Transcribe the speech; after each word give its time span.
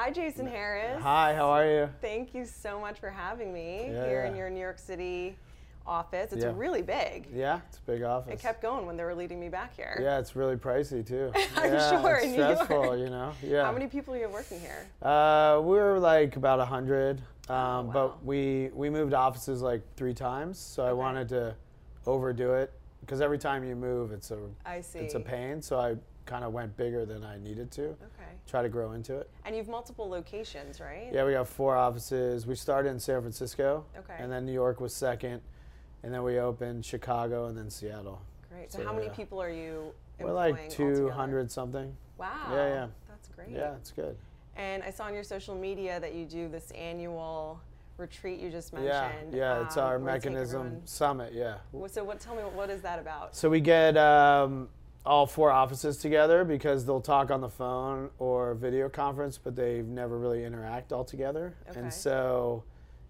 Hi, 0.00 0.12
Jason 0.12 0.46
Harris. 0.46 1.02
Hi, 1.02 1.34
how 1.34 1.48
are 1.48 1.66
you? 1.66 1.90
Thank 2.00 2.32
you 2.32 2.44
so 2.44 2.78
much 2.78 3.00
for 3.00 3.10
having 3.10 3.52
me 3.52 3.86
Yeah, 3.90 4.06
here 4.06 4.22
yeah. 4.22 4.30
in 4.30 4.36
your 4.36 4.48
New 4.48 4.60
York 4.60 4.78
City 4.78 5.36
office. 5.84 6.32
It's 6.32 6.44
Yeah. 6.44 6.52
really 6.54 6.82
big. 6.82 7.26
Yeah, 7.34 7.62
it's 7.68 7.78
a 7.78 7.82
big 7.82 8.04
office. 8.04 8.32
It 8.34 8.38
kept 8.38 8.62
going 8.62 8.86
when 8.86 8.96
they 8.96 9.02
were 9.02 9.16
leading 9.16 9.40
me 9.40 9.48
back 9.48 9.74
here. 9.74 9.98
yeah, 10.00 10.20
it's 10.20 10.36
really 10.36 10.54
pricey 10.54 11.04
too. 11.04 11.32
I'm 11.56 11.72
yeah, 11.72 12.00
sure, 12.00 12.14
It's 12.14 12.26
in 12.26 12.30
New 12.30 12.38
York. 12.38 12.54
stressful, 12.62 12.96
you 12.96 13.10
know. 13.10 13.32
Yeah. 13.42 13.64
How 13.64 13.72
many 13.72 13.88
people 13.88 14.14
are 14.14 14.18
you 14.18 14.28
working 14.28 14.60
here? 14.60 14.86
Uh, 15.02 15.58
we 15.64 15.74
were 15.76 15.98
like 15.98 16.36
about 16.36 16.60
a 16.60 16.64
hundred, 16.64 17.18
um, 17.48 17.56
Oh, 17.56 17.82
wow. 17.82 17.92
but 17.92 18.24
we 18.24 18.70
we 18.74 18.90
moved 18.90 19.14
offices 19.14 19.62
like 19.62 19.82
three 19.96 20.14
times, 20.14 20.60
so 20.60 20.84
I 20.84 20.92
wanted 20.92 21.28
to 21.30 21.56
overdo 22.06 22.52
it 22.54 22.72
because 23.00 23.20
every 23.20 23.38
time 23.38 23.64
you 23.64 23.74
move, 23.74 24.12
it's 24.12 24.30
a 24.30 24.38
I 24.64 24.80
see. 24.80 25.00
it's 25.00 25.16
a 25.16 25.20
pain. 25.20 25.60
So 25.60 25.80
I 25.80 25.96
kind 26.28 26.44
of 26.44 26.52
went 26.52 26.76
bigger 26.76 27.06
than 27.06 27.24
I 27.24 27.38
needed 27.38 27.70
to. 27.72 27.84
Okay. 27.86 28.28
Try 28.46 28.62
to 28.62 28.68
grow 28.68 28.92
into 28.92 29.16
it. 29.16 29.30
And 29.46 29.56
you've 29.56 29.66
multiple 29.68 30.08
locations, 30.08 30.78
right? 30.78 31.08
Yeah, 31.10 31.24
we 31.24 31.32
got 31.32 31.48
four 31.48 31.74
offices. 31.74 32.46
We 32.46 32.54
started 32.54 32.90
in 32.90 33.00
San 33.00 33.20
Francisco, 33.22 33.84
Okay. 33.98 34.16
and 34.18 34.30
then 34.30 34.44
New 34.44 34.52
York 34.52 34.78
was 34.80 34.94
second, 34.94 35.40
and 36.02 36.12
then 36.12 36.22
we 36.22 36.38
opened 36.38 36.84
Chicago 36.84 37.46
and 37.46 37.56
then 37.56 37.70
Seattle. 37.70 38.20
Great. 38.50 38.70
So, 38.70 38.78
So, 38.78 38.84
how 38.84 38.92
many 38.92 39.08
people 39.08 39.40
are 39.40 39.50
you 39.50 39.92
We're 40.20 40.32
like 40.32 40.68
200 40.68 41.10
altogether? 41.10 41.48
something. 41.48 41.96
Wow. 42.18 42.28
Yeah, 42.50 42.56
yeah. 42.68 42.86
That's 43.08 43.28
great. 43.28 43.48
Yeah, 43.48 43.74
it's 43.76 43.90
good. 43.92 44.16
And 44.56 44.82
I 44.82 44.90
saw 44.90 45.04
on 45.04 45.14
your 45.14 45.24
social 45.24 45.54
media 45.54 45.98
that 46.00 46.14
you 46.14 46.26
do 46.26 46.48
this 46.48 46.70
annual 46.72 47.60
retreat 47.96 48.38
you 48.38 48.50
just 48.50 48.72
mentioned. 48.72 49.32
yeah, 49.32 49.62
it's 49.64 49.76
um, 49.76 49.84
our 49.84 49.98
where 49.98 50.14
you 50.14 50.20
take 50.20 50.32
mechanism 50.32 50.80
summit. 50.84 51.32
Yeah. 51.32 51.56
So 51.86 52.04
what? 52.04 52.20
Tell 52.20 52.34
me, 52.36 52.42
what 52.42 52.68
is 52.70 52.82
that 52.82 52.98
about? 52.98 53.34
So 53.34 53.48
we 53.48 53.60
get 53.60 53.96
um, 53.96 54.68
all 55.08 55.26
four 55.26 55.50
offices 55.50 55.96
together 55.96 56.44
because 56.44 56.84
they'll 56.84 57.00
talk 57.00 57.30
on 57.30 57.40
the 57.40 57.48
phone 57.48 58.10
or 58.18 58.54
video 58.54 58.90
conference, 58.90 59.38
but 59.38 59.56
they've 59.56 59.86
never 59.86 60.18
really 60.18 60.44
interact 60.44 60.92
all 60.92 61.02
together. 61.04 61.56
Okay. 61.70 61.80
And 61.80 61.92
so 61.92 62.62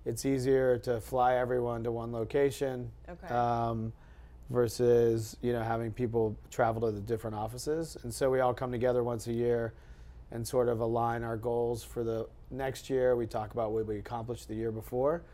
it's 0.05 0.25
easier 0.25 0.79
to 0.79 1.01
fly 1.01 1.35
everyone 1.35 1.83
to 1.85 1.91
one 1.91 2.13
location 2.13 2.91
Okay. 3.09 3.35
um, 3.35 3.93
versus 4.49 5.37
you 5.43 5.53
know 5.53 5.63
having 5.63 5.93
people 5.93 6.39
travel 6.51 6.81
to 6.83 6.93
the 6.93 7.01
different 7.01 7.37
offices. 7.37 7.97
And 8.05 8.15
so 8.15 8.31
we 8.31 8.39
all 8.41 8.55
come 8.55 8.71
together 8.71 9.03
once 9.03 9.27
a 9.27 9.33
year 9.33 9.75
and 10.31 10.47
sort 10.47 10.69
of 10.69 10.81
align 10.81 11.25
our 11.25 11.37
goals 11.37 11.83
for 11.83 12.05
the 12.05 12.29
next 12.51 12.89
year. 12.89 13.17
We 13.17 13.27
talk 13.27 13.53
about 13.53 13.73
what 13.73 13.87
we 13.87 13.99
accomplished 13.99 14.47
the 14.47 14.55
year 14.55 14.71
before, 14.71 15.25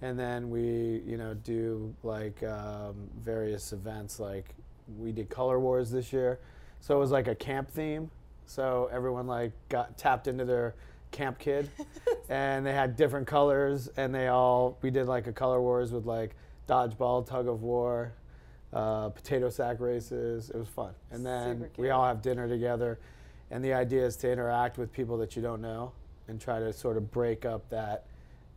and 0.00 0.16
then 0.16 0.50
we 0.50 1.02
you 1.04 1.16
know 1.16 1.34
do 1.34 1.92
like 2.04 2.42
um, 2.44 2.94
various 3.20 3.72
events. 3.72 4.20
Like 4.20 4.54
we 4.98 5.12
did 5.12 5.28
Color 5.28 5.60
Wars 5.60 5.90
this 5.90 6.12
year, 6.12 6.38
so 6.80 6.96
it 6.96 6.98
was 6.98 7.10
like 7.10 7.28
a 7.28 7.34
camp 7.34 7.70
theme. 7.70 8.10
So 8.46 8.88
everyone 8.92 9.26
like 9.26 9.52
got 9.68 9.96
tapped 9.96 10.26
into 10.26 10.44
their 10.44 10.74
camp 11.10 11.38
kid, 11.38 11.70
and 12.28 12.66
they 12.66 12.72
had 12.72 12.96
different 12.96 13.26
colors, 13.26 13.88
and 13.96 14.14
they 14.14 14.28
all 14.28 14.78
we 14.82 14.90
did 14.90 15.06
like 15.06 15.26
a 15.26 15.32
Color 15.32 15.60
Wars 15.60 15.92
with 15.92 16.06
like 16.06 16.34
dodgeball, 16.68 17.26
tug 17.26 17.48
of 17.48 17.62
war. 17.62 18.12
Uh, 18.72 19.10
potato 19.10 19.50
sack 19.50 19.80
races. 19.80 20.48
It 20.48 20.56
was 20.56 20.66
fun, 20.66 20.94
and 21.10 21.26
then 21.26 21.68
we 21.76 21.90
all 21.90 22.06
have 22.06 22.22
dinner 22.22 22.48
together. 22.48 22.98
And 23.52 23.62
the 23.62 23.74
idea 23.74 24.06
is 24.06 24.16
to 24.16 24.32
interact 24.32 24.78
with 24.78 24.90
people 24.94 25.18
that 25.18 25.36
you 25.36 25.42
don't 25.42 25.60
know 25.60 25.92
and 26.26 26.40
try 26.40 26.58
to 26.58 26.72
sort 26.72 26.96
of 26.96 27.10
break 27.10 27.44
up 27.44 27.68
that, 27.68 28.06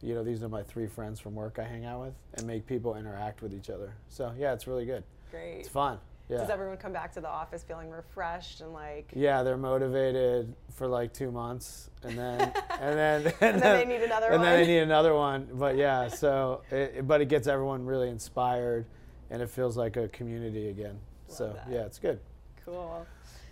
you 0.01 0.15
know, 0.15 0.23
these 0.23 0.41
are 0.41 0.47
my 0.47 0.63
three 0.63 0.87
friends 0.87 1.19
from 1.19 1.35
work 1.35 1.59
I 1.59 1.65
hang 1.65 1.83
out 1.83 2.01
with 2.01 2.13
and 2.35 2.47
make 2.47 2.65
people 2.65 2.95
interact 2.95 3.41
with 3.41 3.53
each 3.53 3.69
other. 3.69 3.93
So, 4.07 4.33
yeah, 4.37 4.53
it's 4.53 4.67
really 4.67 4.85
good. 4.85 5.03
Great. 5.31 5.59
It's 5.59 5.67
fun. 5.67 5.99
Yeah. 6.29 6.37
Does 6.37 6.49
everyone 6.49 6.77
come 6.77 6.91
back 6.91 7.13
to 7.13 7.21
the 7.21 7.29
office 7.29 7.63
feeling 7.63 7.89
refreshed 7.89 8.61
and 8.61 8.73
like? 8.73 9.11
yeah, 9.15 9.43
they're 9.43 9.57
motivated 9.57 10.55
for 10.71 10.87
like 10.87 11.13
two 11.13 11.31
months, 11.31 11.91
and 12.03 12.17
then 12.17 12.41
and 12.79 12.97
then 12.97 13.33
And 13.41 13.61
then 13.61 13.77
they 13.77 13.85
need 13.85 14.03
another 14.03 14.27
and 14.31 14.43
then 14.43 14.59
they 14.59 14.67
need 14.67 14.79
another 14.79 15.13
one. 15.13 15.47
But 15.53 15.77
yeah, 15.77 16.07
so 16.07 16.61
it, 16.71 17.07
but 17.07 17.21
it 17.21 17.29
gets 17.29 17.47
everyone 17.47 17.85
really 17.85 18.09
inspired, 18.09 18.85
and 19.29 19.41
it 19.41 19.49
feels 19.49 19.77
like 19.77 19.97
a 19.97 20.07
community 20.07 20.69
again. 20.69 20.99
so 21.27 21.53
that. 21.53 21.67
yeah, 21.69 21.85
it's 21.85 21.99
good. 21.99 22.19
Cool. 22.65 23.05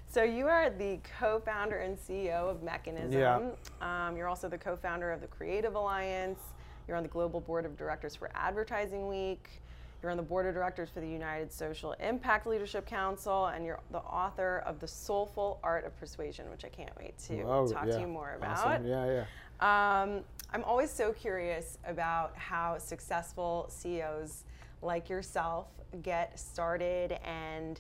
So 0.08 0.24
you 0.24 0.48
are 0.48 0.70
the 0.70 1.00
co-founder 1.20 1.78
and 1.78 1.98
CEO 1.98 2.50
of 2.50 2.62
Mechanism. 2.62 3.12
Yeah. 3.12 3.50
Um, 3.82 4.16
you're 4.16 4.28
also 4.28 4.48
the 4.48 4.58
co-founder 4.58 5.12
of 5.12 5.22
the 5.22 5.28
Creative 5.28 5.74
Alliance. 5.76 6.40
You're 6.88 6.98
on 6.98 7.04
the 7.04 7.10
global 7.10 7.40
board 7.40 7.66
of 7.66 7.78
directors 7.78 8.16
for 8.16 8.30
Advertising 8.36 9.08
Week. 9.08 9.62
You're 10.04 10.12
on 10.12 10.18
the 10.18 10.24
board 10.24 10.46
of 10.46 10.54
directors 10.54 10.90
for 10.90 11.00
the 11.00 11.08
United 11.08 11.50
Social 11.50 11.94
Impact 11.94 12.46
Leadership 12.46 12.86
Council, 12.86 13.46
and 13.46 13.66
you're 13.66 13.80
the 13.90 14.00
author 14.00 14.62
of 14.66 14.82
The 14.82 14.88
Soulful 14.88 15.62
Art 15.64 15.86
of 15.86 15.98
Persuasion, 15.98 16.50
which 16.52 16.66
I 16.66 16.68
can't 16.68 16.92
wait 17.00 17.18
to 17.20 17.42
Oh, 17.44 17.66
talk 17.72 17.86
yeah. 17.88 17.94
to 17.94 18.02
you 18.02 18.08
more 18.08 18.34
about. 18.36 18.58
Awesome. 18.58 18.86
Yeah, 18.86 19.24
yeah. 19.62 20.02
Um, 20.02 20.26
I'm 20.52 20.66
always 20.66 20.92
so 20.92 21.14
curious 21.14 21.78
about 21.88 22.36
how 22.36 22.78
successful 22.80 23.68
CEOs 23.70 24.44
like 24.82 25.10
yourself 25.10 25.68
get 26.02 26.38
started 26.38 27.18
and 27.24 27.80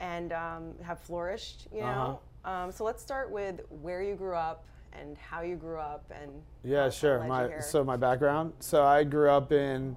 and 0.00 0.32
um, 0.32 0.72
have 0.82 0.98
flourished. 0.98 1.68
You 1.74 1.82
know. 1.82 2.20
Um, 2.46 2.72
so 2.72 2.84
let's 2.84 3.02
start 3.02 3.30
with 3.30 3.60
where 3.82 4.02
you 4.02 4.14
grew 4.14 4.34
up 4.34 4.64
and 4.98 5.18
how 5.18 5.42
you 5.42 5.56
grew 5.56 5.78
up 5.78 6.10
and 6.22 6.30
Yeah, 6.64 6.88
sure. 6.88 7.18
what 7.18 7.28
led 7.28 7.50
you 7.50 7.56
My 7.56 7.60
so 7.60 7.84
my 7.84 7.96
background. 7.98 8.54
So 8.60 8.82
I 8.82 9.04
grew 9.04 9.28
up 9.30 9.52
in 9.52 9.94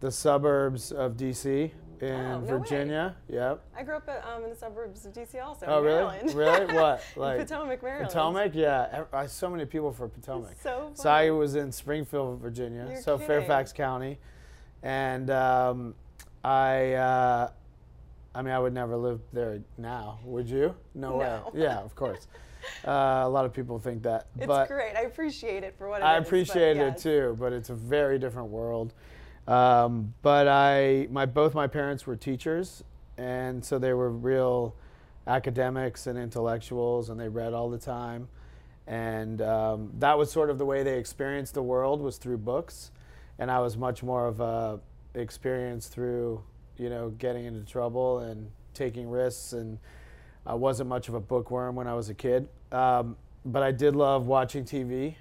the 0.00 0.10
suburbs 0.10 0.92
of 0.92 1.16
DC 1.16 1.70
in 2.00 2.12
Oh, 2.12 2.32
no 2.32 2.38
way. 2.40 2.46
Virginia. 2.46 3.16
Yep. 3.28 3.64
I 3.76 3.82
grew 3.82 3.96
up 3.96 4.08
at, 4.08 4.24
um, 4.26 4.44
in 4.44 4.50
the 4.50 4.56
suburbs 4.56 5.06
of 5.06 5.12
DC 5.12 5.42
also. 5.42 5.66
Oh, 5.66 5.80
really? 5.80 6.02
Maryland. 6.02 6.34
Really? 6.34 6.74
What? 6.74 7.02
Like 7.16 7.38
Potomac, 7.38 7.82
Maryland. 7.82 8.08
Potomac? 8.08 8.50
Yeah. 8.54 9.04
I 9.12 9.26
so 9.26 9.48
many 9.48 9.64
people 9.64 9.92
for 9.92 10.08
Potomac. 10.08 10.56
So 10.62 10.90
So 10.94 11.08
I 11.08 11.30
was 11.30 11.54
in 11.54 11.72
Springfield, 11.72 12.40
Virginia, 12.40 12.86
You're 12.90 13.00
so 13.00 13.16
kidding. 13.16 13.26
Fairfax 13.28 13.72
County, 13.72 14.18
and 14.82 15.30
um, 15.30 15.94
I. 16.44 16.92
Uh, 16.94 17.50
I 18.34 18.42
mean, 18.42 18.52
I 18.52 18.58
would 18.58 18.74
never 18.74 18.98
live 18.98 19.20
there 19.32 19.62
now. 19.78 20.18
Would 20.24 20.46
you? 20.50 20.74
No, 20.94 21.16
way. 21.16 21.24
No. 21.24 21.50
Yeah, 21.54 21.78
of 21.78 21.94
course. 21.94 22.26
Uh, 22.84 23.22
a 23.24 23.28
lot 23.28 23.44
of 23.44 23.52
people 23.52 23.78
think 23.78 24.02
that, 24.02 24.26
It's 24.36 24.44
but 24.44 24.66
great. 24.66 24.96
I 24.96 25.02
appreciate 25.02 25.62
it 25.62 25.76
for 25.78 25.88
what 25.88 26.00
it 26.00 26.04
I 26.04 26.18
is, 26.18 26.26
appreciate 26.26 26.76
yes. 26.76 26.98
it 26.98 27.02
too, 27.02 27.36
but 27.38 27.52
it's 27.52 27.70
a 27.70 27.74
very 27.74 28.18
different 28.18 28.48
world. 28.48 28.92
Um, 29.46 30.14
but 30.22 30.48
I, 30.48 31.06
my 31.10 31.26
both 31.26 31.54
my 31.54 31.66
parents 31.66 32.06
were 32.06 32.16
teachers, 32.16 32.82
and 33.16 33.64
so 33.64 33.78
they 33.78 33.92
were 33.92 34.10
real 34.10 34.74
academics 35.26 36.06
and 36.06 36.18
intellectuals, 36.18 37.08
and 37.08 37.18
they 37.18 37.28
read 37.28 37.52
all 37.52 37.70
the 37.70 37.78
time, 37.78 38.28
and 38.86 39.40
um, 39.42 39.92
that 39.98 40.18
was 40.18 40.30
sort 40.30 40.50
of 40.50 40.58
the 40.58 40.64
way 40.66 40.82
they 40.82 40.98
experienced 40.98 41.54
the 41.54 41.62
world 41.62 42.00
was 42.00 42.18
through 42.18 42.38
books, 42.38 42.90
and 43.38 43.50
I 43.50 43.60
was 43.60 43.76
much 43.76 44.02
more 44.02 44.26
of 44.26 44.40
a 44.40 44.80
experience 45.14 45.88
through, 45.88 46.42
you 46.76 46.90
know, 46.90 47.10
getting 47.10 47.44
into 47.44 47.64
trouble 47.64 48.18
and 48.20 48.50
taking 48.74 49.08
risks 49.08 49.52
and. 49.52 49.78
I 50.46 50.54
wasn't 50.54 50.88
much 50.88 51.08
of 51.08 51.14
a 51.14 51.20
bookworm 51.20 51.74
when 51.74 51.88
I 51.88 51.94
was 51.94 52.08
a 52.08 52.14
kid, 52.14 52.48
um, 52.70 53.16
but 53.44 53.64
I 53.64 53.72
did 53.72 53.96
love 53.96 54.28
watching 54.28 54.64
TV. 54.64 55.16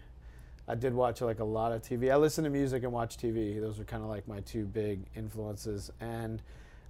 I 0.68 0.76
did 0.76 0.94
watch 0.94 1.22
like 1.22 1.40
a 1.40 1.44
lot 1.46 1.72
of 1.72 1.82
TV. 1.82 2.12
I 2.12 2.16
listen 2.16 2.44
to 2.44 2.50
music 2.50 2.84
and 2.84 2.92
watch 2.92 3.18
TV. 3.18 3.62
Those 3.62 3.80
are 3.80 3.84
kind 3.84 4.04
of 4.04 4.10
like 4.10 4.28
my 4.28 4.40
two 4.42 4.66
big 4.66 5.02
influences. 5.16 5.92
And 6.00 6.42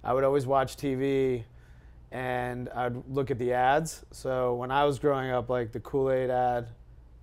I 0.02 0.14
would 0.14 0.24
always 0.24 0.46
watch 0.46 0.76
TV 0.76 1.44
and 2.10 2.68
I'd 2.70 2.96
look 3.08 3.30
at 3.30 3.38
the 3.38 3.52
ads. 3.52 4.04
So 4.12 4.54
when 4.54 4.70
I 4.70 4.84
was 4.84 4.98
growing 4.98 5.30
up, 5.30 5.50
like 5.50 5.72
the 5.72 5.80
Kool 5.80 6.10
Aid 6.10 6.30
ad 6.30 6.68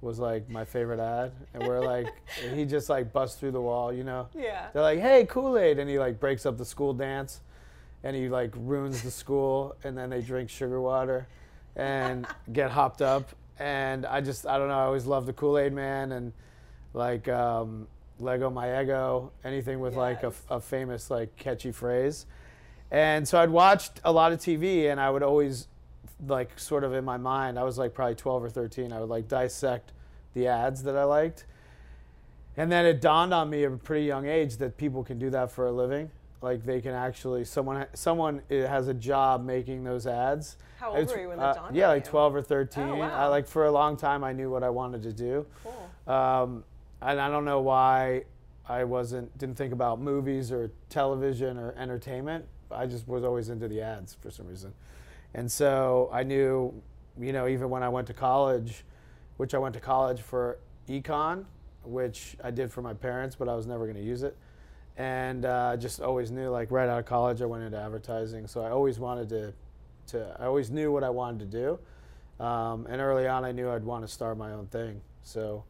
was 0.01 0.19
like 0.19 0.47
my 0.49 0.63
favorite 0.63 0.99
ad. 0.99 1.31
And 1.53 1.65
we're 1.65 1.79
like, 1.79 2.07
he 2.53 2.65
just 2.65 2.89
like 2.89 3.11
busts 3.11 3.39
through 3.39 3.51
the 3.51 3.61
wall, 3.61 3.91
you 3.91 4.03
know? 4.03 4.27
Yeah. 4.35 4.67
They're 4.73 4.83
like, 4.83 4.99
hey, 4.99 5.25
Kool 5.25 5.57
Aid. 5.57 5.79
And 5.79 5.89
he 5.89 5.97
like 5.97 6.19
breaks 6.19 6.45
up 6.45 6.57
the 6.57 6.65
school 6.65 6.93
dance 6.93 7.41
and 8.03 8.15
he 8.15 8.29
like 8.29 8.53
ruins 8.55 9.01
the 9.01 9.11
school 9.11 9.75
and 9.83 9.97
then 9.97 10.09
they 10.09 10.21
drink 10.21 10.49
sugar 10.49 10.81
water 10.81 11.27
and 11.75 12.27
get 12.53 12.69
hopped 12.69 13.01
up. 13.01 13.29
And 13.59 14.05
I 14.05 14.21
just, 14.21 14.45
I 14.45 14.57
don't 14.57 14.67
know, 14.67 14.79
I 14.79 14.83
always 14.83 15.05
loved 15.05 15.27
the 15.27 15.33
Kool 15.33 15.57
Aid 15.57 15.73
man 15.73 16.11
and 16.11 16.33
like 16.93 17.27
um, 17.27 17.87
Leggo 18.21 18.51
My 18.51 18.67
Eggo, 18.67 19.29
anything 19.43 19.79
with 19.79 19.95
like 19.95 20.23
a, 20.23 20.33
a 20.49 20.59
famous 20.59 21.09
like 21.09 21.35
catchy 21.37 21.71
phrase. 21.71 22.25
And 22.91 23.27
so 23.27 23.39
I'd 23.39 23.49
watched 23.49 23.99
a 24.03 24.11
lot 24.11 24.31
of 24.31 24.39
TV 24.39 24.91
and 24.91 24.99
I 24.99 25.09
would 25.09 25.23
always 25.23 25.67
like 26.27 26.57
sort 26.59 26.83
of 26.83 26.93
in 26.93 27.03
my 27.03 27.17
mind, 27.17 27.59
I 27.59 27.63
was 27.63 27.77
like 27.77 27.93
probably 27.93 28.15
12 28.15 28.43
or 28.43 28.49
13, 28.49 28.93
I 28.93 28.99
would 28.99 29.09
like 29.09 29.27
dissect 29.27 29.91
the 30.33 30.47
ads 30.47 30.83
that 30.83 30.95
I 30.95 31.03
liked. 31.03 31.45
And 32.55 32.71
then 32.71 32.85
it 32.85 33.01
dawned 33.01 33.33
on 33.33 33.49
me 33.49 33.63
at 33.65 33.71
a 33.71 33.77
pretty 33.77 34.05
young 34.05 34.27
age 34.27 34.57
that 34.57 34.77
people 34.77 35.03
can 35.03 35.17
do 35.17 35.29
that 35.31 35.51
for 35.51 35.65
a 35.65 35.71
living. 35.71 36.11
Like 36.43 36.65
they 36.65 36.81
can 36.81 36.91
actually 36.91 37.45
someone 37.45 37.85
someone 37.93 38.41
has 38.49 38.89
a 38.89 38.93
job 38.93 39.45
making 39.45 39.85
those 39.85 40.05
ads. 40.05 40.57
How 40.77 40.89
old 40.89 40.99
It's- 40.99 41.15
were 41.15 41.21
you 41.21 41.29
when 41.29 41.39
uh, 41.39 41.53
that 41.53 41.55
dawned 41.55 41.75
Yeah, 41.75 41.87
like 41.87 42.03
12 42.03 42.35
or 42.35 42.41
13. 42.41 42.83
Oh, 42.83 42.95
I 42.95 42.99
wow. 42.99 43.29
like 43.29 43.47
for 43.47 43.65
a 43.65 43.71
long 43.71 43.95
time 43.95 44.25
I 44.25 44.33
knew 44.33 44.51
what 44.51 44.61
I 44.61 44.69
wanted 44.69 45.01
to 45.03 45.13
do. 45.13 45.45
Cool. 45.63 46.13
Um, 46.13 46.65
and 47.01 47.21
I 47.21 47.29
don't 47.29 47.45
know 47.45 47.61
why 47.61 48.25
I 48.67 48.83
wasn't 48.83 49.35
didn't 49.37 49.55
think 49.55 49.71
about 49.71 50.01
movies 50.01 50.51
or 50.51 50.69
television 50.89 51.57
or 51.57 51.71
entertainment. 51.77 52.45
I 52.69 52.87
just 52.87 53.07
was 53.07 53.23
always 53.23 53.47
into 53.47 53.69
the 53.69 53.79
ads 53.81 54.15
for 54.15 54.29
some 54.29 54.45
reason. 54.47 54.73
And 55.33 55.49
so 55.49 56.09
I 56.11 56.23
knew, 56.23 56.73
you 57.17 57.31
know, 57.31 57.47
even 57.47 57.69
when 57.69 57.83
I 57.83 57.89
went 57.89 58.07
to 58.07 58.13
college 58.13 58.83
which 59.37 59.55
I 59.55 59.57
went 59.57 59.73
to 59.73 59.79
college 59.81 60.21
for 60.21 60.59
econ, 60.87 61.45
which 61.83 62.37
I 62.43 62.51
did 62.51 62.71
for 62.71 62.81
my 62.83 62.93
parents, 62.93 63.35
but 63.35 63.49
I 63.49 63.55
was 63.55 63.65
never 63.65 63.85
going 63.85 63.97
to 63.97 64.03
use 64.03 64.21
it. 64.23 64.37
And 64.97 65.45
uh, 65.45 65.71
I 65.73 65.75
just 65.75 66.01
always 66.01 66.29
knew, 66.29 66.49
like 66.49 66.69
right 66.71 66.87
out 66.87 66.99
of 66.99 67.05
college, 67.05 67.41
I 67.41 67.45
went 67.45 67.63
into 67.63 67.77
advertising. 67.77 68.47
So 68.47 68.61
I 68.61 68.69
always 68.69 68.99
wanted 68.99 69.29
to, 69.29 69.53
to 70.07 70.35
I 70.39 70.45
always 70.45 70.69
knew 70.69 70.91
what 70.91 71.03
I 71.03 71.09
wanted 71.09 71.51
to 71.51 71.79
do. 72.39 72.43
Um, 72.43 72.85
and 72.89 73.01
early 73.01 73.27
on, 73.27 73.43
I 73.45 73.51
knew 73.51 73.69
I'd 73.69 73.83
want 73.83 74.05
to 74.05 74.11
start 74.11 74.37
my 74.37 74.51
own 74.51 74.67
thing. 74.67 75.01
So 75.23 75.63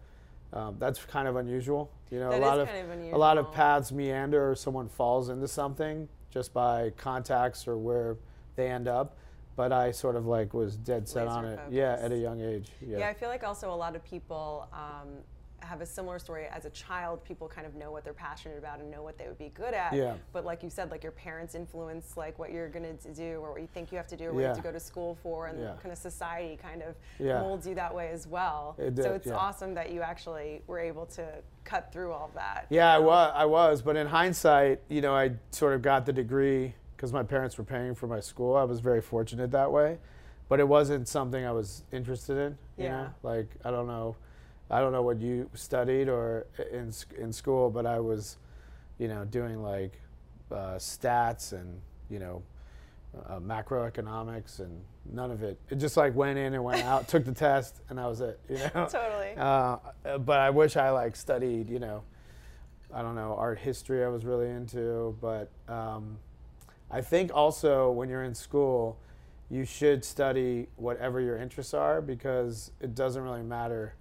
um, 0.52 0.76
that's 0.80 1.04
kind 1.06 1.28
of 1.28 1.36
unusual. 1.36 1.92
You 2.12 2.20
know, 2.20 2.32
That 2.32 2.40
a 2.40 2.46
lot 2.46 2.60
of, 2.60 2.68
of 2.68 3.14
a 3.14 3.18
lot 3.18 3.38
of 3.38 3.52
paths 3.54 3.92
meander, 3.92 4.52
or 4.52 4.56
someone 4.56 4.90
falls 4.90 5.30
into 5.30 5.48
something 5.48 6.08
just 6.30 6.54
by 6.54 6.92
contacts 6.98 7.68
or 7.68 7.78
where 7.78 8.18
they 8.56 8.70
end 8.70 8.88
up. 8.88 9.18
But 9.56 9.72
I 9.72 9.92
sort 9.92 10.16
of 10.16 10.26
like 10.26 10.54
was 10.54 10.76
dead 10.76 11.08
set 11.08 11.28
on 11.28 11.44
Laser 11.44 11.62
it. 11.68 11.72
Yeah, 11.72 11.98
at 12.00 12.12
a 12.12 12.18
young 12.18 12.42
age. 12.42 12.72
Yeah. 12.82 13.00
Yeah, 13.00 13.10
I 13.10 13.14
feel 13.14 13.30
like 13.30 13.44
also 13.44 13.72
a 13.72 13.76
lot 13.76 13.96
of 13.96 14.04
people 14.04 14.68
um, 14.74 15.10
have 15.64 15.82
a 15.82 15.86
similar 15.86 16.20
story. 16.20 16.46
As 16.52 16.66
a 16.66 16.70
child, 16.70 17.24
people 17.24 17.48
kind 17.48 17.66
of 17.66 17.76
know 17.76 17.92
what 17.92 18.04
they're 18.04 18.14
passionate 18.14 18.58
about 18.58 18.80
and 18.80 18.92
know 18.92 19.02
what 19.02 19.18
they 19.18 19.28
would 19.28 19.38
be 19.38 19.50
good 19.54 19.74
at. 19.74 19.94
Yeah. 19.94 20.16
But 20.32 20.46
like 20.46 20.64
you 20.64 20.70
said, 20.70 20.92
like 20.92 21.04
your 21.04 21.12
parents 21.12 21.56
influence 21.56 22.18
like 22.18 22.38
what 22.40 22.52
you're 22.52 22.70
gonna 22.70 22.94
do 23.16 23.40
or 23.42 23.52
what 23.54 23.62
you 23.62 23.68
think 23.74 23.92
you 23.92 23.98
have 23.98 24.08
to 24.08 24.18
do 24.18 24.26
or 24.26 24.34
what 24.34 24.42
you 24.42 24.48
have 24.48 24.58
to 24.58 24.64
go 24.64 24.72
to 24.72 24.80
school 24.80 25.18
for, 25.24 25.48
and 25.48 25.60
Yeah. 25.60 25.74
kind 25.82 25.92
of 25.92 25.98
society 25.98 26.58
kind 26.58 26.82
of 26.82 26.96
molds 27.20 27.68
you 27.68 27.76
that 27.76 27.94
way 27.94 28.10
as 28.10 28.28
well. 28.28 28.76
It 28.78 28.96
did, 28.96 29.04
so 29.04 29.14
it's 29.14 29.32
awesome 29.32 29.74
that 29.76 29.92
you 29.92 30.02
actually 30.02 30.62
were 30.68 30.80
able 30.80 31.06
to 31.08 31.28
cut 31.64 31.92
through 31.92 32.12
all 32.12 32.30
that. 32.36 32.66
Yeah, 32.70 32.94
I 32.94 33.00
was, 33.00 33.32
I 33.36 33.46
was, 33.46 33.82
but 33.82 33.96
in 33.96 34.08
hindsight, 34.08 34.82
you 34.90 35.02
know, 35.02 35.16
I 35.16 35.32
sort 35.52 35.74
of 35.74 35.82
got 35.82 36.06
the 36.06 36.14
degree 36.14 36.76
because 36.96 37.14
my 37.14 37.24
parents 37.24 37.58
were 37.58 37.64
paying 37.64 37.96
for 37.96 38.08
my 38.08 38.20
school. 38.20 38.56
I 38.56 38.64
was 38.64 38.80
very 38.80 39.02
fortunate 39.02 39.52
that 39.52 39.72
way, 39.72 39.98
but 40.50 40.60
it 40.60 40.68
wasn't 40.68 41.08
something 41.08 41.46
I 41.46 41.52
was 41.52 41.84
interested 41.92 42.38
in. 42.38 42.58
You 42.78 42.86
Yeah. 42.86 42.90
know, 43.04 43.10
like 43.24 43.48
I 43.64 43.72
don't 43.72 43.88
know, 43.88 44.16
I 44.70 44.80
don't 44.80 44.92
know 44.92 45.02
what 45.02 45.20
you 45.20 45.50
studied 45.54 46.10
or 46.10 46.48
in 46.72 46.92
in 47.18 47.32
school, 47.32 47.70
but 47.70 47.86
I 47.86 48.00
was, 48.00 48.38
you 48.98 49.08
know, 49.08 49.26
doing 49.26 49.62
like 49.62 50.00
uh, 50.52 50.76
stats 50.76 51.54
and 51.54 51.80
you 52.10 52.20
know, 52.20 52.44
uh, 53.28 53.40
macroeconomics 53.40 54.60
and 54.60 54.82
none 55.12 55.32
of 55.32 55.44
it. 55.44 55.60
It 55.70 55.76
just 55.76 55.98
like 55.98 56.16
went 56.16 56.38
in 56.38 56.54
and 56.54 56.64
went 56.64 56.84
out, 56.84 57.08
took 57.08 57.26
the 57.26 57.34
test, 57.34 57.82
and 57.90 57.98
that 57.98 58.08
was 58.08 58.22
it. 58.22 58.40
You 58.50 58.58
know. 58.58 58.88
Totally. 58.92 59.34
Uh, 59.38 59.78
but 60.20 60.40
I 60.40 60.50
wish 60.50 60.78
I 60.78 60.90
like 60.92 61.16
studied, 61.16 61.70
you 61.70 61.80
know, 61.80 62.04
I 62.94 63.02
don't 63.02 63.16
know, 63.16 63.36
art 63.38 63.60
history 63.60 64.04
I 64.04 64.08
was 64.08 64.26
really 64.26 64.50
into. 64.50 65.18
But 65.22 65.50
um, 65.68 66.18
I 66.92 67.02
think 67.02 67.32
also 67.34 67.92
when 67.92 68.10
you're 68.10 68.24
in 68.24 68.36
school, 68.36 69.00
you 69.50 69.66
should 69.66 70.04
study 70.04 70.68
whatever 70.78 71.20
your 71.20 71.38
interests 71.38 71.74
are 71.74 72.02
because 72.02 72.72
it 72.80 72.96
doesn't 72.96 73.22
really 73.22 73.44
matter 73.44 73.96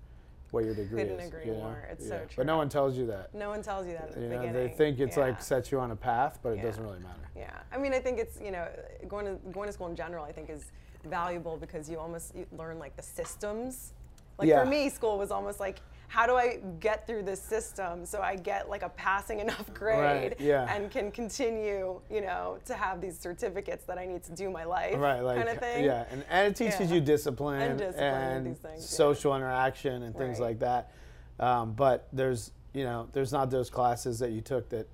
what 0.53 0.65
your 0.65 0.75
degree 0.75 1.03
Couldn't 1.03 1.19
is. 1.21 1.29
agree 1.29 1.47
you 1.47 1.53
know? 1.53 1.59
more. 1.61 1.89
It's 1.91 2.07
so 2.07 2.21
But 2.37 2.47
no 2.47 2.57
one 2.59 2.69
tells 2.69 2.97
you 2.97 3.07
that. 3.07 3.35
no 3.35 3.49
one 3.49 3.63
tells 3.63 3.87
you 3.87 3.93
that 3.95 4.11
at 4.11 4.15
the 4.15 4.21
know, 4.21 4.53
they 4.53 4.69
think 4.69 5.01
it's 5.01 5.17
Yeah. 5.17 5.25
like 5.25 5.43
sets 5.43 5.73
you 5.73 5.81
on 5.81 5.91
a 5.91 5.97
path, 5.97 6.39
but 6.43 6.51
it 6.51 6.57
Yeah. 6.59 6.63
doesn't 6.65 6.85
really 6.85 6.99
matter. 7.01 7.19
Yeah, 7.35 7.51
I 7.73 7.79
mean, 7.79 7.95
I 7.95 7.99
think 7.99 8.19
it's 8.19 8.39
you 8.41 8.51
know 8.51 8.69
going 9.09 9.25
to 9.27 9.35
going 9.51 9.67
to 9.69 9.73
school 9.73 9.89
in 9.89 9.97
general. 9.97 10.25
I 10.25 10.33
think 10.33 10.51
is 10.51 10.71
valuable 11.05 11.57
because 11.57 11.89
you 11.91 11.99
almost 11.99 12.35
you 12.37 12.47
learn 12.57 12.79
like 12.79 12.95
the 12.97 13.03
systems. 13.03 13.95
Like 14.39 14.49
Yeah. 14.49 14.63
for 14.63 14.69
me, 14.69 14.89
school 14.91 15.19
was 15.19 15.31
almost 15.31 15.59
like 15.59 15.81
how 16.13 16.27
do 16.27 16.35
I 16.37 16.59
get 16.79 17.07
through 17.07 17.23
this 17.23 17.41
system 17.41 18.05
so 18.05 18.21
I 18.21 18.37
get 18.37 18.69
like 18.69 18.83
a 18.83 18.91
passing 18.91 19.41
enough 19.47 19.73
grade 19.73 20.37
yeah. 20.39 20.71
and 20.75 20.91
can 20.91 21.11
continue 21.11 21.99
you 22.11 22.21
know 22.21 22.59
to 22.67 22.75
have 22.75 23.01
these 23.01 23.19
certificates 23.19 23.85
that 23.87 23.97
I 23.97 24.05
need 24.05 24.23
to 24.25 24.33
do 24.33 24.51
my 24.51 24.65
life 24.65 24.95
Right, 24.99 25.23
like 25.23 25.39
kind 25.39 25.49
of 25.49 25.59
thing. 25.59 25.85
yeah, 25.87 26.05
and, 26.11 26.23
and 26.29 26.49
it 26.49 26.55
teaches 26.57 26.91
Yeah. 26.91 26.97
you 26.97 27.01
discipline 27.01 27.63
And 27.63 27.79
discipline 27.79 28.47
and 28.47 28.59
things, 28.59 28.81
yeah. 28.81 28.97
social 29.05 29.35
interaction 29.35 30.03
and 30.03 30.15
things 30.15 30.39
Right. 30.39 30.49
like 30.49 30.59
that. 30.59 30.93
Um, 31.41 31.73
but 31.73 32.09
there's 32.13 32.53
you 32.75 32.85
know 32.85 33.09
there's 33.13 33.33
not 33.33 33.51
those 33.51 33.71
classes 33.71 34.19
that 34.19 34.33
you 34.33 34.43
took 34.43 34.69
that 34.69 34.87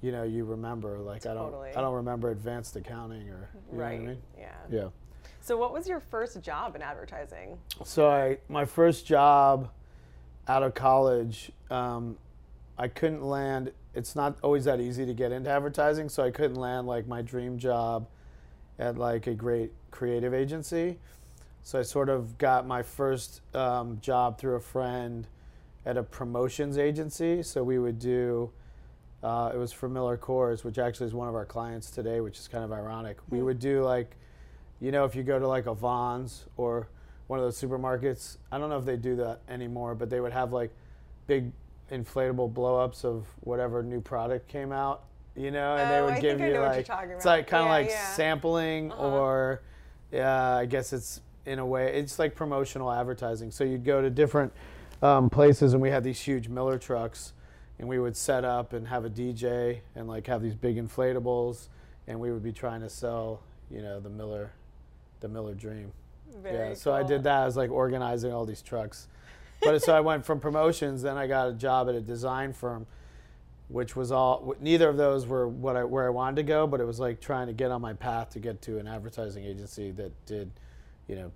you 0.00 0.12
know 0.12 0.22
you 0.22 0.44
remember. 0.44 0.98
Like 1.00 1.26
I 1.26 1.34
don't 1.34 1.54
I 1.76 1.80
don't 1.80 1.94
remember 1.94 2.30
advanced 2.30 2.76
accounting 2.76 3.28
or 3.30 3.48
you 3.72 3.78
right. 3.78 3.98
know 3.98 4.04
what 4.04 4.10
I 4.10 4.12
mean. 4.14 4.22
Yeah. 4.38 4.52
Yeah. 4.70 4.88
So 5.40 5.56
what 5.56 5.72
was 5.72 5.88
your 5.88 5.98
first 6.00 6.40
job 6.40 6.76
in 6.76 6.82
advertising? 6.82 7.58
So 7.84 8.08
I 8.08 8.38
my 8.48 8.64
first 8.64 9.06
job 9.06 9.70
out 10.48 10.62
of 10.62 10.74
college, 10.74 11.50
um, 11.70 12.16
I 12.78 12.88
couldn't 12.88 13.22
land. 13.22 13.72
It's 13.94 14.14
not 14.14 14.36
always 14.42 14.64
that 14.64 14.80
easy 14.80 15.06
to 15.06 15.14
get 15.14 15.32
into 15.32 15.50
advertising, 15.50 16.08
so 16.08 16.22
I 16.22 16.30
couldn't 16.30 16.56
land 16.56 16.86
like 16.86 17.06
my 17.06 17.22
dream 17.22 17.58
job 17.58 18.08
at 18.78 18.98
like 18.98 19.26
a 19.26 19.34
great 19.34 19.72
creative 19.90 20.34
agency. 20.34 20.98
So 21.62 21.78
I 21.80 21.82
sort 21.82 22.08
of 22.08 22.38
got 22.38 22.66
my 22.66 22.82
first 22.82 23.40
um, 23.54 23.98
job 24.00 24.38
through 24.38 24.56
a 24.56 24.60
friend 24.60 25.26
at 25.84 25.96
a 25.96 26.02
promotions 26.02 26.78
agency. 26.78 27.42
So 27.42 27.62
we 27.62 27.78
would 27.78 27.98
do. 27.98 28.50
Uh, 29.22 29.50
it 29.52 29.56
was 29.56 29.72
for 29.72 29.88
Miller 29.88 30.16
Coors, 30.16 30.62
which 30.62 30.78
actually 30.78 31.06
is 31.06 31.14
one 31.14 31.28
of 31.28 31.34
our 31.34 31.46
clients 31.46 31.90
today, 31.90 32.20
which 32.20 32.38
is 32.38 32.46
kind 32.46 32.62
of 32.62 32.70
ironic. 32.70 33.16
We 33.30 33.42
would 33.42 33.58
do 33.58 33.82
like, 33.82 34.16
you 34.78 34.92
know, 34.92 35.04
if 35.04 35.16
you 35.16 35.22
go 35.22 35.38
to 35.38 35.48
like 35.48 35.66
a 35.66 35.74
Vons 35.74 36.44
or 36.56 36.88
one 37.26 37.38
of 37.38 37.44
those 37.44 37.60
supermarkets, 37.60 38.36
I 38.52 38.58
don't 38.58 38.70
know 38.70 38.78
if 38.78 38.84
they 38.84 38.96
do 38.96 39.16
that 39.16 39.40
anymore, 39.48 39.94
but 39.94 40.10
they 40.10 40.20
would 40.20 40.32
have 40.32 40.52
like 40.52 40.70
big 41.26 41.50
inflatable 41.90 42.52
blow 42.52 42.78
ups 42.78 43.04
of 43.04 43.26
whatever 43.40 43.82
new 43.82 44.00
product 44.00 44.48
came 44.48 44.72
out, 44.72 45.04
you 45.36 45.50
know, 45.50 45.76
and 45.76 45.90
they 45.90 45.98
Oh, 45.98 46.04
would 46.06 46.14
I 46.14 46.20
give 46.20 46.40
you 46.40 46.52
know 46.52 46.60
what 46.62 46.88
you're 46.88 46.96
like 46.96 47.10
it's 47.16 47.24
like 47.24 47.46
kind 47.46 47.62
of 47.62 47.66
Yeah, 47.68 47.72
like 47.72 47.88
yeah. 47.90 48.12
sampling 48.14 48.92
Uh-huh. 48.92 49.08
or 49.08 49.62
yeah, 50.12 50.56
I 50.56 50.66
guess 50.66 50.92
it's 50.92 51.20
in 51.46 51.58
a 51.58 51.66
way 51.66 51.94
it's 51.94 52.18
like 52.18 52.34
promotional 52.34 52.90
advertising. 52.92 53.50
So 53.50 53.64
you'd 53.64 53.84
go 53.84 54.00
to 54.00 54.10
different 54.10 54.52
um, 55.02 55.28
places, 55.28 55.72
and 55.74 55.82
we 55.82 55.90
had 55.90 56.02
these 56.04 56.18
huge 56.20 56.48
Miller 56.48 56.78
trucks, 56.78 57.32
and 57.78 57.86
we 57.88 57.98
would 57.98 58.16
set 58.16 58.44
up 58.44 58.72
and 58.72 58.88
have 58.88 59.04
a 59.04 59.10
DJ 59.10 59.80
and 59.94 60.08
like 60.08 60.26
have 60.26 60.42
these 60.42 60.54
big 60.54 60.76
inflatables, 60.76 61.68
and 62.06 62.18
we 62.18 62.32
would 62.32 62.42
be 62.42 62.52
trying 62.52 62.80
to 62.80 62.88
sell, 62.88 63.42
you 63.70 63.82
know, 63.82 64.00
the 64.00 64.08
Miller, 64.08 64.52
the 65.20 65.28
Miller 65.28 65.54
Dream. 65.54 65.92
Very 66.42 66.68
yeah, 66.70 66.74
so 66.74 66.92
I 66.92 67.02
did 67.02 67.22
that. 67.24 67.42
I 67.42 67.46
was 67.46 67.56
like 67.56 67.70
organizing 67.70 68.32
all 68.32 68.44
these 68.44 68.62
trucks. 68.62 69.08
But 69.62 69.82
so 69.82 69.94
I 69.96 70.00
went 70.00 70.24
from 70.24 70.38
promotions, 70.38 71.02
then 71.02 71.16
I 71.16 71.26
got 71.26 71.48
a 71.48 71.52
job 71.52 71.88
at 71.88 71.94
a 71.94 72.00
design 72.00 72.52
firm, 72.52 72.86
which 73.68 73.96
was 73.96 74.12
all. 74.12 74.54
Neither 74.60 74.88
of 74.88 74.96
those 74.96 75.26
were 75.26 75.48
what 75.48 75.76
I 75.76 75.84
where 75.84 76.06
I 76.06 76.10
wanted 76.10 76.36
to 76.36 76.42
go, 76.42 76.66
but 76.66 76.80
it 76.80 76.84
was 76.86 77.00
like 77.00 77.20
trying 77.20 77.46
to 77.46 77.52
get 77.52 77.70
on 77.70 77.80
my 77.80 77.94
path 77.94 78.30
to 78.30 78.38
get 78.38 78.60
to 78.62 78.78
an 78.78 78.86
advertising 78.86 79.44
agency 79.44 79.90
that 79.92 80.12
did, 80.26 80.50
you 81.08 81.16
know, 81.16 81.32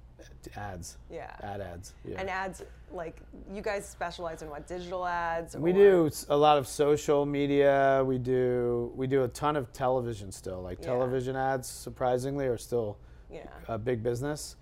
ads, 0.55 0.99
Yeah. 1.11 1.35
ad 1.41 1.61
ads. 1.63 1.95
Yeah. 2.05 2.21
And 2.21 2.29
ads, 2.29 2.63
like 2.93 3.23
you 3.51 3.63
guys 3.63 3.89
specialize 3.89 4.43
in 4.43 4.51
what 4.51 4.67
digital 4.67 5.07
ads? 5.07 5.57
we 5.57 5.73
do 5.73 6.11
a 6.29 6.37
lot 6.37 6.59
of 6.59 6.69
social 6.69 7.25
media. 7.25 8.03
We 8.07 8.19
do 8.19 8.93
we 8.95 9.07
do 9.07 9.25
a 9.25 9.29
ton 9.29 9.57
of 9.57 9.73
television 9.73 10.31
still. 10.31 10.61
Like 10.61 10.79
Yeah. 10.81 10.87
television 10.89 11.37
ads, 11.37 11.69
surprisingly, 11.69 12.47
are 12.47 12.59
still 12.59 12.99
Yeah. 13.31 13.47
a 13.67 13.79
big 13.79 14.03
business. 14.03 14.57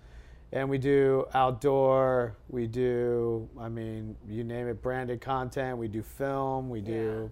And 0.51 0.69
we 0.69 0.79
do 0.79 1.27
outdoor, 1.33 2.35
we 2.49 2.65
do, 2.65 3.47
I 3.59 3.69
mean, 3.69 4.15
you 4.27 4.43
name 4.43 4.67
it, 4.67 4.81
branded 4.81 5.21
content, 5.21 5.77
we 5.77 5.87
do 5.87 6.01
film, 6.01 6.69
we 6.69 6.81
do, 6.81 7.29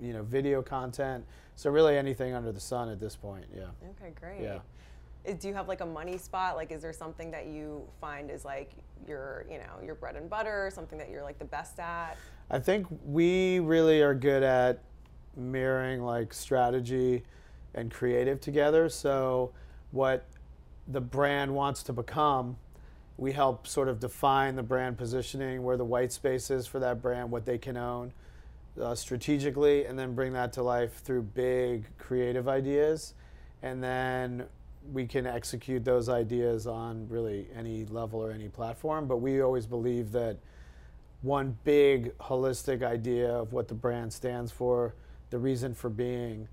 you 0.00 0.12
know, 0.12 0.22
video 0.22 0.62
content. 0.62 1.24
So 1.56 1.70
really 1.70 1.96
anything 1.96 2.34
under 2.34 2.52
the 2.52 2.60
sun 2.60 2.88
at 2.88 3.00
this 3.00 3.16
point, 3.16 3.46
yeah. 3.54 3.64
Okay, 4.00 4.12
great. 4.18 4.42
Yeah. 4.42 4.60
Do 5.34 5.48
you 5.48 5.54
have 5.54 5.68
like 5.68 5.80
a 5.80 5.86
money 5.86 6.18
spot? 6.18 6.56
Like, 6.56 6.70
is 6.70 6.82
there 6.82 6.92
something 6.92 7.30
that 7.32 7.46
you 7.46 7.82
find 8.00 8.30
is 8.30 8.44
like 8.44 8.72
your, 9.08 9.44
you 9.50 9.58
know, 9.58 9.84
your 9.84 9.94
bread 9.96 10.16
and 10.16 10.30
butter, 10.30 10.70
something 10.72 10.98
that 10.98 11.10
you're 11.10 11.22
like 11.22 11.38
the 11.38 11.44
best 11.44 11.80
at? 11.80 12.16
I 12.50 12.58
think 12.58 12.86
we 13.04 13.58
really 13.60 14.02
are 14.02 14.14
good 14.14 14.42
at 14.42 14.82
mirroring 15.36 16.02
like 16.02 16.32
strategy 16.32 17.22
and 17.74 17.90
creative 17.90 18.40
together. 18.40 18.88
So, 18.88 19.52
what 19.92 20.26
the 20.88 21.00
brand 21.00 21.54
wants 21.54 21.82
to 21.84 21.92
become, 21.92 22.56
we 23.16 23.32
help 23.32 23.66
sort 23.66 23.88
of 23.88 24.00
define 24.00 24.56
the 24.56 24.62
brand 24.62 24.98
positioning, 24.98 25.62
where 25.62 25.76
the 25.76 25.84
white 25.84 26.12
space 26.12 26.50
is 26.50 26.66
for 26.66 26.78
that 26.80 27.00
brand, 27.00 27.30
what 27.30 27.44
they 27.44 27.58
can 27.58 27.76
own 27.76 28.12
uh, 28.80 28.94
strategically, 28.94 29.84
and 29.84 29.98
then 29.98 30.14
bring 30.14 30.32
that 30.32 30.52
to 30.54 30.62
life 30.62 31.02
through 31.04 31.22
big 31.22 31.86
creative 31.98 32.48
ideas. 32.48 33.14
And 33.62 33.82
then 33.82 34.46
we 34.92 35.06
can 35.06 35.26
execute 35.26 35.84
those 35.84 36.08
ideas 36.08 36.66
on 36.66 37.08
really 37.08 37.46
any 37.56 37.84
level 37.84 38.20
or 38.20 38.32
any 38.32 38.48
platform. 38.48 39.06
But 39.06 39.18
we 39.18 39.40
always 39.40 39.66
believe 39.66 40.10
that 40.12 40.38
one 41.20 41.56
big 41.62 42.16
holistic 42.18 42.82
idea 42.82 43.30
of 43.30 43.52
what 43.52 43.68
the 43.68 43.74
brand 43.74 44.12
stands 44.12 44.50
for, 44.50 44.94
the 45.30 45.38
reason 45.38 45.74
for 45.74 45.88
being, 45.88 46.48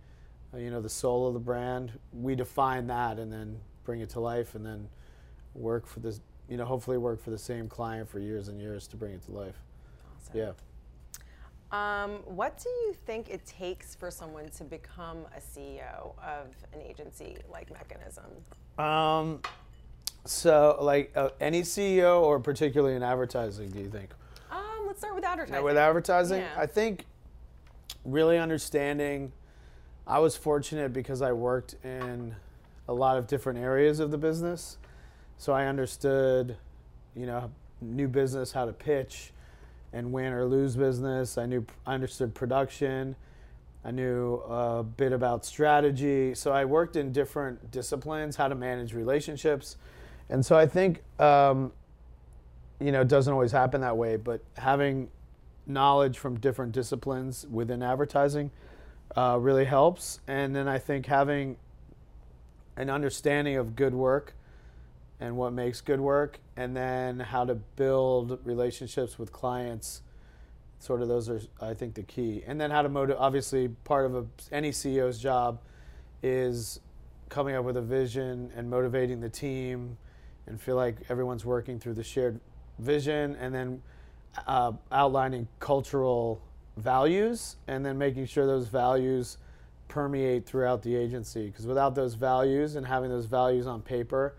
uh, 0.54 0.58
you 0.58 0.70
know, 0.70 0.82
the 0.82 0.90
soul 0.90 1.28
of 1.28 1.34
the 1.34 1.40
brand. 1.40 1.98
We 2.14 2.36
define 2.36 2.86
that 2.88 3.18
and 3.18 3.34
then 3.34 3.60
bring 3.90 4.02
it 4.02 4.10
to 4.12 4.20
life 4.20 4.54
and 4.54 4.64
then 4.64 4.88
work 5.56 5.88
for 5.88 6.00
this, 6.00 6.22
you 6.48 6.58
know, 6.58 6.64
hopefully 6.64 7.00
work 7.00 7.20
for 7.20 7.32
the 7.32 7.38
same 7.40 7.68
client 7.68 8.08
for 8.08 8.20
years 8.20 8.48
and 8.48 8.62
years 8.62 8.86
to 8.86 8.96
bring 8.96 9.14
it 9.14 9.26
to 9.26 9.32
life. 9.32 9.56
Awesome. 10.16 10.38
Yeah. 10.38 10.52
Um, 11.72 12.12
what 12.26 12.60
do 12.62 12.70
you 12.70 12.94
think 13.08 13.32
it 13.32 13.44
takes 13.48 13.96
for 13.96 14.12
someone 14.12 14.48
to 14.50 14.64
become 14.64 15.26
a 15.36 15.40
CEO 15.40 16.14
of 16.20 16.50
an 16.72 16.82
agency 16.88 17.38
like 17.52 17.72
Mechanism? 17.72 18.26
Um, 18.78 19.42
So, 20.26 20.78
like 20.80 21.12
uh, 21.16 21.30
any 21.40 21.64
CEO 21.64 22.22
or 22.22 22.40
particularly 22.40 22.96
in 22.96 23.02
advertising, 23.02 23.72
do 23.72 23.80
you 23.80 23.90
think? 23.90 24.12
Um, 24.52 24.86
let's 24.86 25.00
start 25.00 25.16
with 25.16 25.24
advertising. 25.24 25.56
Now, 25.56 25.64
with 25.64 25.78
advertising, 25.78 26.42
Yeah. 26.42 26.62
I 26.64 26.68
think 26.68 27.06
really 28.06 28.38
understanding. 28.38 29.32
I 30.06 30.20
was 30.20 30.36
fortunate 30.36 30.94
because 30.94 31.24
I 31.24 31.32
worked 31.32 31.74
in 31.84 32.36
a 32.90 32.94
lot 32.94 33.18
of 33.18 33.28
different 33.28 33.60
areas 33.60 34.00
of 34.00 34.12
the 34.12 34.18
business, 34.18 34.78
so 35.38 35.54
I 35.54 35.68
understood, 35.68 36.58
you 37.16 37.26
know, 37.26 37.52
new 37.82 38.08
business, 38.08 38.52
how 38.52 38.66
to 38.66 38.74
pitch, 38.74 39.32
and 39.94 40.12
win 40.12 40.34
or 40.34 40.46
lose 40.46 40.76
business. 40.76 41.38
I 41.38 41.46
knew 41.46 41.66
I 41.86 41.94
understood 41.94 42.34
production. 42.34 43.16
I 43.86 43.92
knew 43.92 44.36
a 44.50 44.84
bit 44.84 45.14
about 45.14 45.46
strategy. 45.46 46.36
So 46.36 46.52
I 46.52 46.66
worked 46.66 46.96
in 46.96 47.12
different 47.12 47.72
disciplines, 47.72 48.36
how 48.36 48.48
to 48.48 48.56
manage 48.56 48.94
relationships, 48.94 49.78
and 50.30 50.46
so 50.46 50.58
I 50.58 50.66
think. 50.66 51.04
Um, 51.20 51.72
you 52.82 52.94
know, 52.94 53.02
it 53.02 53.10
doesn't 53.10 53.34
always 53.34 53.52
happen 53.52 53.82
that 53.82 53.98
way, 53.98 54.16
but 54.16 54.42
having 54.58 55.10
knowledge 55.68 56.18
from 56.18 56.40
different 56.40 56.72
disciplines 56.72 57.46
within 57.52 57.84
advertising 57.84 58.52
uh, 59.18 59.38
really 59.40 59.66
helps. 59.66 60.22
And 60.30 60.56
then 60.56 60.70
I 60.70 60.80
think 60.80 61.06
having 61.06 61.58
an 62.80 62.90
understanding 62.90 63.58
of 63.58 63.76
good 63.76 63.94
work 63.94 64.34
and 65.20 65.36
what 65.36 65.52
makes 65.52 65.82
good 65.82 66.00
work, 66.00 66.40
and 66.56 66.76
then 66.76 67.20
how 67.20 67.44
to 67.44 67.54
build 67.54 68.40
relationships 68.46 69.20
with 69.20 69.32
clients. 69.32 70.02
Sort 70.80 71.02
of 71.02 71.10
those 71.10 71.30
are, 71.30 71.42
I 71.62 71.74
think, 71.74 71.96
the 71.96 72.04
key. 72.04 72.42
And 72.48 72.60
then 72.60 72.72
how 72.72 72.82
to 72.82 72.90
motivate. 72.90 73.20
Obviously, 73.20 73.68
part 73.68 74.06
of 74.06 74.16
a, 74.16 74.26
any 74.52 74.72
CEO's 74.72 75.20
job 75.20 75.60
is 76.24 76.80
coming 77.28 77.56
up 77.56 77.66
with 77.66 77.76
a 77.76 77.82
vision 77.82 78.50
and 78.56 78.70
motivating 78.70 79.20
the 79.20 79.30
team, 79.30 79.98
and 80.48 80.60
feel 80.60 80.78
like 80.78 80.96
everyone's 81.10 81.46
working 81.46 81.80
through 81.80 81.96
the 81.96 82.04
shared 82.04 82.40
vision, 82.80 83.36
and 83.36 83.54
then 83.54 83.82
uh, 84.48 84.72
outlining 84.90 85.48
cultural 85.60 86.42
values 86.78 87.58
and 87.68 87.86
then 87.86 87.98
making 87.98 88.26
sure 88.26 88.46
those 88.46 88.68
values 88.68 89.38
permeate 89.90 90.46
throughout 90.46 90.82
the 90.84 90.96
agency 90.96 91.48
because 91.48 91.68
without 91.68 91.96
those 91.96 92.14
values 92.14 92.76
and 92.76 92.86
having 92.86 93.10
those 93.10 93.26
values 93.26 93.68
on 93.68 93.82
paper 93.82 94.36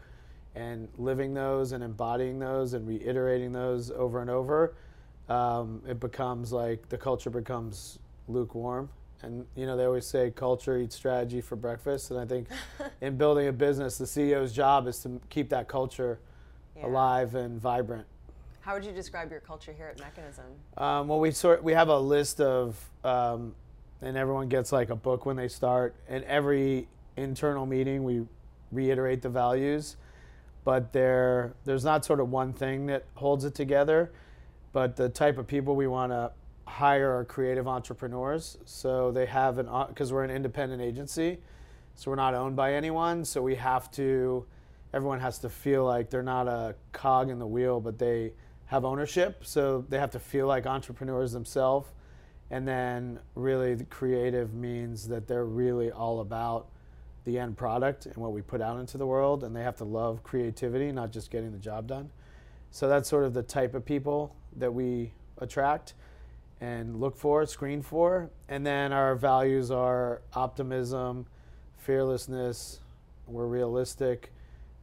and 0.54 0.88
living 0.97 1.35
those 1.35 1.73
and 1.73 1.85
embodying 1.85 2.38
those 2.38 2.73
and 2.73 2.87
reiterating 2.88 3.52
those 3.52 3.90
over 3.90 4.23
and 4.23 4.30
over 4.30 4.75
um, 5.28 5.83
it 5.87 6.00
becomes 6.00 6.52
like 6.52 6.88
the 6.88 6.97
culture 6.97 7.30
becomes 7.30 7.99
lukewarm 8.28 8.88
and 9.23 9.45
you 9.57 9.66
know 9.66 9.76
they 9.76 9.85
always 9.85 10.07
say 10.07 10.30
culture 10.30 10.78
eats 10.78 10.95
strategy 10.97 11.40
for 11.40 11.57
breakfast 11.57 12.11
and 12.12 12.19
i 12.21 12.25
think 12.25 12.47
in 13.00 13.16
building 13.16 13.49
a 13.49 13.52
business 13.52 13.99
the 13.99 14.07
ceo's 14.07 14.52
job 14.52 14.87
is 14.87 14.99
to 15.02 15.21
keep 15.28 15.49
that 15.50 15.69
culture 15.69 16.19
Yeah. 16.76 16.87
alive 16.87 17.35
and 17.35 17.61
vibrant 17.61 18.07
How 18.61 18.75
would 18.75 18.85
you 18.85 18.92
describe 18.92 19.30
your 19.33 19.40
culture 19.40 19.73
here 19.73 19.88
at 19.88 19.99
Mechanism? 19.99 20.45
Um, 20.76 21.09
well, 21.09 21.19
we 21.19 21.33
sort 21.33 21.62
we 21.64 21.73
have 21.73 21.88
a 21.88 21.99
list 21.99 22.40
of, 22.40 22.76
um, 23.04 23.54
and 24.02 24.16
everyone 24.16 24.49
gets 24.49 24.73
like 24.73 24.90
a 24.90 24.97
book 24.97 25.26
when 25.26 25.37
they 25.37 25.49
start. 25.49 25.95
And 26.09 26.25
every 26.25 26.88
internal 27.16 27.66
meeting, 27.66 28.04
we 28.04 28.26
reiterate 28.73 29.23
the 29.23 29.28
values, 29.28 29.97
but 30.64 30.92
there 30.92 31.54
there's 31.64 31.85
not 31.85 32.04
sort 32.04 32.21
of 32.21 32.30
one 32.30 32.52
thing 32.52 32.87
that 32.87 33.04
holds 33.14 33.45
it 33.45 33.54
together. 33.54 34.11
But 34.73 34.97
the 34.97 35.09
type 35.09 35.37
of 35.38 35.47
people 35.47 35.75
we 35.75 35.88
want 35.88 36.12
to 36.12 36.30
hire 36.66 37.19
are 37.19 37.25
creative 37.25 37.66
entrepreneurs. 37.66 38.57
So 38.64 39.11
they 39.11 39.26
have 39.26 39.59
an 39.59 39.69
uh, 39.69 39.87
because 39.87 40.12
we're 40.12 40.25
an 40.25 40.30
independent 40.30 40.80
agency, 40.80 41.38
so 41.95 42.11
we're 42.11 42.16
not 42.16 42.35
owned 42.35 42.57
by 42.57 42.75
anyone. 42.75 43.25
So 43.25 43.42
we 43.42 43.57
have 43.57 43.90
to. 43.92 44.47
Everyone 44.92 45.21
has 45.21 45.38
to 45.38 45.49
feel 45.49 45.85
like 45.85 46.11
they're 46.11 46.23
not 46.23 46.49
a 46.49 46.75
cog 46.92 47.30
in 47.30 47.38
the 47.38 47.47
wheel, 47.47 47.78
but 47.80 47.99
they 47.99 48.33
have 48.66 48.85
ownership. 48.85 49.45
So 49.45 49.85
they 49.88 49.99
have 49.99 50.11
to 50.12 50.19
feel 50.19 50.47
like 50.47 50.66
entrepreneurs 50.66 51.33
themselves. 51.33 51.88
And 52.50 52.66
then, 52.66 53.21
really, 53.35 53.75
the 53.75 53.85
creative 53.85 54.54
means 54.54 55.07
that 55.09 55.28
they're 55.28 55.45
really 55.45 55.90
all 55.92 56.21
about 56.21 56.66
the 57.25 57.38
end 57.38 57.57
product 57.57 58.07
and 58.07 58.16
what 58.16 58.33
we 58.33 58.42
put 58.42 58.61
out 58.61 58.80
into 58.80 58.99
the 58.99 59.07
world. 59.07 59.45
And 59.45 59.54
they 59.54 59.62
have 59.62 59.76
to 59.76 59.85
love 59.85 60.23
creativity, 60.23 60.90
not 60.90 61.12
just 61.12 61.30
getting 61.30 61.52
the 61.52 61.59
job 61.59 61.87
done. 61.87 62.11
So 62.71 62.88
that's 62.88 63.09
sort 63.09 63.25
of 63.25 63.35
the 63.35 63.42
type 63.42 63.75
of 63.75 63.85
people 63.85 64.35
that 64.57 64.73
we 64.73 65.12
attract 65.38 65.95
and 66.61 67.00
look 67.00 67.16
for, 67.16 67.47
screen 67.47 67.83
for. 67.83 68.30
And 68.49 68.66
then 68.66 68.92
our 68.92 69.14
values 69.14 69.71
are 69.71 70.23
optimism, 70.35 71.26
fearlessness, 71.78 72.80
we're 73.26 73.47
realistic, 73.47 74.33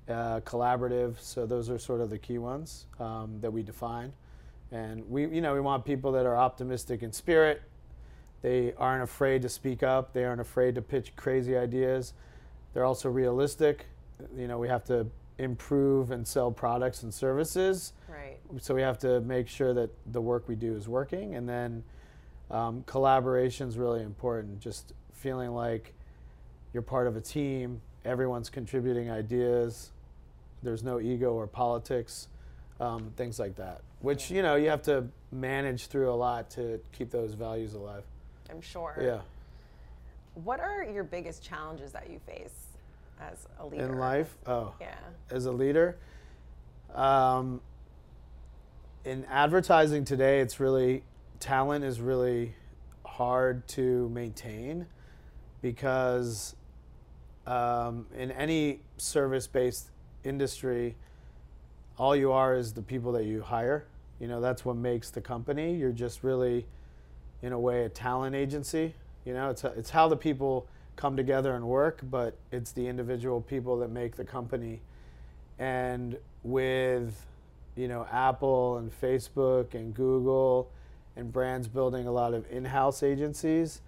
uh, 0.10 0.40
collaborative. 0.42 1.20
So 1.20 1.46
those 1.46 1.70
are 1.70 1.78
sort 1.78 2.02
of 2.02 2.10
the 2.10 2.18
key 2.18 2.38
ones 2.38 2.88
um, 3.00 3.40
that 3.42 3.52
we 3.52 3.62
define. 3.62 4.14
And 4.72 5.10
we, 5.10 5.28
you 5.28 5.42
know, 5.42 5.54
we 5.54 5.62
want 5.62 5.86
people 5.86 6.12
that 6.14 6.26
are 6.26 6.36
optimistic 6.36 7.04
in 7.04 7.12
spirit. 7.12 7.62
They 8.42 8.74
aren't 8.78 9.04
afraid 9.04 9.42
to 9.44 9.50
speak 9.50 9.84
up. 9.84 10.14
They 10.14 10.26
aren't 10.26 10.42
afraid 10.42 10.76
to 10.76 10.82
pitch 10.82 11.16
crazy 11.16 11.58
ideas. 11.58 12.14
They're 12.74 12.86
also 12.86 13.10
realistic. 13.10 13.86
You 14.36 14.48
know, 14.48 14.60
we 14.60 14.68
have 14.68 14.84
to 14.86 15.08
improve 15.38 16.12
and 16.12 16.28
sell 16.28 16.52
products 16.52 17.04
and 17.04 17.14
services. 17.14 17.94
Right. 18.10 18.38
So 18.60 18.76
we 18.76 18.82
have 18.82 18.98
to 19.00 19.22
make 19.22 19.48
sure 19.48 19.74
that 19.74 19.90
the 20.12 20.22
work 20.22 20.48
we 20.48 20.56
do 20.56 20.76
is 20.76 20.88
working. 20.88 21.36
And 21.36 21.48
then 21.48 21.84
um, 22.52 22.84
collaboration 22.86 23.68
is 23.68 23.78
really 23.78 24.04
important. 24.04 24.60
Just 24.60 24.94
feeling 25.14 25.52
like 25.52 25.94
you're 26.74 26.84
part 26.84 27.08
of 27.08 27.16
a 27.16 27.22
team, 27.22 27.82
everyone's 28.06 28.50
contributing 28.50 29.10
ideas, 29.10 29.92
there's 30.64 30.84
no 30.84 31.00
ego 31.00 31.34
or 31.34 31.48
politics, 31.48 32.28
um, 32.80 33.12
things 33.16 33.40
like 33.40 33.56
that. 33.56 33.82
Which, 34.02 34.30
you 34.30 34.42
know, 34.42 34.56
you 34.56 34.70
have 34.70 34.84
to 34.84 35.08
manage 35.32 35.88
through 35.88 36.12
a 36.12 36.16
lot 36.16 36.50
to 36.52 36.80
keep 36.92 37.10
those 37.10 37.34
values 37.34 37.74
alive. 37.74 38.04
I'm 38.50 38.62
sure. 38.62 38.98
Yeah. 39.02 39.22
What 40.44 40.60
are 40.60 40.84
your 40.84 41.04
biggest 41.04 41.44
challenges 41.44 41.92
that 41.94 42.10
you 42.10 42.20
face 42.20 42.68
as 43.20 43.48
a 43.60 43.66
leader? 43.66 43.86
In 43.86 43.98
life, 43.98 44.38
oh. 44.46 44.74
Yeah. 44.80 44.96
as 45.32 45.46
a 45.46 45.52
leader. 45.52 45.98
Um, 46.94 47.62
in 49.04 49.26
advertising 49.26 50.06
today, 50.06 50.40
it's 50.42 50.60
really 50.60 51.04
talent 51.40 51.84
is 51.84 52.00
really 52.00 52.56
hard 53.06 53.68
to 53.68 54.10
maintain 54.10 54.86
because 55.62 56.56
um, 57.46 58.06
in 58.16 58.32
any 58.32 58.82
service-based 58.98 59.90
industry, 60.24 60.96
all 61.98 62.16
you 62.16 62.32
are 62.32 62.56
is 62.56 62.74
the 62.74 62.82
people 62.82 63.12
that 63.14 63.26
you 63.26 63.42
hire. 63.42 63.86
You 64.20 64.28
know 64.28 64.42
that's 64.42 64.66
what 64.66 64.76
makes 64.76 65.10
the 65.10 65.22
company. 65.22 65.76
You're 65.76 65.92
just 65.92 66.24
really, 66.24 66.66
in 67.42 67.54
a 67.54 67.60
way, 67.60 67.86
a 67.86 67.90
talent 67.90 68.36
agency. 68.36 68.96
You 69.26 69.34
know, 69.34 69.50
it's 69.50 69.64
it's 69.64 69.90
how 69.90 70.08
the 70.08 70.18
people 70.18 70.68
come 70.96 71.16
together 71.16 71.56
and 71.56 71.66
work, 71.66 72.00
but 72.04 72.36
it's 72.52 72.72
the 72.72 72.88
individual 72.88 73.40
people 73.40 73.78
that 73.80 73.90
make 73.90 74.16
the 74.16 74.26
company. 74.26 74.82
And 75.60 76.18
with, 76.44 77.26
you 77.76 77.88
know, 77.88 78.08
Apple 78.12 78.78
and 78.78 78.92
Facebook 78.92 79.76
and 79.76 79.94
Google 79.94 80.70
and 81.16 81.32
brands 81.32 81.68
building 81.68 82.08
a 82.08 82.12
lot 82.12 82.34
of 82.34 82.46
in-house 82.52 83.04
agencies 83.04 83.82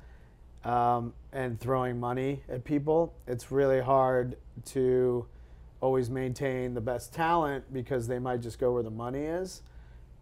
um, 0.63 1.13
and 1.33 1.59
throwing 1.59 1.99
money 1.99 2.43
at 2.47 2.63
people, 2.63 3.13
it's 3.27 3.51
really 3.51 3.81
hard 3.81 4.37
to 4.65 5.25
always 5.81 6.09
maintain 6.09 6.73
the 6.73 6.81
best 6.81 7.13
talent 7.13 7.71
because 7.73 8.07
they 8.07 8.19
might 8.19 8.41
just 8.41 8.59
go 8.59 8.73
where 8.73 8.83
the 8.83 8.89
money 8.89 9.23
is. 9.23 9.61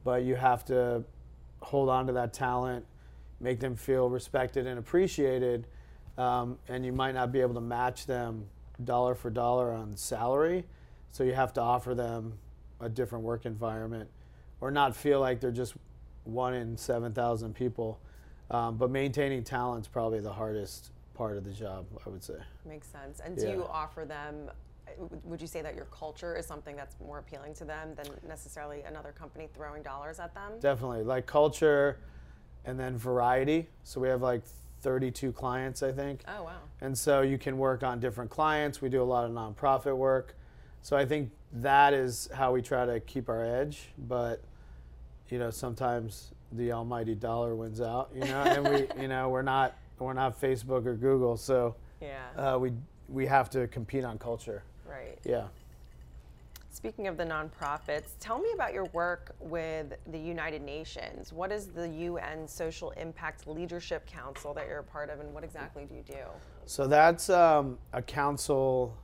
But 0.04 0.24
you 0.24 0.36
have 0.36 0.64
to 0.66 1.04
hold 1.62 1.90
on 1.90 2.08
to 2.08 2.14
that 2.14 2.34
talent, 2.34 2.86
make 3.40 3.60
them 3.60 3.76
feel 3.76 4.10
respected 4.10 4.68
and 4.68 4.80
appreciated, 4.80 5.68
um, 6.18 6.58
and 6.68 6.86
you 6.86 6.94
might 6.94 7.14
not 7.14 7.32
be 7.32 7.42
able 7.42 7.56
to 7.56 7.62
match 7.62 8.06
them 8.06 8.46
dollar 8.84 9.16
for 9.16 9.30
dollar 9.30 9.72
on 9.74 9.96
salary. 9.98 10.66
So 11.12 11.24
you 11.24 11.34
have 11.34 11.54
to 11.54 11.62
offer 11.62 11.96
them 11.96 12.34
a 12.80 12.90
different 12.90 13.24
work 13.24 13.46
environment, 13.46 14.10
or 14.62 14.70
not 14.70 14.96
feel 14.96 15.20
like 15.20 15.40
they're 15.40 15.52
just 15.52 15.74
one 16.26 16.54
in 16.54 16.78
seven 16.78 17.12
thousand 17.14 17.56
people. 17.56 18.00
Um, 18.52 18.78
but 18.78 18.92
maintaining 18.92 19.44
talent 19.44 19.86
is 19.86 19.88
probably 19.88 20.20
the 20.20 20.32
hardest 20.32 20.92
part 21.16 21.36
of 21.38 21.44
the 21.44 21.52
job, 21.52 21.86
I 22.06 22.10
would 22.10 22.24
say. 22.24 22.36
Makes 22.66 22.88
sense. 22.88 23.20
And 23.20 23.36
do 23.36 23.48
Yeah. 23.48 23.54
you 23.56 23.66
offer 23.66 24.06
them? 24.06 24.50
Would 25.24 25.42
you 25.42 25.48
say 25.48 25.62
that 25.62 25.76
your 25.76 25.86
culture 25.86 26.36
is 26.36 26.46
something 26.46 26.76
that's 26.76 26.96
more 27.00 27.20
appealing 27.20 27.54
to 27.56 27.66
them 27.66 27.94
than 27.96 28.08
necessarily 28.28 28.82
another 28.82 29.12
company 29.12 29.48
throwing 29.54 29.84
dollars 29.84 30.20
at 30.20 30.34
them? 30.34 30.54
Definitely, 30.60 31.04
like 31.04 31.26
culture, 31.26 31.98
and 32.66 32.80
then 32.80 32.98
variety. 32.98 33.68
So 33.84 34.00
we 34.02 34.08
have 34.10 34.22
like 34.22 34.42
32 34.82 35.32
clients, 35.32 35.84
I 35.84 35.92
think. 35.92 36.22
Oh 36.28 36.44
wow. 36.44 36.58
And 36.82 36.98
so 36.98 37.22
you 37.22 37.38
can 37.38 37.58
work 37.58 37.84
on 37.84 38.00
different 38.00 38.30
clients. 38.30 38.82
We 38.82 38.90
do 38.90 39.02
a 39.02 39.06
lot 39.06 39.26
of 39.26 39.32
nonprofit 39.32 39.96
work. 39.96 40.36
So 40.82 40.96
I 40.96 41.06
think 41.06 41.32
that 41.54 41.94
is 41.94 42.30
how 42.34 42.52
we 42.54 42.62
try 42.62 42.86
to 42.86 43.00
keep 43.00 43.30
our 43.30 43.44
edge. 43.44 43.90
But, 43.98 44.42
you 45.30 45.40
know, 45.40 45.50
sometimes 45.50 46.32
the 46.54 46.72
almighty 46.72 47.16
dollar 47.16 47.56
wins 47.56 47.82
out, 47.82 48.10
you 48.14 48.22
know, 48.22 48.44
and 48.44 48.64
we, 48.70 48.88
you 49.02 49.08
know, 49.08 49.30
we're 49.30 49.42
not, 49.42 49.76
we're 50.00 50.14
not 50.14 50.40
Facebook 50.40 50.86
or 50.86 50.96
Google. 50.96 51.36
So 51.38 51.76
Yeah. 52.00 52.26
uh, 52.38 52.58
we, 52.60 52.72
we 53.10 53.26
have 53.26 53.50
to 53.52 53.68
compete 53.68 54.04
on 54.04 54.18
culture. 54.18 54.64
Right. 54.90 55.18
Yeah. 55.24 55.46
Speaking 56.70 57.08
of 57.08 57.18
the 57.18 57.26
nonprofits, 57.26 58.10
tell 58.20 58.38
me 58.38 58.52
about 58.54 58.72
your 58.72 58.86
work 58.86 59.36
with 59.40 59.94
the 60.12 60.20
United 60.20 60.62
Nations. 60.62 61.34
What 61.34 61.52
is 61.52 61.66
the 61.66 61.90
UN 61.90 62.48
Social 62.48 62.92
Impact 62.92 63.48
Leadership 63.48 64.06
Council 64.06 64.54
that 64.54 64.68
you're 64.68 64.80
a 64.80 64.84
part 64.84 65.10
of, 65.10 65.20
and 65.20 65.34
what 65.34 65.44
exactly 65.44 65.86
do 65.86 65.96
you 65.96 66.04
do? 66.04 66.24
So 66.68 66.86
that's 66.86 67.32
um, 67.32 67.80
a 67.94 68.02
council 68.04 68.96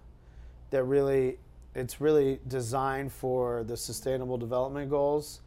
that 0.69 0.83
really, 0.83 1.39
it's 1.73 1.99
really 1.99 2.39
designed 2.47 3.11
for 3.11 3.63
the 3.63 3.75
Sustainable 3.75 4.37
Development 4.37 4.87
Goals, 4.87 5.41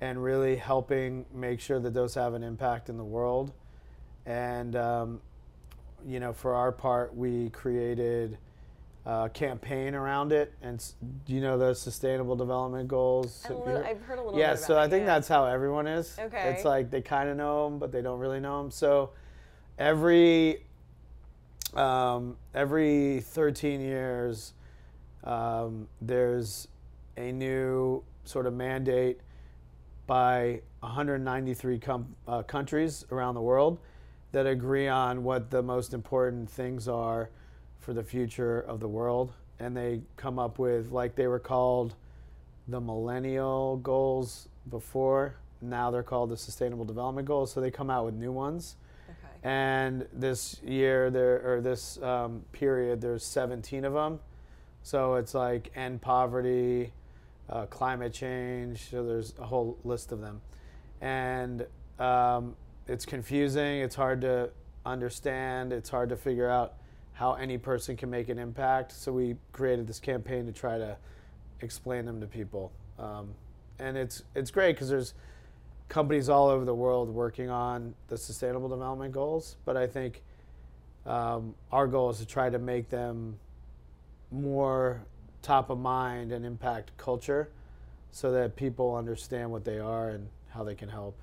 and 0.00 0.22
really 0.22 0.54
helping 0.54 1.26
make 1.34 1.58
sure 1.58 1.80
that 1.80 1.92
those 1.94 2.14
have 2.14 2.34
an 2.34 2.44
impact 2.44 2.88
in 2.88 2.96
the 2.96 3.04
world. 3.04 3.52
And 4.24 4.76
um, 4.76 5.20
you 6.06 6.20
know, 6.20 6.32
for 6.32 6.54
our 6.54 6.72
part, 6.72 7.14
we 7.14 7.50
created 7.50 8.38
uh, 9.06 9.28
campaign 9.28 9.94
around 9.94 10.32
it, 10.32 10.52
and 10.62 10.84
do 11.24 11.32
you 11.32 11.40
know 11.40 11.56
the 11.56 11.74
Sustainable 11.74 12.36
Development 12.36 12.86
Goals? 12.86 13.44
Little, 13.48 13.78
I've 13.78 14.00
heard 14.02 14.18
a 14.18 14.22
little. 14.22 14.38
Yeah, 14.38 14.54
so 14.54 14.78
I 14.78 14.88
think 14.88 15.06
that's 15.06 15.26
how 15.26 15.46
everyone 15.46 15.86
is. 15.86 16.16
Okay. 16.18 16.52
It's 16.54 16.64
like 16.64 16.90
they 16.90 17.00
kind 17.00 17.28
of 17.28 17.36
know 17.36 17.68
them, 17.68 17.78
but 17.78 17.92
they 17.92 18.02
don't 18.02 18.18
really 18.18 18.40
know 18.40 18.62
them. 18.62 18.70
So 18.70 19.10
every 19.78 20.64
um, 21.74 22.36
every 22.54 23.20
13 23.20 23.80
years, 23.80 24.52
um, 25.24 25.88
there's 26.02 26.68
a 27.16 27.32
new 27.32 28.02
sort 28.24 28.46
of 28.46 28.54
mandate 28.54 29.20
by 30.06 30.60
193 30.80 31.78
com- 31.78 32.16
uh, 32.26 32.42
countries 32.42 33.04
around 33.12 33.34
the 33.34 33.40
world 33.40 33.78
that 34.32 34.46
agree 34.46 34.88
on 34.88 35.22
what 35.24 35.50
the 35.50 35.62
most 35.62 35.94
important 35.94 36.50
things 36.50 36.88
are 36.88 37.30
for 37.80 37.92
the 37.92 38.02
future 38.02 38.60
of 38.60 38.80
the 38.80 38.88
world. 38.88 39.32
And 39.58 39.76
they 39.76 40.02
come 40.16 40.38
up 40.38 40.58
with, 40.58 40.90
like, 40.90 41.16
they 41.16 41.26
were 41.26 41.38
called 41.38 41.94
the 42.68 42.80
millennial 42.80 43.76
goals 43.78 44.48
before. 44.68 45.34
Now 45.60 45.90
they're 45.90 46.02
called 46.02 46.30
the 46.30 46.36
sustainable 46.36 46.84
development 46.84 47.26
goals. 47.26 47.52
So 47.52 47.60
they 47.60 47.70
come 47.70 47.90
out 47.90 48.04
with 48.04 48.14
new 48.14 48.32
ones. 48.32 48.76
Okay. 49.08 49.48
And 49.48 50.06
this 50.12 50.60
year, 50.62 51.10
there 51.10 51.42
or 51.44 51.60
this 51.60 52.00
um, 52.02 52.44
period, 52.52 53.00
there's 53.00 53.24
17 53.24 53.84
of 53.84 53.92
them. 53.92 54.20
So 54.82 55.14
it's 55.14 55.34
like 55.34 55.70
end 55.74 56.00
poverty, 56.00 56.92
uh, 57.48 57.66
climate 57.66 58.12
change. 58.12 58.90
So 58.90 59.04
there's 59.04 59.34
a 59.38 59.44
whole 59.44 59.78
list 59.84 60.12
of 60.12 60.20
them, 60.20 60.40
and 61.00 61.66
um, 61.98 62.56
it's 62.88 63.04
confusing. 63.04 63.80
It's 63.80 63.94
hard 63.94 64.22
to 64.22 64.50
understand. 64.86 65.72
It's 65.72 65.90
hard 65.90 66.08
to 66.08 66.16
figure 66.16 66.48
out 66.48 66.74
how 67.20 67.34
any 67.34 67.58
person 67.58 67.98
can 67.98 68.08
make 68.08 68.30
an 68.30 68.38
impact. 68.38 68.92
So 68.92 69.12
we 69.12 69.36
created 69.52 69.86
this 69.86 70.00
campaign 70.00 70.46
to 70.46 70.52
try 70.52 70.78
to 70.78 70.96
explain 71.60 72.06
them 72.06 72.18
to 72.22 72.26
people, 72.26 72.72
um, 72.98 73.34
and 73.78 73.94
it's 73.98 74.22
it's 74.34 74.50
great 74.50 74.74
because 74.74 74.88
there's 74.88 75.12
companies 75.90 76.30
all 76.30 76.48
over 76.48 76.64
the 76.64 76.74
world 76.74 77.10
working 77.10 77.50
on 77.50 77.94
the 78.08 78.16
sustainable 78.16 78.70
development 78.70 79.12
goals. 79.12 79.56
But 79.66 79.76
I 79.76 79.86
think 79.86 80.22
um, 81.04 81.54
our 81.70 81.86
goal 81.86 82.08
is 82.08 82.20
to 82.20 82.26
try 82.26 82.48
to 82.48 82.58
make 82.58 82.88
them 82.88 83.38
more 84.30 85.02
top 85.42 85.68
of 85.68 85.78
mind 85.78 86.32
and 86.32 86.46
impact 86.46 86.96
culture 86.96 87.50
so 88.12 88.32
that 88.32 88.56
people 88.56 88.94
understand 88.94 89.50
what 89.50 89.64
they 89.66 89.78
are 89.78 90.08
and 90.08 90.26
how 90.54 90.64
they 90.64 90.74
can 90.74 90.88
help. 90.88 91.18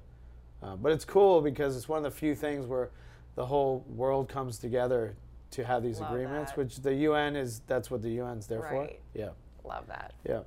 Uh, 0.62 0.75
but 0.75 0.92
it's 0.92 1.06
cool 1.06 1.42
because 1.42 1.75
it's 1.75 1.89
one 1.89 1.98
of 1.98 2.04
the 2.04 2.12
few 2.12 2.36
things 2.36 2.68
where 2.68 2.92
the 3.34 3.48
whole 3.48 3.84
world 3.89 4.30
comes 4.30 4.60
together 4.60 5.16
to 5.51 5.63
have 5.66 5.84
these 5.84 6.00
Love 6.00 6.12
agreements, 6.12 6.51
that. 6.51 6.58
which 6.58 6.75
the 6.77 6.93
UN 6.93 7.36
is, 7.36 7.62
that's 7.67 7.89
what 7.89 8.02
the 8.02 8.19
UN's 8.19 8.48
there 8.48 8.60
Right. 8.60 8.69
for. 9.13 9.19
Yeah, 9.19 9.30
Love 9.63 9.88
that. 9.88 10.13
yeah. 10.28 10.41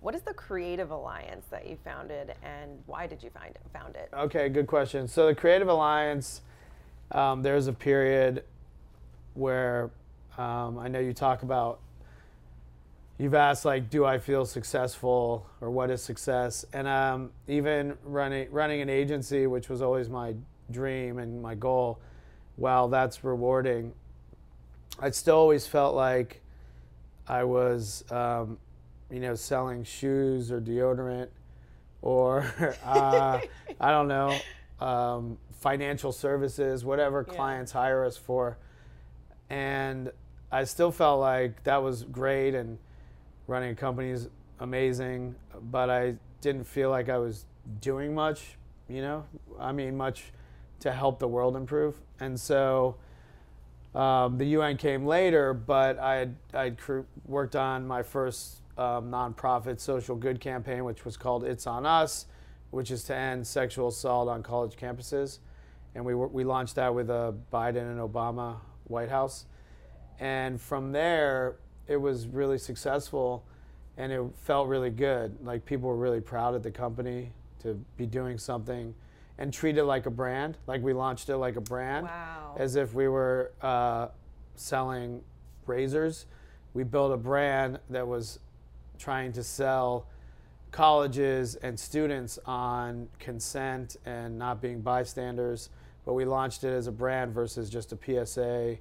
What 0.00 0.14
is 0.14 0.22
the 0.22 0.34
Creative 0.34 0.90
Alliance 0.90 1.46
that 1.50 1.66
you 1.66 1.76
founded, 1.84 2.34
and 2.42 2.82
why 2.86 3.06
did 3.06 3.22
you 3.22 3.30
find 3.30 3.54
it, 3.54 3.60
found 3.72 3.96
it? 3.96 4.08
Okay, 4.12 4.48
good 4.48 4.66
question. 4.66 5.08
So 5.08 5.26
the 5.26 5.34
Creative 5.34 5.68
Alliance, 5.68 6.42
um, 7.12 7.42
there's 7.42 7.66
a 7.66 7.72
period 7.72 8.44
where 9.34 9.90
um, 10.38 10.78
I 10.78 10.88
know 10.88 11.00
you 11.00 11.12
talk 11.12 11.42
about. 11.42 11.80
You've 13.18 13.34
asked 13.34 13.64
like, 13.64 13.88
do 13.88 14.04
I 14.04 14.18
feel 14.18 14.44
successful, 14.44 15.46
or 15.62 15.70
what 15.70 15.90
is 15.90 16.02
success? 16.02 16.66
And 16.74 16.86
um, 16.86 17.30
even 17.48 17.96
running 18.04 18.48
running 18.52 18.82
an 18.82 18.90
agency, 18.90 19.46
which 19.46 19.70
was 19.70 19.80
always 19.80 20.10
my 20.10 20.34
dream 20.70 21.18
and 21.18 21.40
my 21.40 21.54
goal, 21.54 21.98
while 22.56 22.88
that's 22.88 23.22
rewarding, 23.24 23.92
I 24.98 25.10
still 25.10 25.36
always 25.36 25.66
felt 25.66 25.94
like 25.94 26.40
I 27.28 27.44
was, 27.44 28.04
um, 28.10 28.58
you 29.10 29.20
know, 29.20 29.34
selling 29.34 29.84
shoes 29.84 30.50
or 30.50 30.60
deodorant 30.60 31.28
or 32.02 32.78
uh, 32.84 33.40
I 33.80 33.90
don't 33.90 34.08
know, 34.08 34.44
um, 34.80 35.38
financial 35.60 36.12
services, 36.12 36.84
whatever 36.84 37.24
Yeah. 37.26 37.34
clients 37.34 37.72
hire 37.72 38.04
us 38.04 38.16
for. 38.16 38.56
And 39.50 40.10
I 40.50 40.64
still 40.64 40.90
felt 40.90 41.20
like 41.20 41.62
that 41.64 41.82
was 41.82 42.04
great 42.04 42.54
and 42.54 42.78
running 43.46 43.70
a 43.70 43.74
company 43.74 44.10
is 44.10 44.28
amazing, 44.60 45.34
but 45.70 45.90
I 45.90 46.16
didn't 46.40 46.64
feel 46.64 46.90
like 46.90 47.08
I 47.08 47.18
was 47.18 47.44
doing 47.80 48.14
much, 48.14 48.56
you 48.88 49.02
know, 49.02 49.24
I 49.58 49.72
mean, 49.72 49.96
much 49.96 50.32
to 50.80 50.92
help 50.92 51.18
the 51.18 51.28
world 51.28 51.56
improve. 51.56 51.96
And 52.20 52.38
so 52.38 52.96
um, 53.96 54.36
the 54.36 54.44
UN 54.46 54.76
came 54.76 55.06
later, 55.06 55.54
but 55.54 55.98
I 55.98 56.16
had 56.16 56.36
I'd 56.52 56.78
cr- 56.78 57.00
worked 57.24 57.56
on 57.56 57.86
my 57.86 58.02
first 58.02 58.60
um, 58.76 59.10
nonprofit 59.10 59.80
social 59.80 60.16
good 60.16 60.38
campaign, 60.38 60.84
which 60.84 61.04
was 61.04 61.16
called 61.16 61.44
It's 61.44 61.66
on 61.66 61.86
Us, 61.86 62.26
which 62.70 62.90
is 62.90 63.04
to 63.04 63.16
end 63.16 63.46
sexual 63.46 63.88
assault 63.88 64.28
on 64.28 64.42
college 64.42 64.76
campuses, 64.76 65.38
and 65.94 66.04
we 66.04 66.14
we 66.14 66.44
launched 66.44 66.74
that 66.74 66.94
with 66.94 67.08
a 67.08 67.34
Biden 67.50 67.90
and 67.90 67.98
Obama 67.98 68.56
White 68.84 69.08
House, 69.08 69.46
and 70.20 70.60
from 70.60 70.92
there 70.92 71.56
it 71.88 71.96
was 71.96 72.26
really 72.26 72.58
successful, 72.58 73.44
and 73.96 74.12
it 74.12 74.22
felt 74.42 74.68
really 74.68 74.90
good. 74.90 75.38
Like 75.42 75.64
people 75.64 75.88
were 75.88 75.96
really 75.96 76.20
proud 76.20 76.54
of 76.54 76.62
the 76.62 76.70
company 76.70 77.32
to 77.60 77.82
be 77.96 78.04
doing 78.04 78.36
something, 78.36 78.94
and 79.38 79.52
treat 79.52 79.76
it 79.76 79.84
like 79.84 80.06
a 80.06 80.10
brand. 80.10 80.56
Like 80.66 80.82
we 80.82 80.92
launched 80.92 81.28
it 81.28 81.36
like 81.36 81.56
a 81.56 81.60
brand 81.60 82.06
Wow. 82.06 82.54
as 82.58 82.76
if 82.76 82.94
we 82.94 83.08
were 83.08 83.52
uh, 83.62 84.08
selling 84.54 85.22
razors. 85.66 86.26
We 86.74 86.84
built 86.84 87.12
a 87.12 87.16
brand 87.16 87.78
that 87.90 88.06
was 88.06 88.38
trying 88.98 89.32
to 89.32 89.42
sell 89.42 90.06
colleges 90.72 91.54
and 91.56 91.78
students 91.78 92.38
on 92.44 93.08
consent 93.18 93.96
and 94.04 94.38
not 94.38 94.60
being 94.60 94.80
bystanders, 94.80 95.70
but 96.04 96.14
we 96.14 96.24
launched 96.24 96.64
it 96.64 96.72
as 96.72 96.86
a 96.86 96.92
brand 96.92 97.32
versus 97.32 97.70
just 97.70 97.92
a 97.92 97.96
PSA 98.26 98.76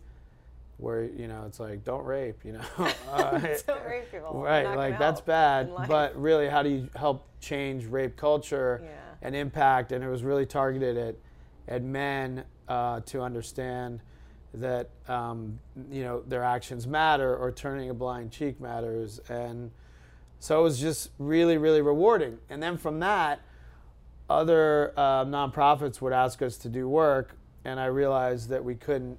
where 0.77 1.05
you 1.05 1.27
know 1.29 1.45
it's 1.47 1.59
like 1.59 1.85
don't 1.85 2.03
rape, 2.03 2.43
you 2.43 2.51
know. 2.53 2.61
Uh, 3.09 3.39
Don't 3.67 3.85
rape 3.85 4.11
people. 4.11 4.41
Right, 4.43 4.75
like 4.75 4.99
that's 4.99 5.21
bad, 5.21 5.71
but 5.87 6.21
really 6.21 6.49
how 6.49 6.63
do 6.63 6.69
you 6.69 6.89
help 6.95 7.25
change 7.39 7.85
rape 7.85 8.17
culture? 8.17 8.81
Yeah. 8.83 8.89
And 9.25 9.35
impact, 9.35 9.91
and 9.91 10.03
it 10.03 10.07
was 10.07 10.23
really 10.23 10.45
targeted 10.45 10.97
at 10.97 11.15
at 11.67 11.81
men 11.81 12.43
uh, 12.67 12.99
to 13.01 13.21
understand 13.21 13.99
that 14.53 14.89
um, 15.07 15.59
you 15.91 16.03
know 16.03 16.21
their 16.27 16.43
actions 16.43 16.85
matter 16.85 17.35
or 17.35 17.51
turning 17.51 17.89
a 17.89 17.93
blind 17.93 18.31
cheek 18.31 18.61
matters, 18.61 19.19
and 19.27 19.71
so 20.39 20.59
it 20.59 20.63
was 20.63 20.79
just 20.79 21.09
really 21.17 21.57
really 21.57 21.81
rewarding. 21.81 22.37
And 22.51 22.61
then 22.61 22.77
from 22.77 22.99
that, 22.99 23.41
other 24.29 24.93
uh, 24.95 25.25
nonprofits 25.25 26.01
would 26.01 26.13
ask 26.13 26.43
us 26.43 26.55
to 26.57 26.69
do 26.69 26.87
work, 26.87 27.35
and 27.65 27.79
I 27.79 27.85
realized 27.85 28.49
that 28.49 28.63
we 28.63 28.75
couldn't. 28.75 29.17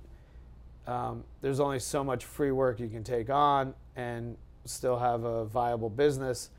Um, 0.87 1.25
there's 1.40 1.59
only 1.59 1.81
so 1.81 2.05
much 2.05 2.25
free 2.25 2.53
work 2.53 2.79
you 2.79 2.87
can 2.88 3.03
take 3.03 3.29
on 3.29 3.75
and 3.97 4.37
still 4.64 5.01
have 5.01 5.25
a 5.25 5.45
viable 5.45 5.90
business. 5.90 6.51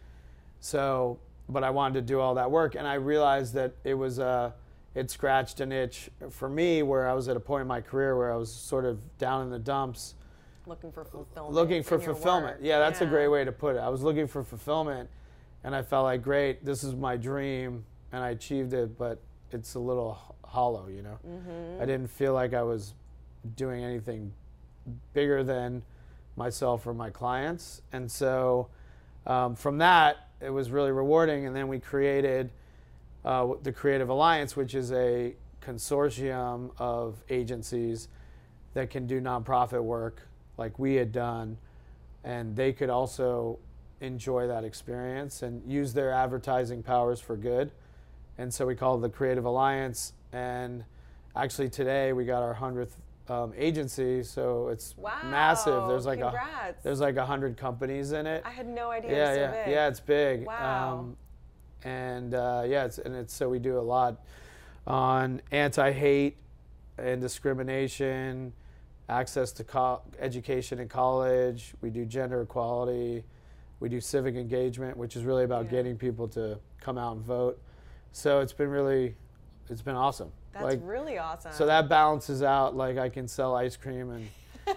So, 0.60 1.18
but 1.50 1.64
I 1.64 1.70
wanted 1.70 1.96
to 1.96 2.02
do 2.02 2.20
all 2.20 2.36
that 2.36 2.50
work, 2.52 2.76
and 2.76 2.88
I 2.88 2.96
realized 2.96 3.54
that 3.54 3.74
it 3.84 3.94
was 3.94 4.20
uh, 4.20 4.52
it 4.96 5.10
scratched 5.10 5.60
an 5.60 5.72
itch 5.72 6.10
for 6.30 6.50
me 6.50 6.84
where 6.84 7.08
I 7.08 7.14
was 7.14 7.30
at 7.30 7.38
a 7.38 7.40
point 7.40 7.62
in 7.62 7.68
my 7.68 7.82
career 7.82 8.18
where 8.18 8.34
I 8.34 8.36
was 8.36 8.52
sort 8.52 8.86
of 8.86 9.00
down 9.18 9.44
in 9.44 9.50
the 9.50 9.60
dumps, 9.60 10.16
looking 10.66 10.92
for 10.92 11.06
fulfillment. 11.06 11.56
looking 11.56 11.84
for 11.84 12.00
fulfillment. 12.00 12.62
Yeah, 12.62 12.80
that's 12.80 13.02
a 13.02 13.06
great 13.06 13.28
way 13.28 13.46
to 13.46 13.52
put 13.52 13.76
it. 13.76 13.80
I 13.80 13.90
was 13.90 14.02
looking 14.02 14.28
for 14.28 14.44
fulfillment, 14.44 15.10
and 15.64 15.76
I 15.76 15.82
felt 15.82 16.04
like, 16.04 16.22
great, 16.22 16.66
this 16.66 16.84
is 16.84 16.96
my 16.96 17.16
dream, 17.16 17.86
and 18.12 18.24
I 18.24 18.30
achieved 18.30 18.74
it, 18.74 18.98
but 18.98 19.22
it's 19.52 19.76
a 19.76 19.80
little 19.80 20.36
hollow, 20.44 20.88
you 20.88 21.02
know. 21.02 21.20
Mm-hmm. 21.28 21.82
I 21.82 21.86
didn't 21.86 22.08
feel 22.08 22.34
like 22.34 22.54
I 22.54 22.64
was 22.64 22.94
doing 23.56 23.84
anything 23.84 24.34
bigger 25.14 25.44
than 25.44 25.84
myself 26.36 26.86
or 26.86 26.94
my 26.94 27.10
clients, 27.10 27.82
and 27.94 28.12
so 28.12 28.68
um, 29.26 29.56
from 29.56 29.78
that, 29.80 30.27
it 30.42 30.50
was 30.50 30.70
really 30.70 30.92
rewarding. 30.92 31.46
And 31.46 31.56
then 31.56 31.68
we 31.68 31.80
created 31.80 32.52
uh, 33.26 33.48
the 33.64 33.72
Creative 33.72 34.10
Alliance, 34.10 34.56
which 34.56 34.76
is 34.76 34.92
a 34.92 35.36
consortium 35.62 36.72
of 36.78 37.24
agencies 37.30 38.08
that 38.74 38.90
can 38.90 39.08
do 39.08 39.20
nonprofit 39.20 39.84
work 39.84 40.22
like 40.58 40.80
we 40.80 40.96
had 40.96 41.12
done, 41.12 41.58
and 42.24 42.56
they 42.56 42.74
could 42.74 42.90
also 42.90 43.60
enjoy 44.02 44.48
that 44.48 44.64
experience 44.64 45.42
and 45.42 45.62
use 45.72 45.94
their 45.94 46.12
advertising 46.12 46.84
powers 46.84 47.20
for 47.20 47.36
good. 47.36 47.72
And 48.38 48.54
so 48.54 48.66
we 48.66 48.76
called 48.76 49.02
the 49.02 49.10
Creative 49.10 49.46
Alliance. 49.46 50.14
And 50.32 50.84
actually, 51.36 51.70
today 51.70 52.14
we 52.14 52.26
got 52.26 52.44
our 52.44 52.54
hundredth 52.54 52.98
um, 53.30 53.54
agency, 53.58 54.24
so 54.24 54.70
it's 54.70 54.96
Wow, 54.98 55.18
massive. 55.26 55.88
There's 55.88 56.06
like 56.06 56.20
a 56.20 56.76
there's 56.84 57.00
like 57.00 57.18
a 57.18 57.26
hundred 57.26 57.58
companies 57.58 58.12
in 58.12 58.26
it. 58.28 58.44
I 58.46 58.50
had 58.52 58.68
no 58.68 58.90
idea. 58.92 59.12
yeah, 59.12 59.18
it 59.18 59.30
was 59.30 59.36
so 59.36 59.42
yeah, 59.42 59.66
big. 59.66 59.74
yeah. 59.74 59.88
It's 59.88 60.00
big. 60.00 60.46
Wow. 60.46 61.00
Um, 61.00 61.18
and 61.84 62.34
uh, 62.34 62.64
yeah, 62.66 62.86
it's 62.86 62.98
and 62.98 63.16
it's 63.16 63.34
so 63.34 63.50
we 63.50 63.60
do 63.60 63.78
a 63.78 63.82
lot 63.82 64.22
on 64.86 65.42
anti-hate 65.52 66.38
and 66.98 67.20
discrimination, 67.22 68.54
access 69.10 69.52
to 69.54 69.64
co- 69.64 70.02
education 70.20 70.80
in 70.80 70.88
college. 70.88 71.74
We 71.82 71.90
do 71.90 72.06
gender 72.06 72.42
equality. 72.42 73.24
We 73.80 73.90
do 73.90 74.02
civic 74.02 74.36
engagement, 74.36 74.98
which 74.98 75.16
is 75.16 75.24
really 75.24 75.44
about 75.44 75.66
Yeah. 75.66 75.72
getting 75.72 75.98
people 75.98 76.28
to 76.30 76.60
come 76.82 76.98
out 76.98 77.16
and 77.18 77.24
vote. 77.26 77.62
So 78.12 78.40
it's 78.40 78.54
been 78.54 78.70
really, 78.70 79.16
it's 79.70 79.82
been 79.84 79.96
awesome. 79.96 80.32
That's 80.62 80.76
like, 80.76 80.80
really 80.84 81.18
awesome. 81.18 81.52
so 81.54 81.66
that 81.66 81.88
balances 81.90 82.42
out. 82.44 82.76
Like 82.76 82.98
I 82.98 83.10
can 83.10 83.28
sell 83.28 83.56
ice 83.56 83.76
cream 83.76 84.12
and, 84.12 84.28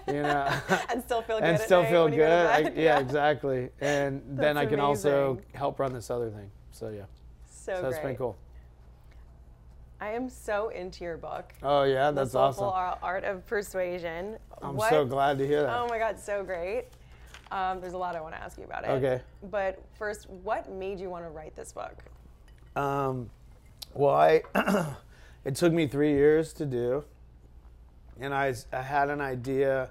you 0.07 0.23
know. 0.23 0.53
and 0.91 1.03
still 1.03 1.23
feel 1.23 1.39
good. 1.41 1.45
and 1.49 1.59
still 1.61 1.85
feel 1.85 2.05
when 2.05 2.13
you 2.13 2.19
go 2.21 2.27
good. 2.27 2.47
I, 2.47 2.63
bed. 2.65 2.75
yeah, 2.77 2.99
exactly. 3.07 3.71
And 3.81 4.23
then 4.29 4.57
I 4.57 4.67
can 4.67 4.81
also 4.81 5.41
help 5.55 5.79
run 5.79 5.93
this 5.93 6.11
other 6.11 6.31
thing. 6.31 6.51
So 6.73 6.89
yeah, 6.91 7.03
So, 7.51 7.75
so 7.77 7.83
that's 7.83 7.95
great. 7.97 8.11
been 8.11 8.17
cool. 8.17 8.37
I 10.03 10.11
am 10.13 10.31
so 10.31 10.71
into 10.71 11.05
your 11.05 11.19
book. 11.19 11.53
Oh 11.63 11.83
yeah, 11.83 12.11
that's 12.11 12.33
Soulful 12.33 12.65
awesome. 12.65 12.75
Ar- 12.75 12.99
Art 13.17 13.25
of 13.25 13.47
Persuasion. 13.47 14.39
I'm 14.63 14.77
What- 14.77 14.91
so 14.91 15.05
glad 15.05 15.39
to 15.39 15.47
hear 15.47 15.63
that. 15.63 15.79
Oh 15.79 15.87
my 15.89 15.99
God, 15.99 16.19
so 16.19 16.43
great. 16.43 16.87
Um, 17.53 17.81
there's 17.81 17.93
a 17.95 17.99
lot 17.99 18.15
I 18.15 18.21
want 18.21 18.35
to 18.35 18.41
ask 18.41 18.57
you 18.59 18.65
about 18.65 18.85
it. 18.85 18.91
Okay. 18.91 19.21
But 19.51 19.83
first, 19.99 20.31
what 20.31 20.71
made 20.71 21.01
you 21.01 21.11
want 21.11 21.25
to 21.25 21.31
write 21.31 21.55
this 21.57 21.73
book? 21.73 21.97
Um, 22.77 23.29
well, 23.93 24.15
I 24.15 24.43
it 25.45 25.55
took 25.55 25.73
me 25.73 25.87
three 25.87 26.13
years 26.13 26.53
to 26.55 26.67
do, 26.67 27.05
and 28.21 28.35
I 28.35 28.55
had 28.73 29.11
an 29.11 29.21
idea 29.21 29.91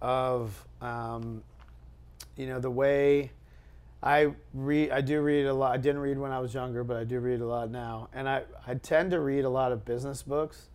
of 0.00 0.64
um, 0.80 1.42
you 2.36 2.46
know 2.46 2.60
the 2.60 2.70
way 2.70 3.32
I 4.02 4.32
read. 4.54 4.90
I 4.90 5.00
do 5.00 5.20
read 5.20 5.46
a 5.46 5.54
lot. 5.54 5.72
I 5.72 5.76
didn't 5.76 6.00
read 6.00 6.18
when 6.18 6.30
I 6.30 6.38
was 6.38 6.54
younger, 6.54 6.84
but 6.84 6.96
I 6.96 7.04
do 7.04 7.18
read 7.18 7.40
a 7.40 7.46
lot 7.46 7.70
now, 7.70 8.08
and 8.12 8.28
I 8.28 8.42
I 8.66 8.74
tend 8.74 9.10
to 9.10 9.20
read 9.20 9.44
a 9.44 9.50
lot 9.50 9.72
of 9.72 9.84
business 9.84 10.22
books, 10.22 10.68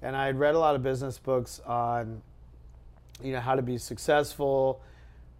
and 0.00 0.16
I 0.16 0.26
had 0.26 0.38
read 0.38 0.54
a 0.54 0.58
lot 0.58 0.74
of 0.74 0.82
business 0.82 1.18
books 1.18 1.60
on 1.66 2.22
you 3.22 3.32
know 3.32 3.40
how 3.40 3.54
to 3.54 3.62
be 3.62 3.78
successful 3.78 4.80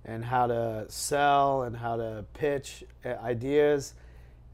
and 0.05 0.25
how 0.25 0.47
to 0.47 0.85
sell 0.89 1.63
and 1.63 1.77
how 1.77 1.97
to 1.97 2.25
pitch 2.35 2.85
uh, 3.05 3.11
ideas 3.23 3.95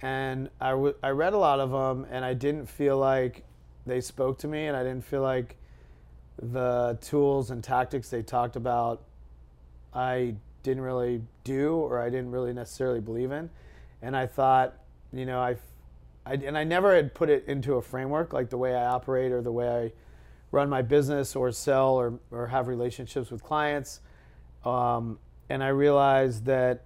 and 0.03 0.49
I, 0.61 0.71
w- 0.71 0.94
I 1.03 1.11
read 1.11 1.33
a 1.33 1.38
lot 1.38 1.61
of 1.61 1.71
them 1.71 2.07
and 2.11 2.25
i 2.25 2.35
didn't 2.35 2.66
feel 2.66 2.97
like 2.99 3.44
they 3.88 4.01
spoke 4.01 4.38
to 4.38 4.48
me 4.48 4.66
and 4.66 4.77
i 4.77 4.83
didn't 4.83 5.05
feel 5.05 5.22
like 5.22 5.57
the 6.40 6.96
tools 7.01 7.51
and 7.51 7.64
tactics 7.64 8.09
they 8.11 8.22
talked 8.22 8.57
about 8.57 9.03
i 9.94 10.35
didn't 10.62 10.83
really 10.83 11.22
do 11.44 11.74
or 11.77 12.01
i 12.01 12.09
didn't 12.09 12.31
really 12.31 12.53
necessarily 12.53 13.01
believe 13.01 13.33
in 13.33 13.51
and 14.03 14.16
i 14.16 14.27
thought 14.27 14.74
you 15.12 15.27
know 15.27 15.40
i 15.40 15.57
I, 16.29 16.35
and 16.35 16.59
I 16.59 16.64
never 16.64 16.94
had 16.94 17.14
put 17.14 17.31
it 17.31 17.46
into 17.46 17.74
a 17.74 17.83
framework 17.83 18.35
like 18.35 18.51
the 18.51 18.59
way 18.59 18.74
I 18.74 18.85
operate 18.85 19.33
or 19.33 19.40
the 19.40 19.51
way 19.51 19.68
I 19.68 19.92
run 20.51 20.68
my 20.68 20.83
business 20.83 21.35
or 21.35 21.51
sell 21.53 21.94
or, 21.94 22.20
or 22.31 22.48
have 22.48 22.68
relationships 22.68 23.31
with 23.31 23.42
clients. 23.42 24.01
Um, 24.64 25.18
and 25.48 25.64
I 25.64 25.68
realized 25.68 26.44
that 26.44 26.83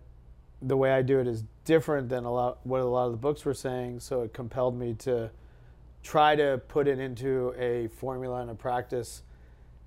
the 0.61 0.77
way 0.77 0.93
I 0.93 1.03
do 1.03 1.19
it 1.19 1.27
is 1.27 1.43
different 1.65 2.09
than 2.09 2.25
a 2.25 2.33
lot 2.33 2.59
what 2.65 2.81
a 2.81 2.85
lot 2.85 3.07
of 3.07 3.13
the 3.13 3.19
books 3.19 3.45
were 3.45 3.55
saying. 3.55 3.99
So 3.99 4.23
it 4.23 4.33
compelled 4.33 4.79
me 4.79 4.95
to 5.01 5.31
try 6.03 6.37
to 6.37 6.61
put 6.69 6.89
it 6.89 6.99
into 6.99 7.55
a 7.59 7.89
formula 7.89 8.41
and 8.41 8.51
a 8.51 8.55
practice. 8.55 9.23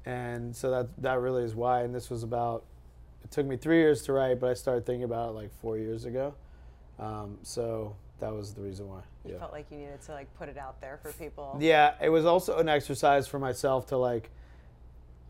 And 0.06 0.56
so 0.56 0.70
that 0.72 1.02
that 1.02 1.20
really 1.20 1.44
is 1.44 1.56
why. 1.56 1.82
And 1.82 1.94
this 1.94 2.10
was 2.10 2.24
about. 2.24 2.64
It 3.24 3.32
took 3.32 3.46
me 3.46 3.58
three 3.58 3.80
years 3.80 4.04
to 4.04 4.14
write, 4.14 4.40
but 4.40 4.52
I 4.52 4.54
started 4.54 4.86
thinking 4.86 5.04
about 5.04 5.30
it 5.30 5.32
like 5.34 5.52
four 5.60 5.78
years 5.78 6.06
ago. 6.06 6.36
Um, 7.00 7.40
so 7.42 7.96
that 8.20 8.34
was 8.34 8.54
the 8.54 8.62
reason 8.62 8.88
why. 8.88 9.02
You 9.26 9.34
yeah. 9.34 9.40
felt 9.40 9.52
like 9.52 9.66
you 9.72 9.78
needed 9.78 10.02
to 10.04 10.12
like 10.12 10.34
put 10.38 10.48
it 10.48 10.58
out 10.58 10.80
there 10.80 11.00
for 11.02 11.12
people. 11.14 11.58
Yeah, 11.60 11.96
it 12.02 12.10
was 12.10 12.26
also 12.26 12.58
an 12.60 12.70
exercise 12.70 13.28
for 13.28 13.40
myself 13.40 13.88
to 13.88 13.98
like 13.98 14.30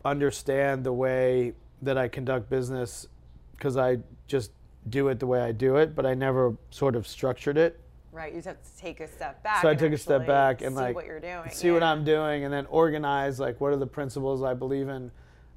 understand 0.04 0.84
the 0.84 0.92
way 0.92 1.54
that 1.82 1.98
I 1.98 2.08
conduct 2.08 2.48
business 2.48 3.06
because 3.52 3.76
I 3.76 3.98
just 4.28 4.52
do 4.88 5.08
it 5.08 5.18
the 5.18 5.26
way 5.26 5.40
I 5.40 5.52
do 5.52 5.76
it, 5.76 5.94
but 5.94 6.06
I 6.06 6.14
never 6.14 6.56
sort 6.70 6.94
of 6.94 7.06
structured 7.06 7.58
it. 7.58 7.80
Right. 8.16 8.32
You 8.32 8.38
just 8.38 8.46
have 8.46 8.62
to 8.62 8.76
take 8.78 9.00
a 9.00 9.06
step 9.06 9.42
back. 9.42 9.60
So 9.60 9.68
I 9.68 9.74
took 9.74 9.92
a 9.92 9.98
step 9.98 10.26
back 10.26 10.62
and 10.62 10.74
see 10.74 10.80
like 10.80 10.94
what 10.94 11.04
you're 11.04 11.20
doing. 11.20 11.50
see 11.50 11.70
what. 11.70 11.82
I'm 11.82 12.02
doing, 12.02 12.44
and 12.44 12.52
then 12.52 12.64
organize 12.66 13.38
like 13.38 13.60
what 13.60 13.72
are 13.72 13.76
the 13.76 13.86
principles 13.86 14.42
I 14.42 14.54
believe 14.54 14.88
in 14.88 15.10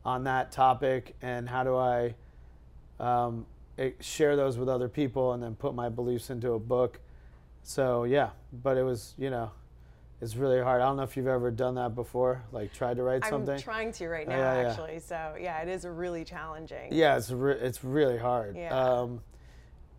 on 0.03 0.25
that 0.25 0.51
topic, 0.51 1.15
and 1.21 1.47
how 1.47 1.63
do 1.63 1.77
I 1.77 2.15
um, 2.99 3.45
eh, 3.77 3.91
share 4.01 4.35
those 4.35 4.57
with 4.57 4.67
other 4.67 4.89
people, 4.89 5.31
and 5.31 5.41
then 5.41 5.55
put 5.55 5.73
my 5.73 5.87
beliefs 5.87 6.29
into 6.29 6.51
a 6.51 6.59
book. 6.59 6.99
So 7.63 8.03
yeah, 8.03 8.31
but 8.51 8.75
it 8.75 8.83
was 8.83 9.13
you 9.17 9.29
know, 9.29 9.51
it's 10.19 10.35
really 10.35 10.61
hard. 10.61 10.81
I 10.81 10.85
don't 10.85 10.97
know 10.97 11.03
if 11.03 11.15
you've 11.15 11.27
ever 11.27 11.51
done 11.51 11.75
that 11.75 11.95
before, 11.95 12.43
like 12.51 12.73
tried 12.73 12.97
to 12.97 13.03
write 13.03 13.23
I'm 13.23 13.29
something. 13.29 13.57
trying 13.57 13.93
to 13.93 14.09
right 14.09 14.27
now, 14.27 14.37
yeah, 14.37 14.61
yeah. 14.61 14.69
actually. 14.69 14.99
So 14.99 15.35
yeah, 15.39 15.61
it 15.61 15.69
is 15.69 15.85
really 15.85 16.25
challenging. 16.25 16.91
Yeah, 16.91 17.15
it's 17.15 17.31
re- 17.31 17.57
it's 17.59 17.85
really 17.85 18.17
hard. 18.17 18.57
Yeah. 18.57 18.77
Um, 18.77 19.21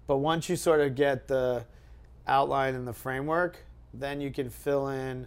but 0.06 0.18
once 0.18 0.50
you 0.50 0.56
sort 0.56 0.80
of 0.80 0.94
get 0.94 1.26
the 1.26 1.64
outline 2.34 2.74
and 2.74 2.86
the 2.86 2.92
framework, 2.92 3.58
then 3.92 4.20
you 4.20 4.30
can 4.30 4.48
fill 4.48 4.88
in 4.88 5.26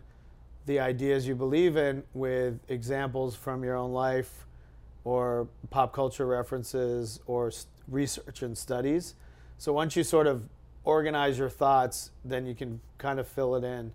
the 0.66 0.80
ideas 0.80 1.28
you 1.28 1.36
believe 1.36 1.76
in 1.76 2.02
with 2.14 2.58
examples 2.70 3.36
from 3.36 3.64
your 3.64 3.76
own 3.76 3.92
life, 3.92 4.46
or 5.04 5.48
pop 5.70 5.92
culture 5.94 6.26
references, 6.26 7.20
or 7.28 7.52
research 7.90 8.42
and 8.42 8.58
studies. 8.58 9.16
So 9.58 9.74
once 9.74 9.98
you 9.98 10.04
sort 10.04 10.26
of 10.28 10.48
organize 10.86 11.38
your 11.38 11.50
thoughts, 11.50 12.12
then 12.24 12.46
you 12.46 12.56
can 12.56 12.80
kind 12.98 13.20
of 13.20 13.28
fill 13.28 13.56
it 13.56 13.66
in. 13.66 13.92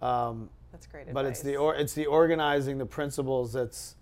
Um, 0.00 0.48
That's 0.72 0.86
great. 0.86 1.12
but 1.12 1.26
it's 1.26 1.42
the 1.42 1.56
or, 1.58 1.74
it's 1.74 1.92
the 1.92 2.06
organizing 2.06 2.78
the 2.78 2.86
principles 2.86 3.52
that's 3.52 3.96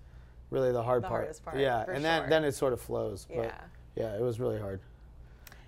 really 0.50 0.70
the 0.70 0.82
hard 0.82 1.02
The 1.02 1.08
part. 1.08 1.20
hardest 1.22 1.44
part, 1.44 1.56
Yeah, 1.58 1.84
and 1.88 2.04
then 2.04 2.22
sure. 2.22 2.28
then 2.30 2.44
it 2.44 2.52
sort 2.52 2.72
of 2.72 2.80
flows. 2.80 3.26
But 3.28 3.36
Yeah. 3.46 3.60
yeah, 3.96 4.14
it 4.16 4.20
was 4.20 4.38
really 4.38 4.60
hard. 4.60 4.78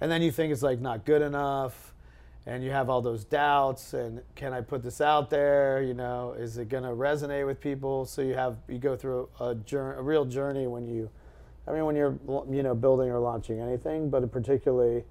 And 0.01 0.11
then 0.11 0.23
you 0.23 0.31
think 0.31 0.53
it's 0.53 0.63
like 0.63 0.81
not 0.81 1.05
good 1.05 1.23
enough, 1.23 1.93
and 2.47 2.63
you 2.63 2.71
have 2.71 2.89
all 2.89 3.03
those 3.03 3.25
doubts. 3.25 3.93
And 3.93 4.23
can 4.35 4.53
I 4.53 4.61
put 4.61 4.83
this 4.83 5.01
out 5.01 5.31
there? 5.31 5.83
You 5.83 5.95
know, 5.95 6.33
is 6.39 6.59
it 6.59 6.69
gonna 6.69 6.93
resonate 6.93 7.47
with 7.47 7.61
people? 7.61 8.05
So 8.07 8.23
you 8.23 8.35
have 8.35 8.59
you 8.69 8.79
go 8.79 8.97
through 8.97 9.29
a 9.41 9.55
journey, 9.55 9.99
a 9.99 10.03
real 10.03 10.25
journey 10.25 10.67
when 10.67 10.87
you, 10.87 11.11
I 11.67 11.73
mean, 11.73 11.85
when 11.85 11.97
you're 11.97 12.19
you 12.51 12.63
know 12.63 12.75
building 12.75 13.11
or 13.11 13.19
launching 13.19 13.61
anything, 13.61 14.11
but 14.11 14.31
particularly 14.31 15.05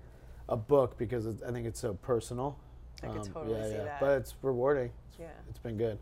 a 0.47 0.55
book 0.55 0.97
because 0.97 1.27
I 1.43 1.51
think 1.51 1.67
it's 1.67 1.79
so 1.79 1.95
personal. 1.95 2.57
I 3.03 3.07
could 3.07 3.17
Um, 3.21 3.25
totally 3.33 3.59
yeah, 3.59 3.65
see 3.67 3.71
yeah. 3.73 3.83
that. 3.83 3.99
But 3.99 4.11
it's 4.19 4.35
rewarding. 4.41 4.91
It's, 5.09 5.19
Yeah. 5.19 5.27
it's 5.49 5.59
been 5.59 5.77
good. 5.77 5.97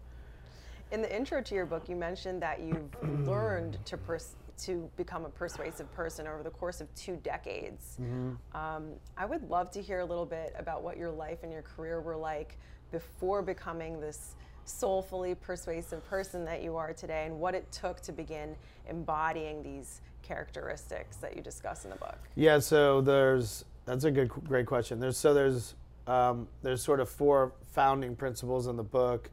In 0.91 1.01
the 1.01 1.13
intro 1.15 1.41
to 1.41 1.55
your 1.55 1.65
book, 1.65 1.89
you 1.89 1.95
mentioned 1.95 2.39
that 2.43 2.59
you've 2.59 2.93
learned 3.27 3.83
to 3.85 3.97
pers- 3.97 4.35
to 4.59 4.89
become 4.97 5.25
a 5.25 5.29
persuasive 5.29 5.91
person 5.93 6.27
over 6.27 6.43
the 6.43 6.49
course 6.49 6.81
of 6.81 6.93
two 6.95 7.17
decades. 7.17 7.97
Mm-hmm. 8.01 8.57
Um, 8.57 8.91
I 9.17 9.25
would 9.25 9.49
love 9.49 9.71
to 9.71 9.81
hear 9.81 9.99
a 9.99 10.05
little 10.05 10.25
bit 10.25 10.53
about 10.57 10.83
what 10.83 10.97
your 10.97 11.11
life 11.11 11.39
and 11.43 11.51
your 11.51 11.61
career 11.61 12.01
were 12.01 12.15
like 12.15 12.57
before 12.91 13.41
becoming 13.41 13.99
this 13.99 14.35
soulfully 14.65 15.35
persuasive 15.35 16.05
person 16.05 16.45
that 16.45 16.63
you 16.63 16.77
are 16.77 16.93
today, 16.93 17.25
and 17.25 17.39
what 17.39 17.53
it 17.53 17.69
took 17.71 17.99
to 18.01 18.11
begin 18.11 18.55
embodying 18.87 19.61
these 19.61 20.01
characteristics 20.21 21.17
that 21.17 21.35
you 21.35 21.41
discuss 21.41 21.83
in 21.83 21.89
the 21.89 21.97
book. 21.97 22.17
Yeah, 22.35 22.59
so 22.59 23.01
there's 23.01 23.65
that's 23.85 24.05
a 24.05 24.11
good, 24.11 24.29
great 24.29 24.65
question. 24.65 24.99
There's 24.99 25.17
so 25.17 25.33
there's 25.33 25.75
um, 26.07 26.47
there's 26.61 26.81
sort 26.81 26.99
of 26.99 27.09
four 27.09 27.53
founding 27.71 28.15
principles 28.15 28.67
in 28.67 28.77
the 28.77 28.83
book. 28.83 29.29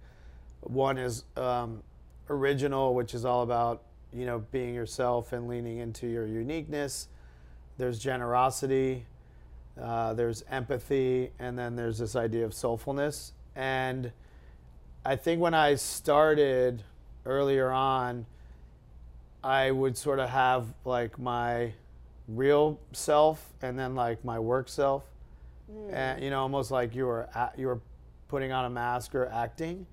One 0.62 0.98
is 0.98 1.24
um, 1.36 1.82
original, 2.28 2.94
which 2.94 3.14
is 3.14 3.24
all 3.24 3.42
about 3.42 3.82
you 4.12 4.26
know 4.26 4.40
being 4.50 4.74
yourself 4.74 5.32
and 5.32 5.48
leaning 5.48 5.78
into 5.78 6.06
your 6.06 6.26
uniqueness. 6.26 7.08
There's 7.78 7.98
generosity. 7.98 9.06
Uh, 9.80 10.12
there's 10.12 10.44
empathy, 10.50 11.30
and 11.38 11.58
then 11.58 11.76
there's 11.76 11.98
this 11.98 12.14
idea 12.14 12.44
of 12.44 12.52
soulfulness. 12.52 13.32
And 13.56 14.12
I 15.04 15.16
think 15.16 15.40
when 15.40 15.54
I 15.54 15.76
started 15.76 16.82
earlier 17.24 17.70
on, 17.70 18.26
I 19.42 19.70
would 19.70 19.96
sort 19.96 20.18
of 20.18 20.28
have 20.28 20.66
like 20.84 21.18
my 21.18 21.72
real 22.28 22.78
self 22.92 23.44
and 23.62 23.78
then 23.78 23.94
like 23.94 24.24
my 24.24 24.38
work 24.38 24.68
self, 24.68 25.04
and 25.90 26.22
you 26.22 26.30
know, 26.30 26.40
almost 26.40 26.70
like 26.70 26.94
you 26.94 27.06
were 27.06 27.22
a 27.34 27.50
you 27.56 27.66
were 27.66 27.80
putting 28.28 28.52
on 28.52 28.66
a 28.66 28.70
mask 28.70 29.14
or 29.14 29.26
acting, 29.26 29.86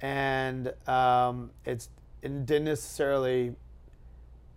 and 0.00 0.72
um, 0.88 1.50
it's 1.64 1.88
it 2.24 2.46
didn't 2.46 2.64
necessarily 2.64 3.54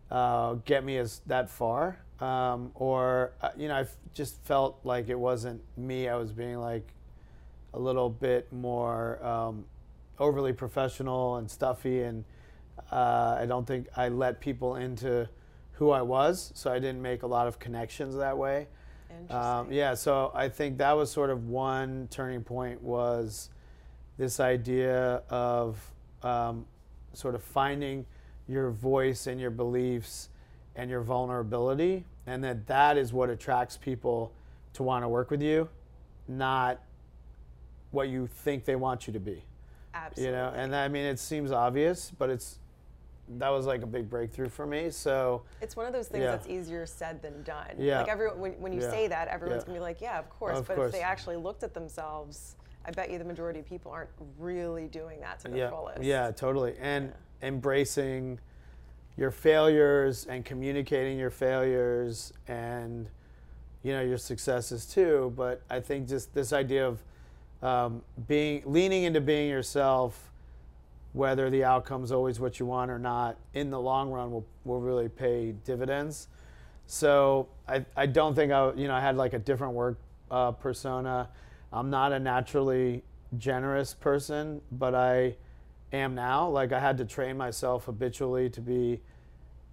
uh, 0.09 0.53
get 0.65 0.83
me 0.83 0.97
as 0.97 1.21
that 1.27 1.49
far. 1.49 1.99
um, 2.19 2.71
or 2.73 3.33
uh, 3.41 3.49
you 3.57 3.67
know, 3.67 3.75
I 3.75 3.81
f- 3.81 3.95
just 4.13 4.41
felt 4.43 4.79
like 4.83 5.09
it 5.09 5.19
wasn't 5.19 5.61
me. 5.77 6.07
I 6.09 6.15
was 6.15 6.31
being 6.31 6.57
like 6.59 6.93
a 7.73 7.79
little 7.79 8.09
bit 8.09 8.51
more 8.51 9.23
um, 9.23 9.65
overly 10.17 10.53
professional 10.53 11.35
and 11.35 11.49
stuffy, 11.51 12.01
and 12.01 12.23
uh, 12.91 13.37
I 13.39 13.45
don't 13.45 13.67
think 13.67 13.87
I 13.95 14.09
let 14.09 14.39
people 14.39 14.75
into 14.77 15.29
who 15.73 15.91
I 15.91 16.01
was, 16.01 16.51
so 16.55 16.71
I 16.71 16.79
didn't 16.79 17.01
make 17.03 17.21
a 17.21 17.27
lot 17.27 17.47
of 17.47 17.59
connections 17.59 18.15
that 18.15 18.35
way. 18.37 18.67
Um, 19.29 19.71
yeah, 19.71 19.93
so 19.93 20.31
I 20.33 20.49
think 20.49 20.79
that 20.79 20.93
was 20.93 21.11
sort 21.11 21.29
of 21.29 21.47
one 21.47 22.07
turning 22.09 22.43
point 22.43 22.81
was 22.81 23.49
this 24.17 24.39
idea 24.39 25.21
of 25.29 25.79
um, 26.23 26.65
sort 27.17 27.35
of 27.35 27.43
finding 27.43 28.05
your 28.47 28.69
voice 28.69 29.27
and 29.27 29.41
your 29.41 29.49
beliefs 29.49 30.29
and 30.75 30.89
your 30.89 31.01
vulnerability, 31.01 32.05
and 32.27 32.43
that 32.43 32.67
that 32.67 32.97
is 32.97 33.11
what 33.11 33.29
attracts 33.29 33.75
people 33.77 34.31
to 34.73 34.83
want 34.83 35.03
to 35.03 35.09
work 35.09 35.31
with 35.31 35.41
you, 35.41 35.67
not 36.27 36.79
what 37.91 38.09
you 38.09 38.27
think 38.27 38.65
they 38.65 38.75
want 38.75 39.07
you 39.07 39.13
to 39.13 39.19
be. 39.19 39.43
Absolutely. 39.93 40.25
You 40.25 40.31
know, 40.37 40.53
and 40.55 40.75
I 40.75 40.87
mean, 40.87 41.05
it 41.05 41.17
seems 41.19 41.51
obvious, 41.51 42.11
but 42.17 42.29
it's 42.29 42.59
that 43.39 43.49
was 43.49 43.65
like 43.65 43.81
a 43.81 43.87
big 43.87 44.09
breakthrough 44.09 44.47
for 44.47 44.65
me. 44.65 44.89
So 44.89 45.41
it's 45.59 45.75
one 45.75 45.85
of 45.85 45.91
those 45.91 46.07
things 46.07 46.23
Yeah. 46.23 46.31
that's 46.31 46.47
easier 46.47 46.85
said 46.85 47.21
than 47.21 47.43
done. 47.43 47.75
Yeah. 47.77 47.99
Like 47.99 48.07
everyone, 48.07 48.39
when, 48.39 48.51
when 48.53 48.71
you 48.71 48.79
Yeah. 48.81 48.89
say 48.89 49.07
that, 49.07 49.27
everyone's 49.27 49.63
Yeah. 49.63 49.67
gonna 49.67 49.79
be 49.79 49.81
like, 49.81 49.99
yeah, 49.99 50.17
of 50.19 50.29
course. 50.29 50.57
Of 50.59 50.67
but 50.67 50.75
course. 50.77 50.87
if 50.87 50.93
they 50.93 51.01
actually 51.01 51.35
looked 51.35 51.63
at 51.63 51.73
themselves, 51.73 52.55
I 52.87 52.91
bet 52.91 53.11
you 53.11 53.19
the 53.19 53.25
majority 53.25 53.59
of 53.59 53.67
people 53.67 53.91
aren't 53.91 54.09
really 54.39 54.87
doing 54.87 55.19
that 55.19 55.41
to 55.41 55.49
the 55.49 55.57
yeah, 55.57 55.69
fullest. 55.69 56.01
yeah, 56.01 56.31
totally, 56.31 56.75
and 56.79 57.11
embracing 57.41 58.39
your 59.17 59.29
failures 59.29 60.25
and 60.29 60.45
communicating 60.45 61.17
your 61.19 61.31
failures 61.31 62.31
and 62.47 63.09
you 63.83 63.91
know 63.91 64.01
your 64.01 64.17
successes 64.17 64.85
too. 64.85 65.33
But 65.35 65.61
I 65.69 65.81
think 65.81 66.07
just 66.07 66.33
this 66.33 66.53
idea 66.53 66.87
of 66.87 67.03
um, 67.61 68.01
being 68.27 68.63
leaning 68.65 69.03
into 69.03 69.19
being 69.19 69.49
yourself, 69.49 70.31
whether 71.11 71.49
the 71.49 71.65
outcome's 71.65 72.11
always 72.13 72.39
what 72.39 72.57
you 72.59 72.65
want 72.65 72.89
or 72.89 72.99
not, 72.99 73.37
in 73.53 73.69
the 73.69 73.79
long 73.79 74.11
run 74.11 74.31
will 74.31 74.45
will 74.63 74.79
really 74.79 75.09
pay 75.09 75.53
dividends. 75.65 76.29
So 76.85 77.49
I, 77.67 77.83
I 77.97 78.05
don't 78.05 78.33
think 78.33 78.53
I 78.53 78.71
you 78.73 78.87
know 78.87 78.95
I 78.95 79.01
had 79.01 79.17
like 79.17 79.33
a 79.33 79.39
different 79.39 79.73
work 79.73 79.99
uh, 80.31 80.51
persona. 80.53 81.27
I'm 81.71 81.89
not 81.89 82.11
a 82.13 82.19
naturally 82.19 83.03
generous 83.37 83.93
person, 83.93 84.61
but 84.71 84.95
I 84.95 85.35
am 85.91 86.15
now. 86.15 86.47
Like 86.47 86.71
I 86.71 86.79
had 86.79 86.97
to 86.97 87.05
train 87.05 87.37
myself 87.37 87.85
habitually 87.85 88.49
to 88.51 88.61
be 88.61 89.01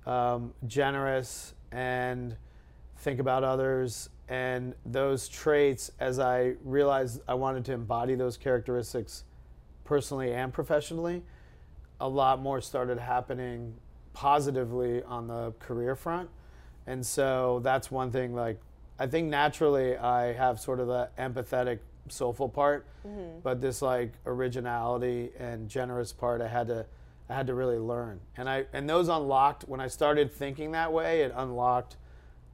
um, 0.07 0.53
generous 0.67 1.55
and 1.73 2.37
think 2.99 3.21
about 3.21 3.45
others. 3.45 4.09
And 4.29 4.75
those 4.87 5.29
traits, 5.29 5.91
as 6.01 6.19
I 6.19 6.55
realized 6.65 7.21
I 7.29 7.35
wanted 7.35 7.65
to 7.67 7.73
embody 7.73 8.15
those 8.15 8.37
characteristics 8.37 9.25
personally 9.85 10.33
and 10.33 10.53
professionally, 10.53 11.23
a 12.01 12.09
lot 12.09 12.41
more 12.41 12.61
started 12.61 12.99
happening 12.99 13.75
positively 14.15 15.03
on 15.03 15.27
the 15.27 15.53
career 15.59 15.95
front. 15.95 16.31
And 16.87 17.05
so 17.05 17.61
that's 17.63 17.91
one 17.91 18.11
thing, 18.11 18.35
like, 18.35 18.61
I 18.99 19.07
think 19.07 19.29
naturally 19.29 19.97
I 19.97 20.33
have 20.33 20.61
sort 20.61 20.81
of 20.81 20.87
the 20.87 21.09
empathetic, 21.19 21.81
soulful 22.09 22.49
part, 22.49 22.87
but 23.43 23.61
this 23.61 23.83
like 23.83 24.13
originality 24.27 25.31
and 25.39 25.69
generous 25.69 26.13
part 26.13 26.41
I 26.41 26.49
had 26.49 26.69
to 26.69 26.87
I 27.29 27.35
had 27.35 27.47
to 27.47 27.55
really 27.55 27.79
learn. 27.79 28.21
And 28.37 28.49
I 28.49 28.67
and 28.73 28.89
those 28.89 29.09
unlocked 29.09 29.65
when 29.69 29.81
I 29.81 29.89
started 29.89 30.33
thinking 30.33 30.73
that 30.73 30.93
way, 30.93 31.23
it 31.23 31.33
unlocked 31.35 31.97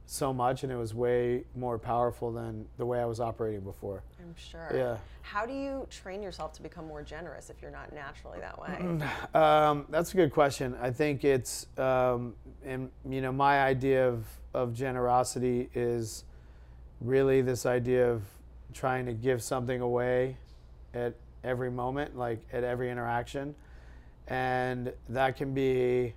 so 0.05 0.33
much 0.33 0.63
and 0.63 0.71
it 0.71 0.75
was 0.75 0.93
way 0.93 1.43
more 1.55 1.77
powerful 1.79 2.31
than 2.33 2.65
the 2.77 2.85
way 2.85 2.99
I 2.99 3.05
was 3.05 3.19
operating 3.19 3.61
before. 3.61 4.03
I'm 4.19 4.35
sure. 4.35 4.69
Yeah. 4.73 4.97
How 5.21 5.45
do 5.45 5.53
you 5.53 5.87
train 5.89 6.21
yourself 6.21 6.51
to 6.53 6.61
become 6.61 6.85
more 6.85 7.01
generous 7.01 7.49
if 7.49 7.61
you're 7.61 7.71
not 7.71 7.93
naturally 7.93 8.39
that 8.39 8.59
way? 8.59 8.99
Um, 9.39 9.85
that's 9.89 10.13
a 10.13 10.17
good 10.17 10.33
question. 10.33 10.75
I 10.81 10.91
think 10.91 11.23
it's, 11.23 11.67
um, 11.77 12.35
and 12.65 12.89
you 13.09 13.21
know, 13.21 13.31
my 13.31 13.61
idea 13.61 14.07
of, 14.07 14.25
of 14.53 14.73
generosity 14.73 15.69
is 15.73 16.25
really 17.01 17.41
this 17.41 17.65
idea 17.65 18.09
of 18.09 18.21
trying 18.73 19.05
to 19.05 19.13
give 19.13 19.41
something 19.43 19.81
away 19.81 20.37
at 20.93 21.13
every 21.43 21.71
moment, 21.71 22.17
like 22.17 22.39
at 22.53 22.63
every 22.63 22.89
interaction. 22.89 23.55
And 24.27 24.93
that 25.09 25.35
can 25.35 25.53
be 25.53 26.13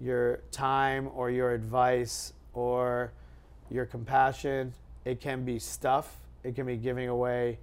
your 0.00 0.40
time 0.52 1.10
or 1.14 1.30
your 1.30 1.52
advice 1.52 2.32
or 2.54 3.12
your 3.70 3.84
compassion. 3.84 4.72
It 5.04 5.20
can 5.20 5.44
be 5.44 5.58
stuff. 5.58 6.14
It 6.44 6.54
can 6.54 6.66
be 6.66 6.76
giving 6.76 7.08
away 7.08 7.58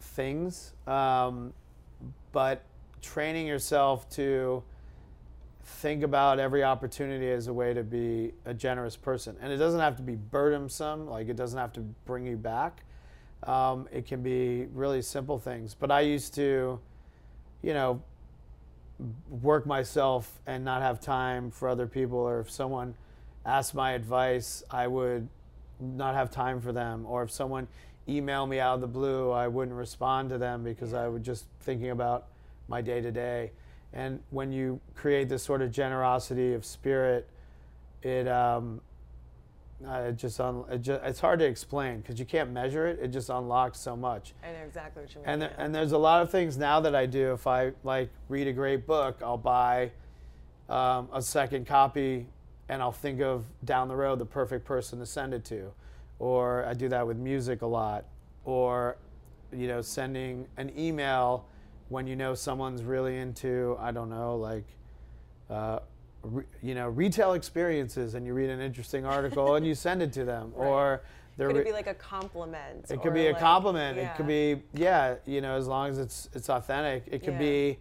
things. 0.00 0.72
Um, 0.86 1.52
but 2.32 2.62
training 3.02 3.46
yourself 3.46 4.08
to 4.10 4.62
think 5.64 6.02
about 6.02 6.38
every 6.38 6.62
opportunity 6.62 7.30
as 7.30 7.46
a 7.46 7.52
way 7.52 7.74
to 7.74 7.82
be 7.82 8.32
a 8.44 8.54
generous 8.54 8.96
person. 8.96 9.36
And 9.40 9.52
it 9.52 9.56
doesn't 9.56 9.80
have 9.80 9.96
to 9.96 10.02
be 10.02 10.14
burdensome, 10.14 11.06
like 11.08 11.28
it 11.28 11.36
doesn't 11.36 11.58
have 11.58 11.72
to 11.74 11.80
bring 12.04 12.26
you 12.26 12.36
back. 12.36 12.82
Um, 13.42 13.88
it 13.92 14.06
can 14.06 14.22
be 14.22 14.66
really 14.72 15.02
simple 15.02 15.38
things. 15.38 15.74
But 15.74 15.90
I 15.90 16.00
used 16.00 16.34
to, 16.34 16.78
you 17.62 17.74
know, 17.74 18.02
work 19.42 19.66
myself 19.66 20.40
and 20.46 20.64
not 20.64 20.82
have 20.82 21.00
time 21.00 21.50
for 21.50 21.68
other 21.68 21.86
people, 21.86 22.18
or 22.18 22.40
if 22.40 22.50
someone 22.50 22.94
asked 23.44 23.74
my 23.74 23.92
advice, 23.92 24.62
I 24.70 24.86
would 24.86 25.28
not 25.80 26.14
have 26.14 26.30
time 26.30 26.60
for 26.60 26.72
them, 26.72 27.04
or 27.06 27.22
if 27.22 27.30
someone 27.30 27.68
emailed 28.08 28.48
me 28.48 28.60
out 28.60 28.76
of 28.76 28.80
the 28.80 28.86
blue, 28.86 29.30
I 29.30 29.48
wouldn't 29.48 29.76
respond 29.76 30.30
to 30.30 30.38
them 30.38 30.62
because 30.62 30.94
I 30.94 31.08
was 31.08 31.22
just 31.22 31.46
thinking 31.60 31.90
about 31.90 32.26
my 32.68 32.80
day 32.80 33.00
to 33.00 33.10
day. 33.10 33.50
And 33.94 34.20
when 34.30 34.50
you 34.50 34.80
create 34.94 35.28
this 35.28 35.42
sort 35.42 35.62
of 35.62 35.70
generosity 35.70 36.52
of 36.52 36.64
spirit, 36.64 37.28
it 38.02 38.28
um, 38.28 38.80
uh, 39.86 40.08
it 40.08 40.16
just, 40.16 40.40
un- 40.40 40.64
it 40.70 40.82
just 40.82 41.00
it's 41.04 41.20
hard 41.20 41.38
to 41.38 41.44
explain 41.44 42.00
because 42.00 42.18
you 42.18 42.24
can't 42.24 42.50
measure 42.50 42.86
it. 42.86 42.98
It 43.00 43.08
just 43.08 43.28
unlocks 43.30 43.78
so 43.78 43.96
much. 43.96 44.34
I 44.42 44.52
know 44.52 44.64
exactly 44.66 45.02
what 45.02 45.14
you 45.14 45.20
mean. 45.20 45.42
And 45.42 45.50
and 45.58 45.74
there's 45.74 45.92
a 45.92 45.98
lot 45.98 46.22
of 46.22 46.30
things 46.30 46.58
now 46.58 46.80
that 46.80 46.94
I 46.94 47.06
do. 47.06 47.32
If 47.32 47.46
I 47.46 47.72
like 47.84 48.10
read 48.28 48.48
a 48.48 48.52
great 48.52 48.84
book, 48.86 49.20
I'll 49.22 49.38
buy 49.38 49.92
um, 50.68 51.08
a 51.12 51.22
second 51.22 51.66
copy, 51.66 52.26
and 52.68 52.82
I'll 52.82 52.92
think 52.92 53.20
of 53.20 53.44
down 53.64 53.88
the 53.88 53.96
road 53.96 54.18
the 54.18 54.26
perfect 54.26 54.64
person 54.64 54.98
to 54.98 55.06
send 55.06 55.34
it 55.34 55.44
to. 55.46 55.72
Or 56.18 56.64
I 56.64 56.74
do 56.74 56.88
that 56.88 57.06
with 57.06 57.16
music 57.16 57.62
a 57.62 57.66
lot. 57.66 58.06
Or, 58.44 58.96
you 59.52 59.68
know, 59.68 59.82
sending 59.82 60.46
an 60.56 60.72
email 60.78 61.46
when 61.88 62.06
you 62.06 62.16
know 62.16 62.34
someone's 62.34 62.82
really 62.82 63.18
into 63.18 63.76
I 63.80 63.90
don't 63.92 64.10
know 64.10 64.36
like. 64.36 64.64
Uh, 65.50 65.78
re, 66.22 66.42
you 66.62 66.74
know, 66.74 66.88
retail 66.88 67.34
experiences, 67.34 68.14
and 68.14 68.24
you 68.26 68.32
read 68.32 68.48
an 68.48 68.60
interesting 68.60 69.04
article 69.04 69.56
and 69.56 69.66
you 69.66 69.74
send 69.74 70.00
it 70.02 70.10
to 70.14 70.24
them, 70.24 70.52
Right. 70.56 70.66
or 70.66 71.02
they're 71.36 71.48
could 71.48 71.56
it 71.56 71.58
re- 71.60 71.64
be 71.66 71.72
like 71.72 71.86
a 71.86 71.92
compliment? 71.94 72.86
it 72.90 73.02
could 73.02 73.12
be 73.12 73.26
a 73.26 73.32
like- 73.32 73.40
compliment. 73.40 73.98
It 73.98 74.10
could 74.16 74.26
be 74.26 74.62
yeah, 74.72 75.16
you 75.26 75.42
know, 75.42 75.56
as 75.56 75.66
long 75.66 75.90
as 75.90 75.98
it's 75.98 76.30
it's 76.32 76.48
authentic. 76.48 77.04
It 77.08 77.22
could 77.22 77.34
Yeah. 77.34 77.38
be, 77.38 77.78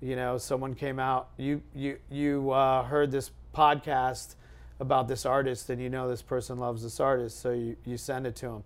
you 0.00 0.14
know, 0.14 0.38
someone 0.38 0.74
came 0.76 1.00
out. 1.00 1.30
You 1.38 1.60
you 1.74 1.98
you 2.08 2.50
uh, 2.52 2.84
heard 2.84 3.10
this 3.10 3.32
podcast 3.52 4.36
about 4.78 5.08
this 5.08 5.26
artist, 5.26 5.68
and 5.68 5.82
you 5.82 5.90
know 5.90 6.08
this 6.08 6.22
person 6.22 6.58
loves 6.58 6.84
this 6.84 7.00
artist, 7.00 7.40
so 7.40 7.50
you 7.50 7.76
you 7.84 7.96
send 7.96 8.28
it 8.28 8.36
to 8.36 8.46
them. 8.46 8.64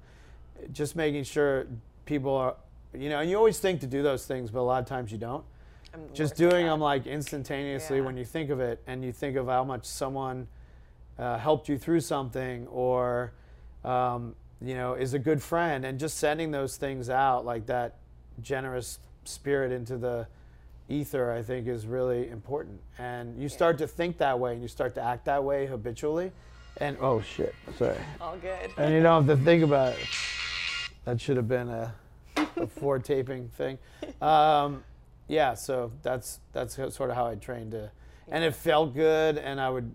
Just 0.73 0.95
making 0.95 1.25
sure 1.25 1.67
people 2.05 2.35
are, 2.35 2.57
you 3.01 3.09
know, 3.09 3.21
and 3.21 3.31
you 3.31 3.37
always 3.37 3.59
think 3.59 3.81
to 3.81 3.87
do 3.87 4.03
those 4.03 4.27
things, 4.27 4.51
but 4.51 4.61
a 4.61 4.63
lot 4.63 4.81
of 4.83 4.89
times 4.89 5.11
you 5.13 5.19
don't 5.19 5.45
I'm 5.95 6.01
just 6.13 6.37
doing 6.37 6.67
them 6.67 6.81
like 6.81 7.07
instantaneously 7.07 7.99
Yeah. 7.99 8.05
when 8.05 8.17
you 8.17 8.25
think 8.25 8.51
of 8.51 8.61
it 8.61 8.83
and 8.87 9.05
you 9.05 9.13
think 9.13 9.37
of 9.37 9.47
how 9.47 9.65
much 9.65 9.85
someone 9.87 10.47
uh, 11.19 11.39
helped 11.39 11.69
you 11.69 11.79
through 11.79 12.01
something 12.01 12.67
or 12.67 13.33
um, 13.85 14.35
you 14.61 14.75
know 14.75 14.95
is 14.95 15.15
a 15.15 15.19
good 15.19 15.43
friend 15.43 15.85
and 15.87 15.99
just 15.99 16.19
sending 16.19 16.51
those 16.51 16.77
things 16.77 17.09
out 17.09 17.45
like 17.47 17.67
that 17.67 17.95
generous 18.43 18.99
spirit 19.25 19.73
into 19.73 19.97
the 19.97 20.27
ether 20.89 21.33
i 21.33 21.43
think 21.43 21.67
is 21.67 21.87
really 21.87 22.29
important 22.29 22.79
and 22.99 23.41
you 23.41 23.49
start 23.49 23.77
to 23.79 23.87
think 23.87 24.19
that 24.19 24.39
way 24.39 24.53
and 24.53 24.63
you 24.63 24.69
start 24.69 24.95
to 24.95 25.01
act 25.03 25.25
that 25.25 25.43
way 25.43 25.67
habitually 25.67 26.31
and 26.79 26.97
oh 27.01 27.21
shit 27.23 27.55
sorry 27.79 27.97
All 28.21 28.37
good. 28.37 28.71
and 28.79 28.93
you 28.95 29.03
don't 29.03 29.27
have 29.27 29.39
to 29.39 29.45
think 29.45 29.63
about 29.65 29.93
it. 29.95 29.99
That 31.05 31.21
should 31.21 31.37
have 31.37 31.49
been 31.49 31.69
a 31.69 31.95
before 32.55 32.99
taping 32.99 33.49
thing. 33.51 33.79
Um, 34.21 34.85
yeah, 35.29 35.55
so 35.55 35.93
that's 36.03 36.41
that's 36.53 36.75
sort 36.75 37.11
of 37.11 37.17
how 37.17 37.27
I 37.27 37.35
trained 37.35 37.73
to, 37.73 37.91
and 38.29 38.45
it 38.45 38.55
felt 38.55 38.95
good, 38.95 39.39
and 39.39 39.61
I 39.61 39.69
would 39.69 39.93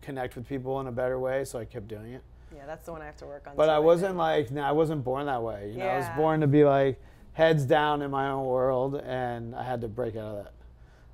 connect 0.00 0.36
with 0.36 0.48
people 0.48 0.80
in 0.80 0.86
a 0.86 0.92
better 0.92 1.18
way, 1.18 1.44
so 1.44 1.58
I 1.58 1.64
kept 1.64 1.88
doing 1.88 2.12
it. 2.12 2.22
Yeah, 2.54 2.66
that's 2.66 2.86
the 2.86 2.92
one 2.92 3.02
I 3.02 3.06
have 3.06 3.16
to 3.18 3.26
work 3.26 3.46
on. 3.46 3.56
But 3.56 3.68
I 3.70 3.78
wasn't 3.78 4.16
like, 4.16 4.50
no, 4.50 4.62
I 4.62 4.72
wasn't 4.72 5.02
born 5.02 5.26
that 5.26 5.42
way. 5.42 5.70
You 5.72 5.78
know, 5.78 5.86
I 5.86 5.96
was 5.98 6.06
born 6.16 6.40
to 6.40 6.46
be 6.46 6.64
like 6.64 7.00
heads 7.32 7.64
down 7.64 8.02
in 8.02 8.10
my 8.10 8.28
own 8.28 8.44
world, 8.44 8.96
and 8.96 9.54
I 9.54 9.62
had 9.62 9.80
to 9.80 9.88
break 9.88 10.16
out 10.16 10.36
of 10.36 10.44
that. 10.44 10.52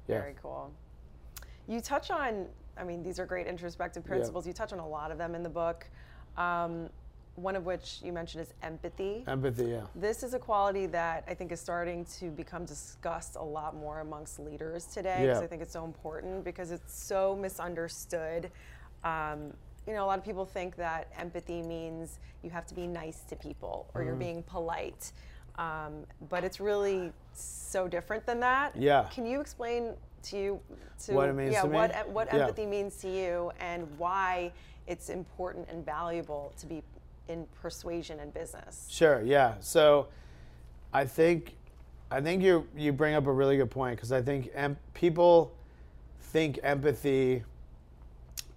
Yeah. 0.08 0.20
Very 0.20 0.34
cool. 0.42 0.72
You 1.68 1.80
touch 1.80 2.10
on, 2.10 2.46
I 2.76 2.84
mean, 2.84 3.02
these 3.02 3.18
are 3.18 3.26
great 3.26 3.46
introspective 3.46 4.02
Yeah. 4.04 4.08
principles. 4.14 4.46
You 4.46 4.52
touch 4.52 4.72
on 4.72 4.78
a 4.78 4.88
lot 4.88 5.10
of 5.10 5.18
them 5.18 5.34
in 5.34 5.42
the 5.42 5.48
book. 5.48 5.86
Um, 6.36 6.88
one 7.38 7.54
of 7.56 7.64
which 7.64 8.00
you 8.02 8.12
mentioned 8.12 8.42
is 8.42 8.52
empathy. 8.62 9.24
Empathy, 9.28 9.66
yeah. 9.66 9.82
This 9.94 10.22
is 10.22 10.34
a 10.34 10.38
quality 10.38 10.86
that 10.86 11.24
I 11.28 11.34
think 11.34 11.52
is 11.52 11.60
starting 11.60 12.04
to 12.18 12.30
become 12.30 12.64
discussed 12.64 13.36
a 13.36 13.42
lot 13.42 13.76
more 13.76 14.00
amongst 14.00 14.40
leaders 14.40 14.84
today 14.86 15.18
because 15.22 15.38
Yeah. 15.38 15.44
I 15.44 15.46
think 15.46 15.62
it's 15.62 15.72
so 15.72 15.84
important 15.84 16.44
because 16.44 16.72
it's 16.72 16.92
so 17.00 17.36
misunderstood. 17.36 18.50
Um, 19.04 19.52
you 19.86 19.94
know, 19.94 20.04
a 20.04 20.06
lot 20.06 20.18
of 20.18 20.24
people 20.24 20.44
think 20.44 20.76
that 20.76 21.08
empathy 21.16 21.62
means 21.62 22.18
you 22.42 22.50
have 22.50 22.66
to 22.66 22.74
be 22.74 22.86
nice 22.86 23.20
to 23.28 23.36
people 23.36 23.88
or 23.94 24.00
Mm-hmm. 24.00 24.08
you're 24.08 24.16
being 24.16 24.42
polite. 24.42 25.12
Um, 25.56 26.04
but 26.28 26.44
it's 26.44 26.60
really 26.60 27.12
so 27.34 27.88
different 27.88 28.26
than 28.26 28.40
that. 28.40 28.76
Yeah. 28.76 29.08
Can 29.12 29.26
you 29.26 29.40
explain 29.40 29.94
to 30.24 30.36
you 30.36 30.60
to 31.04 31.12
What 31.14 31.28
it 31.28 31.34
means 31.34 31.52
yeah, 31.52 31.62
to 31.62 31.68
me? 31.68 31.74
what 31.74 31.90
e- 31.90 32.10
what 32.10 32.28
Yeah. 32.32 32.40
empathy 32.40 32.66
means 32.66 32.96
to 32.98 33.08
you 33.08 33.52
and 33.60 33.86
why 33.98 34.52
it's 34.86 35.08
important 35.10 35.68
and 35.68 35.84
valuable 35.84 36.52
to 36.58 36.66
be 36.66 36.82
in 37.28 37.46
persuasion 37.60 38.20
and 38.20 38.32
business? 38.32 38.86
Sure. 38.90 39.22
Yeah. 39.22 39.54
So, 39.60 40.08
I 40.92 41.04
think, 41.04 41.56
I 42.10 42.20
think 42.20 42.42
you 42.42 42.66
you 42.76 42.92
bring 42.92 43.14
up 43.14 43.26
a 43.26 43.32
really 43.32 43.56
good 43.56 43.70
point 43.70 43.96
because 43.96 44.12
I 44.12 44.22
think 44.22 44.50
em- 44.54 44.78
people 44.94 45.52
think 46.20 46.58
empathy 46.62 47.44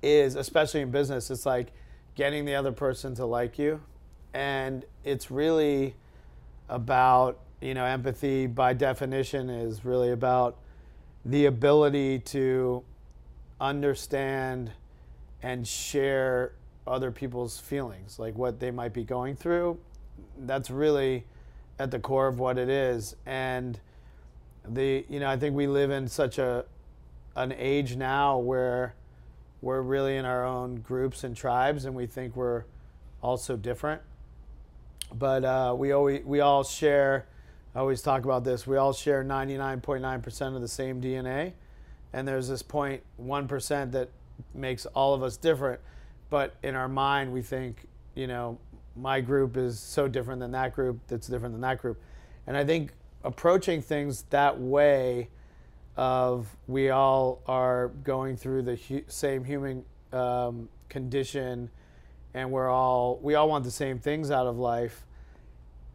is, 0.01 0.35
especially 0.35 0.81
in 0.81 0.91
business, 0.91 1.29
it's 1.29 1.45
like 1.45 1.71
getting 2.15 2.45
the 2.45 2.55
other 2.55 2.71
person 2.71 3.15
to 3.15 3.25
like 3.25 3.59
you, 3.59 3.81
and 4.33 4.85
it's 5.03 5.29
really 5.29 5.95
about 6.69 7.39
you 7.59 7.73
know 7.73 7.85
empathy 7.85 8.47
by 8.47 8.73
definition 8.73 9.49
is 9.49 9.83
really 9.83 10.11
about 10.11 10.57
the 11.25 11.45
ability 11.45 12.19
to 12.19 12.83
understand 13.59 14.71
and 15.43 15.67
share 15.67 16.53
other 16.87 17.11
people's 17.11 17.59
feelings, 17.59 18.19
like 18.19 18.35
what 18.35 18.59
they 18.59 18.71
might 18.71 18.93
be 18.93 19.03
going 19.03 19.35
through. 19.35 19.79
That's 20.39 20.69
really 20.69 21.25
at 21.79 21.91
the 21.91 21.99
core 21.99 22.27
of 22.27 22.39
what 22.39 22.57
it 22.57 22.69
is. 22.69 23.15
And 23.25 23.79
the 24.67 25.05
you 25.09 25.19
know, 25.19 25.29
I 25.29 25.37
think 25.37 25.55
we 25.55 25.67
live 25.67 25.91
in 25.91 26.07
such 26.07 26.37
a 26.37 26.65
an 27.35 27.53
age 27.57 27.95
now 27.95 28.37
where 28.37 28.93
we're 29.61 29.81
really 29.81 30.17
in 30.17 30.25
our 30.25 30.45
own 30.45 30.75
groups 30.77 31.23
and 31.23 31.35
tribes 31.35 31.85
and 31.85 31.95
we 31.95 32.05
think 32.07 32.35
we're 32.35 32.63
all 33.21 33.37
so 33.37 33.55
different. 33.55 34.01
But 35.13 35.43
uh, 35.43 35.75
we 35.77 35.91
always 35.91 36.23
we 36.25 36.39
all 36.39 36.63
share 36.63 37.25
I 37.73 37.79
always 37.79 38.01
talk 38.01 38.25
about 38.25 38.43
this. 38.43 38.67
We 38.67 38.75
all 38.77 38.91
share 38.91 39.23
99.9% 39.23 40.55
of 40.55 40.61
the 40.61 40.67
same 40.67 41.01
DNA, 41.01 41.53
and 42.11 42.27
there's 42.27 42.49
this 42.49 42.61
0.1% 42.61 43.91
that 43.93 44.09
makes 44.53 44.85
all 44.87 45.13
of 45.13 45.23
us 45.23 45.37
different. 45.37 45.79
But 46.31 46.55
in 46.63 46.73
our 46.73 46.87
mind, 46.87 47.31
we 47.31 47.43
think, 47.43 47.85
you 48.15 48.25
know, 48.25 48.57
my 48.95 49.21
group 49.21 49.55
is 49.55 49.79
so 49.79 50.07
different 50.07 50.39
than 50.39 50.51
that 50.53 50.73
group 50.73 50.99
that's 51.07 51.27
different 51.27 51.53
than 51.53 51.61
that 51.61 51.77
group. 51.77 52.01
And 52.47 52.57
I 52.57 52.65
think 52.65 52.93
approaching 53.23 53.83
things 53.83 54.23
that 54.31 54.59
way 54.59 55.29
of 55.95 56.47
we 56.67 56.89
all 56.89 57.43
are 57.45 57.89
going 58.03 58.35
through 58.35 58.63
the 58.63 58.75
hu- 58.75 59.03
same 59.07 59.43
human 59.43 59.83
um, 60.11 60.67
condition 60.89 61.69
and 62.33 62.49
we're 62.49 62.69
all 62.69 63.19
we 63.21 63.35
all 63.35 63.49
want 63.49 63.63
the 63.65 63.71
same 63.71 63.99
things 63.99 64.31
out 64.31 64.47
of 64.47 64.57
life 64.57 65.05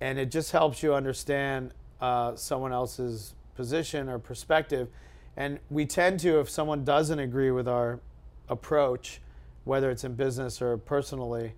and 0.01 0.19
it 0.19 0.31
just 0.31 0.53
helps 0.53 0.83
you 0.83 0.95
understand 0.95 1.73
uh, 2.01 2.37
someone 2.37 2.73
else's 2.73 3.35
position 3.55 4.09
or 4.09 4.19
perspective. 4.19 4.89
And 5.37 5.59
we 5.71 5.87
tend 5.87 6.21
to, 6.21 6.41
if 6.41 6.51
someone 6.51 6.85
doesn't 6.85 7.19
agree 7.19 7.51
with 7.51 7.67
our 7.69 8.01
approach, 8.49 9.21
whether 9.67 9.91
it's 9.91 10.05
in 10.05 10.15
business 10.15 10.63
or 10.63 10.79
personally, 10.79 11.53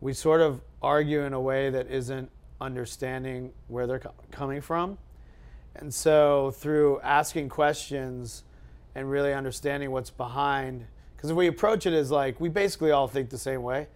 we 0.00 0.12
sort 0.12 0.40
of 0.40 0.60
argue 0.82 1.22
in 1.22 1.32
a 1.32 1.40
way 1.40 1.70
that 1.70 1.86
isn't 1.88 2.28
understanding 2.60 3.52
where 3.68 3.86
they're 3.86 4.00
co- 4.00 4.12
coming 4.32 4.60
from. 4.60 4.98
And 5.76 5.94
so, 5.94 6.50
through 6.50 7.00
asking 7.02 7.48
questions 7.48 8.42
and 8.96 9.08
really 9.08 9.32
understanding 9.32 9.92
what's 9.92 10.10
behind, 10.10 10.84
because 11.16 11.30
if 11.30 11.36
we 11.36 11.46
approach 11.46 11.86
it 11.86 11.92
as 11.92 12.10
like 12.10 12.40
we 12.40 12.48
basically 12.48 12.90
all 12.90 13.06
think 13.06 13.30
the 13.30 13.38
same 13.38 13.62
way, 13.62 13.86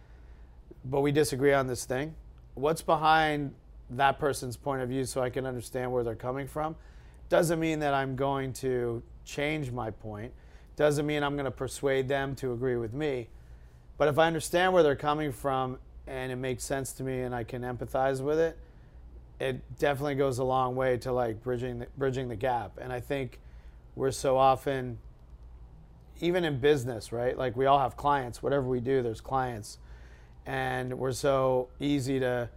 but 0.84 1.00
we 1.00 1.10
disagree 1.10 1.52
on 1.52 1.66
this 1.66 1.84
thing, 1.84 2.14
what's 2.54 2.82
behind 2.82 3.52
that 3.90 4.20
person's 4.20 4.56
point 4.56 4.80
of 4.80 4.88
view 4.88 5.04
so 5.04 5.20
I 5.20 5.28
can 5.28 5.44
understand 5.44 5.90
where 5.90 6.04
they're 6.04 6.14
coming 6.14 6.46
from 6.46 6.76
doesn't 7.28 7.58
mean 7.58 7.80
that 7.80 7.94
I'm 7.94 8.14
going 8.14 8.52
to 8.52 9.02
change 9.24 9.72
my 9.72 9.90
point. 9.90 10.32
Doesn't 10.76 11.06
mean 11.06 11.22
I'm 11.22 11.34
going 11.34 11.44
to 11.44 11.50
persuade 11.50 12.08
them 12.08 12.34
to 12.36 12.52
agree 12.52 12.76
with 12.76 12.92
me. 12.92 13.28
But 13.96 14.08
if 14.08 14.18
I 14.18 14.26
understand 14.26 14.72
where 14.72 14.82
they're 14.82 14.96
coming 14.96 15.32
from 15.32 15.78
and 16.06 16.32
it 16.32 16.36
makes 16.36 16.64
sense 16.64 16.92
to 16.94 17.02
me 17.02 17.20
and 17.22 17.34
I 17.34 17.44
can 17.44 17.62
empathize 17.62 18.20
with 18.20 18.38
it, 18.38 18.58
it 19.40 19.78
definitely 19.78 20.14
goes 20.14 20.38
a 20.38 20.44
long 20.44 20.76
way 20.76 20.96
to 20.98 21.12
like 21.12 21.42
bridging 21.42 21.80
the, 21.80 21.86
bridging 21.96 22.28
the 22.28 22.36
gap. 22.36 22.78
And 22.80 22.92
I 22.92 23.00
think 23.00 23.38
we're 23.94 24.10
so 24.10 24.36
often 24.36 24.98
even 26.20 26.44
in 26.44 26.58
business, 26.58 27.12
right? 27.12 27.36
Like 27.36 27.56
we 27.56 27.66
all 27.66 27.78
have 27.78 27.96
clients, 27.96 28.42
whatever 28.42 28.66
we 28.66 28.80
do, 28.80 29.02
there's 29.02 29.20
clients. 29.20 29.78
And 30.46 30.98
we're 30.98 31.12
so 31.12 31.68
easy 31.80 32.20
to 32.20 32.48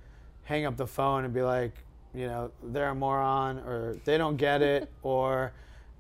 hang 0.43 0.65
up 0.65 0.77
the 0.77 0.87
phone 0.87 1.25
and 1.25 1.33
be 1.33 1.41
like, 1.41 1.73
you 2.13 2.27
know, 2.27 2.51
they're 2.63 2.89
a 2.89 2.95
moron 2.95 3.59
or 3.59 3.95
they 4.05 4.17
don't 4.17 4.37
get 4.37 4.61
it 4.61 4.91
or 5.03 5.53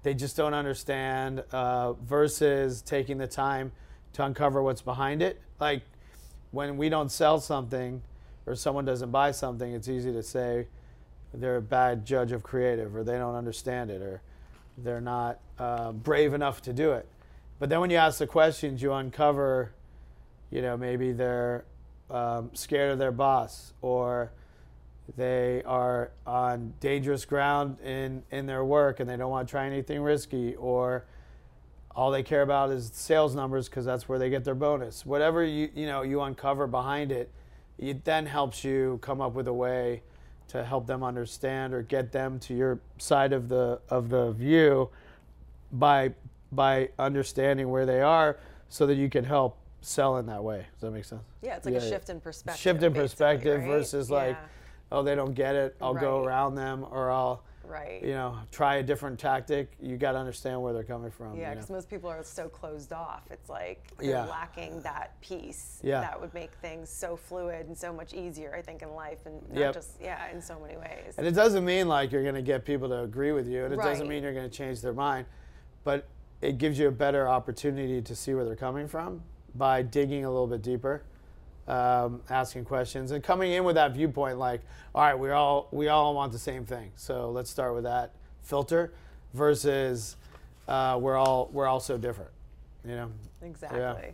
they 0.03 0.13
just 0.13 0.37
don't 0.37 0.53
understand 0.53 1.43
uh, 1.51 1.93
versus 1.93 2.81
taking 2.81 3.17
the 3.17 3.27
time 3.27 3.71
to 4.13 4.23
uncover 4.23 4.61
what's 4.63 4.81
behind 4.81 5.21
it. 5.21 5.41
Like 5.59 5.83
when 6.51 6.77
we 6.77 6.89
don't 6.89 7.11
sell 7.11 7.39
something 7.39 8.01
or 8.45 8.55
someone 8.55 8.85
doesn't 8.85 9.11
buy 9.11 9.31
something, 9.31 9.73
it's 9.73 9.89
easy 9.89 10.11
to 10.13 10.23
say 10.23 10.67
they're 11.33 11.57
a 11.57 11.61
bad 11.61 12.05
judge 12.05 12.31
of 12.31 12.43
creative 12.43 12.95
or 12.95 13.03
they 13.03 13.17
don't 13.17 13.35
understand 13.35 13.91
it 13.91 14.01
or 14.01 14.21
they're 14.77 15.01
not 15.01 15.39
uh, 15.59 15.91
brave 15.91 16.33
enough 16.33 16.61
to 16.63 16.73
do 16.73 16.91
it. 16.93 17.07
But 17.59 17.69
then 17.69 17.79
when 17.79 17.89
you 17.89 17.97
ask 17.97 18.19
the 18.19 18.27
questions, 18.27 18.81
you 18.81 18.93
uncover, 18.93 19.71
you 20.51 20.61
know, 20.61 20.77
maybe 20.77 21.11
they're 21.11 21.65
um, 22.09 22.51
scared 22.53 22.91
of 22.91 22.99
their 22.99 23.11
boss 23.11 23.73
or 23.81 24.31
they 25.15 25.63
are 25.63 26.11
on 26.25 26.73
dangerous 26.79 27.25
ground 27.25 27.79
in, 27.81 28.23
in 28.31 28.45
their 28.45 28.65
work 28.65 28.99
and 28.99 29.09
they 29.09 29.15
don't 29.15 29.31
want 29.31 29.47
to 29.47 29.51
try 29.51 29.65
anything 29.65 30.01
risky 30.01 30.55
or 30.55 31.05
all 31.95 32.11
they 32.11 32.23
care 32.23 32.43
about 32.43 32.69
is 32.69 32.91
sales 32.93 33.33
numbers 33.33 33.67
because 33.67 33.85
that's 33.85 34.07
where 34.07 34.19
they 34.19 34.29
get 34.29 34.43
their 34.43 34.53
bonus. 34.55 35.05
Whatever 35.05 35.43
you 35.43 35.69
you 35.73 35.87
know 35.87 36.03
you 36.03 36.21
uncover 36.21 36.67
behind 36.67 37.11
it, 37.11 37.31
it 37.79 38.05
then 38.05 38.27
helps 38.27 38.63
you 38.63 38.99
come 39.01 39.19
up 39.19 39.33
with 39.33 39.47
a 39.47 39.53
way 39.53 40.03
to 40.49 40.63
help 40.63 40.85
them 40.85 41.03
understand 41.03 41.73
or 41.73 41.81
get 41.81 42.11
them 42.11 42.37
to 42.39 42.53
your 42.53 42.79
side 42.99 43.33
of 43.33 43.49
the 43.49 43.79
of 43.89 44.09
the 44.09 44.31
view 44.33 44.89
by 45.71 46.13
by 46.51 46.89
understanding 46.99 47.69
where 47.69 47.85
they 47.87 48.01
are 48.01 48.37
so 48.69 48.85
that 48.85 48.95
you 48.95 49.09
can 49.09 49.23
help 49.23 49.57
sell 49.81 50.17
in 50.17 50.25
that 50.27 50.43
way. 50.43 50.65
Does 50.73 50.81
that 50.81 50.91
make 50.91 51.05
sense? 51.05 51.21
Yeah, 51.41 51.55
it's 51.55 51.65
like 51.65 51.73
Yeah, 51.73 51.81
a 51.81 51.89
shift 51.89 52.09
in 52.09 52.19
perspective. 52.19 52.61
Shift 52.61 52.83
in 52.83 52.93
perspective 52.93 53.61
right? 53.61 53.67
versus 53.67 54.11
like, 54.11 54.35
Yeah, 54.35 54.47
oh, 54.91 55.03
they 55.03 55.15
don't 55.15 55.33
get 55.33 55.55
it. 55.55 55.75
I'll 55.81 55.93
go 55.93 56.23
around 56.23 56.55
them 56.55 56.85
or 56.89 57.11
I'll 57.11 57.43
right. 57.63 58.01
you 58.01 58.13
know 58.13 58.37
try 58.51 58.75
a 58.77 58.83
different 58.83 59.19
tactic. 59.19 59.71
You 59.81 59.97
got 59.97 60.13
to 60.13 60.17
understand 60.17 60.61
where 60.61 60.73
they're 60.73 60.83
coming 60.83 61.11
from. 61.11 61.35
Yeah, 61.37 61.49
you 61.49 61.55
because 61.55 61.69
know? 61.69 61.75
most 61.75 61.89
people 61.89 62.09
are 62.09 62.23
so 62.23 62.47
closed 62.47 62.93
off. 62.93 63.23
It's 63.29 63.49
like 63.49 63.85
they're 63.97 64.11
Yeah. 64.11 64.25
lacking 64.25 64.81
that 64.81 65.19
piece 65.21 65.79
Yeah. 65.83 66.01
that 66.01 66.19
would 66.19 66.33
make 66.33 66.51
things 66.55 66.89
so 66.89 67.15
fluid 67.15 67.67
and 67.67 67.77
so 67.77 67.91
much 67.93 68.13
easier, 68.13 68.55
I 68.55 68.61
think, 68.61 68.81
in 68.81 68.93
life 68.93 69.25
and 69.25 69.41
not 69.49 69.59
Yep. 69.59 69.73
just, 69.73 70.01
yeah, 70.01 70.29
in 70.31 70.41
so 70.41 70.59
many 70.59 70.77
ways. 70.77 71.15
And 71.17 71.27
it 71.27 71.31
doesn't 71.33 71.65
mean 71.65 71.87
like 71.87 72.11
you're 72.11 72.23
going 72.23 72.35
to 72.35 72.41
get 72.41 72.65
people 72.65 72.87
to 72.89 73.01
agree 73.01 73.31
with 73.31 73.47
you, 73.47 73.65
and 73.65 73.73
it 73.73 73.77
doesn't 73.77 74.07
mean 74.07 74.23
you're 74.23 74.33
going 74.33 74.49
to 74.49 74.55
change 74.55 74.81
their 74.81 74.93
mind, 74.93 75.25
but 75.83 76.05
it 76.41 76.57
gives 76.57 76.77
you 76.77 76.87
a 76.87 76.91
better 76.91 77.27
opportunity 77.27 78.01
to 78.01 78.15
see 78.15 78.33
where 78.33 78.45
they're 78.45 78.55
coming 78.55 78.87
from 78.87 79.23
by 79.55 79.81
digging 79.81 80.23
a 80.23 80.29
little 80.29 80.45
bit 80.47 80.61
deeper, 80.61 81.01
um, 81.67 82.21
asking 82.29 82.65
questions, 82.65 83.11
and 83.11 83.23
coming 83.23 83.51
in 83.51 83.63
with 83.63 83.75
that 83.75 83.93
viewpoint. 83.93 84.37
Like, 84.37 84.61
all 84.95 85.01
right, 85.03 85.17
we 85.17 85.31
all 85.31 85.67
we 85.71 85.87
all 85.89 86.13
want 86.13 86.31
the 86.31 86.39
same 86.39 86.65
thing, 86.65 86.91
so 86.95 87.31
let's 87.31 87.49
start 87.49 87.73
with 87.75 87.83
that 87.83 88.13
filter, 88.41 88.93
versus 89.33 90.15
uh, 90.67 90.97
we're 90.99 91.17
all 91.17 91.49
we're 91.51 91.67
all 91.67 91.79
so 91.79 91.97
different, 91.97 92.31
you 92.85 92.95
know. 92.95 93.11
Exactly. 93.41 94.13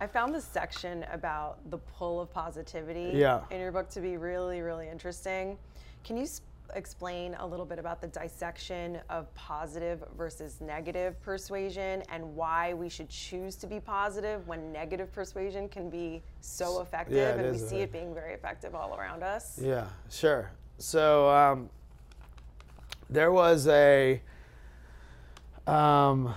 I 0.00 0.06
found 0.08 0.34
this 0.34 0.44
section 0.44 1.04
about 1.12 1.58
the 1.70 1.78
pull 1.78 2.20
of 2.20 2.30
positivity 2.32 3.12
Yeah. 3.14 3.42
in 3.50 3.60
your 3.60 3.70
book 3.70 3.88
to 3.90 4.00
be 4.00 4.16
really, 4.16 4.60
really 4.60 4.88
interesting. 4.88 5.56
Can 6.02 6.16
you 6.16 6.26
explain 6.74 7.34
a 7.38 7.46
little 7.46 7.66
bit 7.66 7.78
about 7.78 8.00
the 8.00 8.06
dissection 8.08 8.98
of 9.10 9.32
positive 9.34 10.02
versus 10.16 10.60
negative 10.60 11.20
persuasion 11.22 12.02
and 12.10 12.24
why 12.34 12.74
we 12.74 12.88
should 12.88 13.08
choose 13.08 13.56
to 13.56 13.66
be 13.66 13.78
positive 13.80 14.46
when 14.48 14.72
negative 14.72 15.12
persuasion 15.12 15.68
can 15.68 15.90
be 15.90 16.22
so 16.40 16.80
effective 16.80 17.16
Yeah, 17.16 17.34
and 17.34 17.52
we 17.52 17.58
see 17.58 17.76
it 17.76 17.92
being 17.92 18.14
very 18.14 18.32
effective 18.34 18.74
all 18.74 18.94
around 18.96 19.22
us? 19.22 19.58
Yeah, 19.62 19.86
sure. 20.10 20.50
So 20.78 21.28
um, 21.28 21.68
there 23.10 23.30
was 23.32 23.66
a 23.68 24.20
Um, 25.66 26.34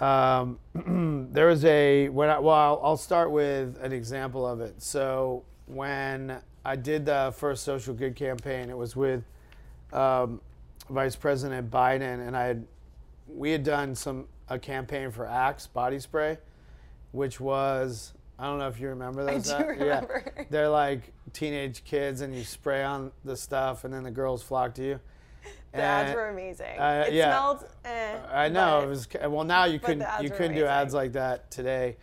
um, 0.00 0.58
there 1.32 1.46
was 1.48 1.64
a 1.64 2.08
when 2.08 2.30
I, 2.30 2.38
well, 2.38 2.54
I'll, 2.54 2.80
I'll 2.82 2.96
start 2.96 3.30
with 3.30 3.78
an 3.82 3.92
example 3.92 4.46
of 4.46 4.60
it. 4.60 4.82
So 4.82 5.44
when 5.66 6.38
I 6.64 6.76
did 6.76 7.04
the 7.06 7.32
first 7.36 7.62
social 7.64 7.94
good 7.94 8.16
campaign, 8.16 8.70
it 8.70 8.76
was 8.76 8.96
with 8.96 9.22
um, 9.94 10.40
Vice 10.90 11.16
President 11.16 11.70
Biden, 11.70 12.26
and 12.26 12.36
I 12.36 12.44
had 12.44 12.66
we 13.26 13.50
had 13.50 13.62
done 13.62 13.94
some 13.94 14.26
a 14.48 14.58
campaign 14.58 15.10
for 15.10 15.26
Axe 15.26 15.66
body 15.66 15.98
spray, 15.98 16.38
which 17.12 17.40
was 17.40 18.12
I 18.38 18.44
don't 18.44 18.58
know 18.58 18.68
if 18.68 18.80
you 18.80 18.88
remember 18.88 19.24
those. 19.24 19.50
I 19.50 19.58
do 19.58 19.64
uh, 19.64 19.66
remember. 19.68 20.32
Yeah, 20.36 20.44
they're 20.50 20.68
like 20.68 21.12
teenage 21.32 21.84
kids, 21.84 22.20
and 22.20 22.34
you 22.34 22.44
spray 22.44 22.82
on 22.82 23.12
the 23.24 23.36
stuff, 23.36 23.84
and 23.84 23.94
then 23.94 24.02
the 24.02 24.10
girls 24.10 24.42
flock 24.42 24.74
to 24.74 24.84
you. 24.84 25.00
The 25.72 25.80
ads 25.80 26.14
were 26.14 26.28
amazing. 26.28 26.78
uh, 26.78 27.04
it 27.08 27.14
yeah. 27.14 27.30
smelled. 27.30 27.68
Eh, 27.84 28.16
I 28.32 28.48
know 28.48 28.78
but 28.80 28.84
it 28.84 28.88
was 28.88 29.08
well. 29.28 29.44
Now 29.44 29.64
you 29.64 29.78
couldn't 29.78 30.06
you 30.22 30.30
couldn't 30.30 30.54
do 30.54 30.66
ads 30.66 30.94
like 30.94 31.12
that 31.12 31.50
today, 31.50 31.96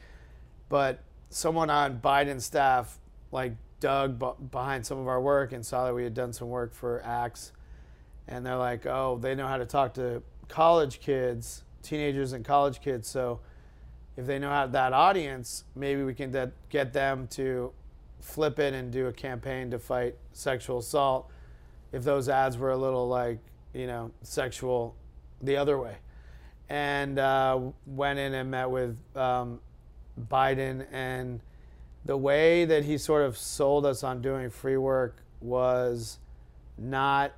but 0.70 1.00
someone 1.30 1.70
on 1.70 2.00
Biden's 2.00 2.46
staff 2.46 3.00
like 3.32 3.54
dug 3.80 4.20
b- 4.20 4.46
behind 4.52 4.86
some 4.86 5.00
of 5.00 5.08
our 5.08 5.22
work 5.22 5.54
and 5.54 5.66
saw 5.66 5.86
that 5.86 5.94
we 5.94 6.04
had 6.04 6.14
done 6.14 6.34
some 6.34 6.50
work 6.50 6.74
for 6.74 7.02
Axe, 7.04 7.54
and 8.32 8.46
they're 8.46 8.58
like, 8.58 8.86
oh, 8.86 9.20
they 9.22 9.36
know 9.36 9.46
how 9.46 9.58
to 9.58 9.66
talk 9.66 9.94
to 9.96 10.24
college 10.48 11.02
kids, 11.02 11.64
teenagers 11.84 12.32
and 12.32 12.46
college 12.46 12.82
kids. 12.82 13.08
So 13.08 13.42
if 14.16 14.26
they 14.26 14.40
know 14.40 14.50
how 14.50 14.68
that 14.68 14.94
audience, 14.94 15.66
maybe 15.76 16.04
we 16.04 16.14
can 16.14 16.32
de- 16.32 16.52
get 16.70 16.94
them 16.94 17.28
to 17.32 17.74
flip 18.22 18.58
it 18.58 18.74
and 18.74 18.92
do 18.92 19.08
a 19.08 19.14
campaign 19.14 19.70
to 19.72 19.80
fight 19.80 20.16
sexual 20.32 20.80
assault. 20.80 21.30
If 21.92 22.04
those 22.04 22.30
ads 22.30 22.58
were 22.58 22.72
a 22.72 22.78
little 22.78 23.08
like 23.08 23.40
you 23.74 23.86
know 23.86 24.12
sexual 24.22 24.96
the 25.42 25.58
other 25.58 25.78
way, 25.78 25.98
and 26.70 27.20
uh, 27.20 27.60
went 27.86 28.18
in 28.18 28.34
and 28.34 28.50
met 28.50 28.70
with 28.70 28.98
um, 29.16 29.60
Biden 30.30 30.86
and 30.92 31.42
the 32.06 32.16
way 32.18 32.64
that 32.66 32.86
he 32.86 32.98
sort 32.98 33.24
of 33.24 33.38
sold 33.38 33.86
us 33.86 34.04
on 34.04 34.22
doing 34.22 34.50
free 34.50 34.78
work 34.78 35.18
was 35.42 36.18
not 36.78 37.34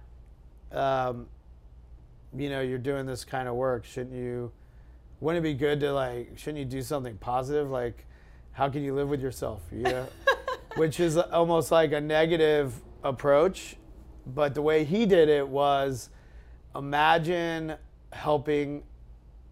um, 0.74 1.28
you 2.36 2.50
know 2.50 2.62
you're 2.62 2.78
doing 2.78 3.06
this 3.06 3.24
kind 3.24 3.48
of 3.48 3.56
work 3.56 3.86
shouldn't 3.86 4.16
you 4.16 4.52
wouldn't 5.20 5.46
it 5.46 5.50
be 5.50 5.54
good 5.54 5.80
to 5.80 5.94
like 5.94 6.32
shouldn't 6.36 6.60
you 6.60 6.66
do 6.66 6.82
something 6.82 7.18
positive? 7.18 7.70
Like 7.70 8.06
how 8.52 8.70
can 8.70 8.84
you 8.84 8.94
live 8.94 9.10
with 9.10 9.22
yourself 9.22 9.62
you 9.72 9.84
know? 9.84 10.08
Which 10.76 11.00
is 11.00 11.18
almost 11.18 11.72
like 11.72 11.92
a 11.92 12.02
negative 12.02 12.74
approach 13.04 13.76
but 14.26 14.56
the 14.56 14.62
way 14.62 14.84
he 14.84 15.06
did 15.06 15.30
it 15.30 15.48
was 15.48 16.10
imagine 16.76 17.76
helping 18.12 18.84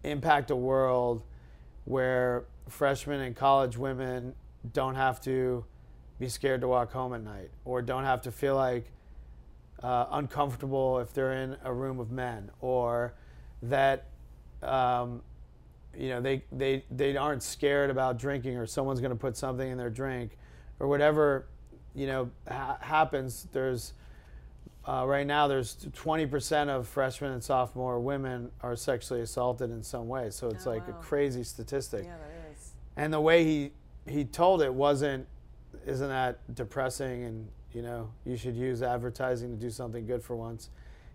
impact 0.04 0.50
a 0.50 0.56
world 0.56 1.22
where 1.84 2.44
freshmen 2.68 3.20
and 3.20 3.36
college 3.36 3.76
women 3.76 4.34
don't 4.72 4.94
have 4.94 5.20
to 5.20 5.64
be 6.18 6.28
scared 6.28 6.60
to 6.60 6.68
walk 6.68 6.92
home 6.92 7.14
at 7.14 7.22
night 7.22 7.50
or 7.64 7.82
don't 7.82 8.04
have 8.04 8.20
to 8.22 8.32
feel 8.32 8.54
like 8.54 8.90
uh, 9.82 10.06
uncomfortable 10.12 10.98
if 11.00 11.12
they're 11.12 11.32
in 11.32 11.56
a 11.64 11.72
room 11.72 11.98
of 11.98 12.10
men 12.10 12.50
or 12.60 13.14
that 13.62 14.06
um, 14.62 15.20
you 15.96 16.08
know 16.08 16.20
they, 16.20 16.42
they, 16.52 16.84
they 16.90 17.16
aren't 17.16 17.42
scared 17.42 17.90
about 17.90 18.18
drinking 18.18 18.56
or 18.56 18.66
someone's 18.66 19.00
going 19.00 19.10
to 19.12 19.16
put 19.16 19.36
something 19.36 19.68
in 19.68 19.76
their 19.78 19.90
drink 19.90 20.36
or 20.80 20.86
whatever 20.88 21.46
you 21.94 22.06
know 22.06 22.30
ha- 22.48 22.78
happens 22.80 23.46
there's 23.52 23.92
uh, 24.88 25.04
right 25.06 25.26
now 25.26 25.46
there's 25.46 25.76
20% 25.76 26.68
of 26.68 26.88
freshmen 26.88 27.32
and 27.32 27.42
sophomore 27.42 28.00
women 28.00 28.50
are 28.62 28.74
sexually 28.74 29.20
assaulted 29.20 29.70
in 29.70 29.82
some 29.82 30.08
way 30.08 30.30
so 30.30 30.48
it's 30.48 30.66
Oh, 30.66 30.70
like 30.70 30.86
wow. 30.88 30.94
a 30.98 31.02
crazy 31.02 31.44
statistic 31.44 32.04
Yeah, 32.04 32.16
there 32.16 32.52
is. 32.52 32.70
and 32.96 33.12
the 33.12 33.20
way 33.20 33.44
he 33.44 33.72
he 34.08 34.24
told 34.24 34.62
it 34.62 34.72
wasn't 34.72 35.26
isn't 35.86 36.08
that 36.08 36.38
depressing 36.54 37.24
and 37.24 37.48
you 37.74 37.82
know 37.82 38.10
you 38.24 38.36
should 38.36 38.56
use 38.56 38.82
advertising 38.82 39.50
to 39.50 39.56
do 39.56 39.70
something 39.70 40.06
good 40.06 40.22
for 40.22 40.36
once. 40.36 40.70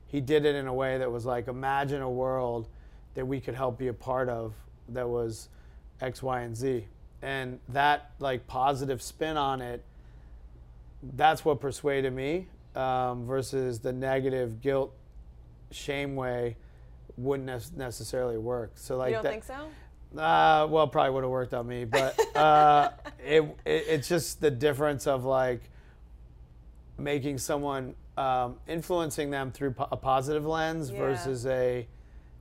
He 0.08 0.22
did 0.22 0.45
it 0.45 0.55
in 0.55 0.68
a 0.68 0.74
way 0.74 0.97
that 0.97 1.12
was 1.12 1.26
like 1.26 1.47
imagine 1.47 2.01
a 2.01 2.10
world 2.10 2.68
that 3.16 3.26
we 3.26 3.39
could 3.39 3.55
help 3.55 3.78
be 3.78 3.88
a 3.88 3.93
part 3.93 4.30
of 4.30 4.53
that 4.89 5.08
was 5.08 5.49
x 6.01 6.22
y 6.22 6.41
and 6.41 6.55
z. 6.55 6.86
And 7.22 7.60
that 7.70 8.12
like 8.20 8.47
positive 8.47 9.01
spin 9.01 9.38
on 9.38 9.62
it 9.62 9.84
that's 11.16 11.45
what 11.45 11.60
persuaded 11.60 12.14
me 12.14 12.47
um, 12.76 13.26
versus 13.26 13.80
the 13.80 13.93
negative 13.93 14.62
guilt 14.62 14.93
shame 15.72 16.16
way 16.16 16.55
wouldn't 17.18 17.47
nec- 17.47 17.76
necessarily 17.76 18.38
work. 18.38 18.72
So 18.76 18.97
like 18.97 19.10
you 19.10 19.16
don't 19.16 19.24
that, 19.24 19.32
think 19.32 19.43
so? 19.43 20.20
uh, 20.20 20.68
well, 20.70 20.88
probably 20.88 21.12
would 21.12 21.24
have 21.24 21.32
worked 21.32 21.53
on 21.53 21.68
me, 21.68 21.86
but 21.86 22.20
uh, 22.36 22.89
it, 23.20 23.41
it 23.66 23.86
it's 23.88 24.08
just 24.08 24.41
the 24.41 24.51
difference 24.51 25.08
of 25.08 25.26
like 25.26 25.62
making 26.97 27.37
someone 27.37 27.95
um, 28.17 28.55
influencing 28.67 29.29
them 29.29 29.51
through 29.51 29.71
po- 29.71 29.87
a 29.91 29.97
positive 29.97 30.45
lens 30.45 30.89
Yeah. 30.91 30.99
versus 30.99 31.45
a 31.45 31.87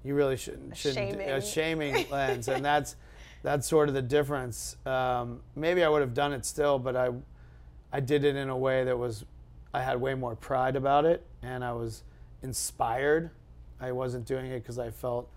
you 0.04 0.14
really 0.14 0.36
shouldn't, 0.36 0.76
shouldn't 0.76 1.20
a 1.20 1.40
shaming. 1.40 1.92
shaming 1.94 2.07
lens, 2.11 2.48
and 2.48 2.64
that's 2.64 2.96
that's 3.42 3.66
sort 3.68 3.88
of 3.88 3.94
the 3.94 4.02
difference. 4.02 4.76
Um, 4.86 5.40
maybe 5.54 5.82
I 5.84 5.88
would 5.88 6.00
have 6.00 6.14
done 6.14 6.32
it 6.32 6.44
still, 6.46 6.78
but 6.78 6.96
I 6.96 7.11
I 7.92 8.00
did 8.00 8.24
it 8.24 8.36
in 8.36 8.48
a 8.48 8.57
way 8.57 8.84
that 8.84 8.96
was 8.98 9.24
I 9.74 9.82
had 9.82 10.00
way 10.00 10.14
more 10.14 10.34
pride 10.36 10.76
about 10.76 11.04
it, 11.04 11.24
and 11.42 11.64
I 11.64 11.72
was 11.72 12.02
inspired. 12.42 13.30
I 13.80 13.92
wasn't 13.92 14.24
doing 14.26 14.46
it 14.46 14.61
because 14.62 14.78
I 14.78 14.90
felt 14.90 15.28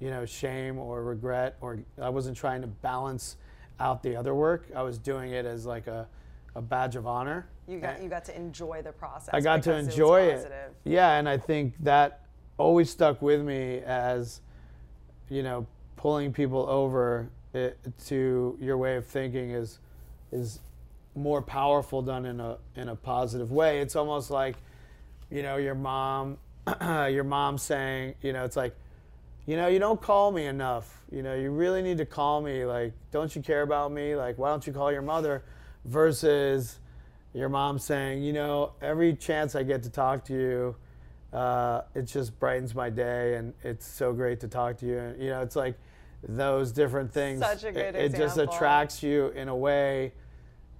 you 0.00 0.10
know, 0.10 0.24
shame 0.26 0.78
or 0.78 1.04
regret, 1.04 1.56
or 1.60 1.78
I 2.00 2.08
wasn't 2.08 2.36
trying 2.36 2.60
to 2.62 2.66
balance 2.66 3.36
out 3.78 4.02
the 4.02 4.16
other 4.16 4.34
work. 4.34 4.66
I 4.74 4.82
was 4.82 4.98
doing 4.98 5.30
it 5.30 5.46
as 5.46 5.64
like 5.64 5.86
a, 5.86 6.08
a 6.56 6.60
badge 6.62 6.96
of 6.96 7.06
honor. 7.06 7.46
You 7.72 7.80
got 7.80 8.02
you 8.02 8.08
got 8.08 8.24
to 8.26 8.36
enjoy 8.36 8.82
the 8.82 8.92
process. 8.92 9.30
I 9.32 9.40
got 9.40 9.62
to 9.64 9.74
enjoy 9.74 10.22
it. 10.22 10.52
Yeah, 10.84 11.18
and 11.18 11.28
I 11.28 11.38
think 11.38 11.74
that 11.80 12.20
always 12.58 12.90
stuck 12.90 13.22
with 13.22 13.40
me 13.40 13.78
as, 13.78 14.40
you 15.30 15.42
know, 15.42 15.66
pulling 15.96 16.32
people 16.32 16.68
over 16.68 17.30
it, 17.54 17.78
to 18.06 18.56
your 18.60 18.76
way 18.76 18.96
of 18.96 19.06
thinking 19.06 19.50
is 19.50 19.78
is 20.32 20.60
more 21.14 21.42
powerful 21.42 22.02
done 22.02 22.26
in 22.26 22.40
a 22.40 22.58
in 22.76 22.88
a 22.88 22.96
positive 22.96 23.52
way. 23.52 23.80
It's 23.80 23.96
almost 23.96 24.30
like, 24.30 24.56
you 25.30 25.42
know, 25.42 25.56
your 25.56 25.74
mom, 25.74 26.38
your 26.80 27.24
mom 27.24 27.56
saying, 27.56 28.14
you 28.22 28.32
know, 28.32 28.44
it's 28.44 28.56
like, 28.56 28.74
you 29.46 29.56
know, 29.56 29.68
you 29.68 29.78
don't 29.78 30.00
call 30.00 30.30
me 30.30 30.46
enough. 30.46 31.02
You 31.10 31.22
know, 31.22 31.34
you 31.34 31.50
really 31.50 31.82
need 31.82 31.98
to 31.98 32.06
call 32.06 32.40
me. 32.42 32.64
Like, 32.64 32.92
don't 33.10 33.34
you 33.34 33.42
care 33.42 33.62
about 33.62 33.92
me? 33.92 34.14
Like, 34.14 34.38
why 34.38 34.50
don't 34.50 34.66
you 34.66 34.72
call 34.72 34.92
your 34.92 35.02
mother? 35.02 35.42
Versus 35.84 36.78
your 37.34 37.48
mom 37.48 37.78
saying, 37.78 38.22
you 38.22 38.32
know, 38.32 38.72
every 38.80 39.14
chance 39.14 39.54
I 39.54 39.62
get 39.62 39.82
to 39.84 39.90
talk 39.90 40.24
to 40.26 40.34
you, 40.34 40.76
uh, 41.32 41.82
it 41.94 42.02
just 42.02 42.38
brightens 42.38 42.74
my 42.74 42.90
day, 42.90 43.36
and 43.36 43.54
it's 43.62 43.86
so 43.86 44.12
great 44.12 44.40
to 44.40 44.48
talk 44.48 44.76
to 44.78 44.86
you. 44.86 44.98
And 44.98 45.22
you 45.22 45.30
know, 45.30 45.40
it's 45.40 45.56
like 45.56 45.78
those 46.26 46.72
different 46.72 47.12
things. 47.12 47.40
Such 47.40 47.64
a 47.64 47.72
good 47.72 47.94
it, 47.94 48.14
it 48.14 48.16
just 48.16 48.36
attracts 48.36 49.02
you 49.02 49.28
in 49.28 49.48
a 49.48 49.56
way 49.56 50.12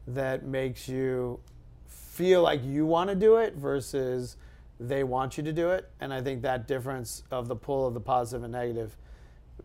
that 0.08 0.44
makes 0.44 0.88
you 0.88 1.40
feel 1.86 2.42
like 2.42 2.62
you 2.64 2.84
want 2.84 3.08
to 3.08 3.16
do 3.16 3.36
it 3.36 3.54
versus 3.54 4.36
they 4.78 5.04
want 5.04 5.38
you 5.38 5.42
to 5.44 5.52
do 5.52 5.70
it. 5.70 5.88
And 6.00 6.12
I 6.12 6.20
think 6.20 6.42
that 6.42 6.66
difference 6.66 7.22
of 7.30 7.48
the 7.48 7.56
pull 7.56 7.86
of 7.86 7.94
the 7.94 8.00
positive 8.00 8.42
and 8.42 8.52
negative 8.52 8.96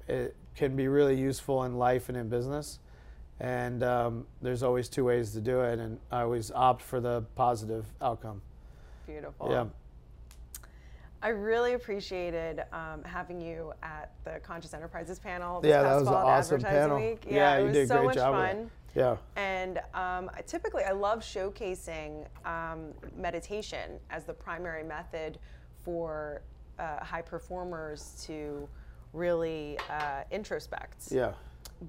it 0.08 0.36
can 0.56 0.76
be 0.76 0.88
really 0.88 1.20
useful 1.20 1.64
in 1.64 1.78
life 1.78 2.10
and 2.10 2.18
in 2.18 2.30
business. 2.30 2.80
And 3.40 3.84
um, 3.84 4.26
there's 4.42 4.64
always 4.64 4.90
two 4.90 5.04
ways 5.06 5.32
to 5.34 5.42
do 5.42 5.62
it, 5.62 5.80
and 5.80 6.00
I 6.12 6.22
always 6.22 6.52
opt 6.52 6.82
for 6.82 7.00
the 7.00 7.24
positive 7.36 7.86
outcome. 8.02 8.42
Beautiful. 9.06 9.50
Yeah. 9.52 9.66
I 11.22 11.30
really 11.30 11.74
appreciated 11.74 12.64
um, 12.72 13.04
having 13.04 13.42
you 13.42 13.74
at 13.82 14.12
the 14.24 14.40
Conscious 14.40 14.74
Enterprises 14.74 15.18
panel. 15.20 15.62
This 15.62 15.70
Yeah, 15.70 15.82
that 15.84 15.94
was 15.96 16.08
an 16.08 16.14
fall 16.14 16.30
at 16.30 16.40
awesome 16.40 16.62
panel. 16.62 16.98
Week. 17.00 17.24
Yeah, 17.28 17.36
Yeah, 17.36 17.58
you 17.58 17.64
it 17.64 17.68
was 17.68 17.74
did 17.76 17.88
so 17.88 17.96
great 17.96 18.06
much 18.06 18.16
job 18.16 18.34
fun. 18.36 18.72
Yeah. 18.96 19.18
And 19.36 19.78
um, 19.94 20.30
I- 20.36 20.42
typically, 20.46 20.84
I 20.84 20.92
love 20.92 21.20
showcasing 21.20 22.26
um, 22.46 22.94
meditation 23.16 24.00
as 24.10 24.26
the 24.26 24.34
primary 24.34 24.84
method 24.84 25.40
for 25.84 26.42
uh, 26.80 27.04
high 27.04 27.22
performers 27.22 28.24
to 28.28 28.68
really 29.14 29.78
uh, 29.90 30.24
introspect. 30.32 31.12
Yeah. 31.12 31.34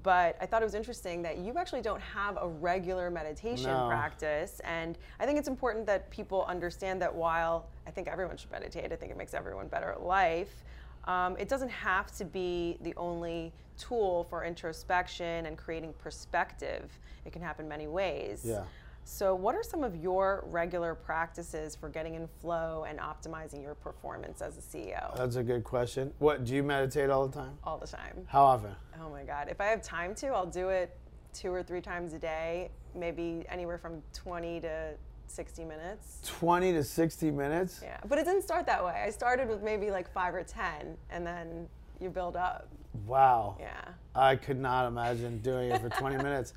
But 0.03 0.37
I 0.39 0.45
thought 0.45 0.61
it 0.61 0.65
was 0.65 0.75
interesting 0.75 1.21
that 1.23 1.39
you 1.39 1.53
actually 1.57 1.81
don't 1.81 2.01
have 2.01 2.37
a 2.39 2.47
regular 2.47 3.09
meditation 3.09 3.71
No. 3.71 3.87
practice. 3.87 4.61
And 4.63 4.97
I 5.19 5.25
think 5.25 5.39
it's 5.39 5.47
important 5.47 5.85
that 5.87 6.09
people 6.11 6.45
understand 6.47 7.01
that 7.01 7.13
while 7.13 7.65
I 7.87 7.91
think 7.91 8.07
everyone 8.07 8.37
should 8.37 8.51
meditate, 8.51 8.91
I 8.91 8.95
think 8.95 9.11
it 9.11 9.17
makes 9.17 9.33
everyone 9.33 9.67
better 9.67 9.91
at 9.91 10.03
life. 10.03 10.63
Um, 11.05 11.35
it 11.37 11.49
doesn't 11.49 11.69
have 11.69 12.15
to 12.17 12.25
be 12.25 12.77
the 12.81 12.93
only 12.97 13.51
tool 13.77 14.25
for 14.29 14.43
introspection 14.43 15.45
and 15.45 15.57
creating 15.57 15.93
perspective. 15.93 16.99
It 17.25 17.33
can 17.33 17.41
happen 17.41 17.67
many 17.67 17.87
ways. 17.87 18.43
Yeah. 18.45 18.63
So, 19.11 19.33
what 19.33 19.55
are 19.55 19.63
some 19.63 19.83
of 19.83 19.95
your 19.95 20.43
regular 20.47 20.93
practices 20.93 21.75
for 21.75 21.89
getting 21.89 22.13
in 22.13 22.27
flow 22.41 22.85
and 22.87 22.99
optimizing 22.99 23.61
your 23.61 23.73
performance 23.73 24.39
as 24.39 24.55
a 24.55 24.61
CEO? 24.61 25.17
That's 25.17 25.35
a 25.35 25.41
good 25.41 25.63
question. 25.63 26.13
What 26.19 26.45
do 26.45 26.53
you 26.53 26.61
meditate 26.61 27.09
all 27.09 27.27
the 27.27 27.35
time? 27.35 27.57
All 27.63 27.79
the 27.79 27.87
time. 27.87 28.27
How 28.27 28.43
often? 28.43 28.75
Oh 29.01 29.09
my 29.09 29.23
God. 29.23 29.47
If 29.49 29.59
I 29.59 29.65
have 29.65 29.81
time 29.81 30.13
to, 30.15 30.27
I'll 30.27 30.45
do 30.45 30.69
it 30.69 30.95
two 31.33 31.51
or 31.51 31.63
three 31.63 31.81
times 31.81 32.13
a 32.13 32.19
day, 32.19 32.69
maybe 32.93 33.45
anywhere 33.49 33.79
from 33.79 34.03
20 34.13 34.61
to 34.61 34.93
60 35.25 35.65
minutes. 35.65 36.21
20 36.25 36.71
to 36.73 36.83
60 36.83 37.31
minutes? 37.31 37.81
Yeah. 37.83 37.97
But 38.07 38.19
it 38.19 38.25
didn't 38.25 38.43
start 38.43 38.67
that 38.67 38.85
way. 38.85 39.03
I 39.05 39.09
started 39.09 39.49
with 39.49 39.63
maybe 39.63 39.89
like 39.89 40.09
five 40.13 40.35
or 40.35 40.43
10, 40.43 40.95
and 41.09 41.25
then 41.25 41.67
you 41.99 42.09
build 42.09 42.35
up. 42.35 42.67
Wow. 43.05 43.57
Yeah. 43.59 43.69
I 44.15 44.35
could 44.35 44.59
not 44.59 44.87
imagine 44.87 45.39
doing 45.39 45.71
it 45.71 45.81
for 45.81 45.89
20 45.89 46.17
minutes. 46.17 46.53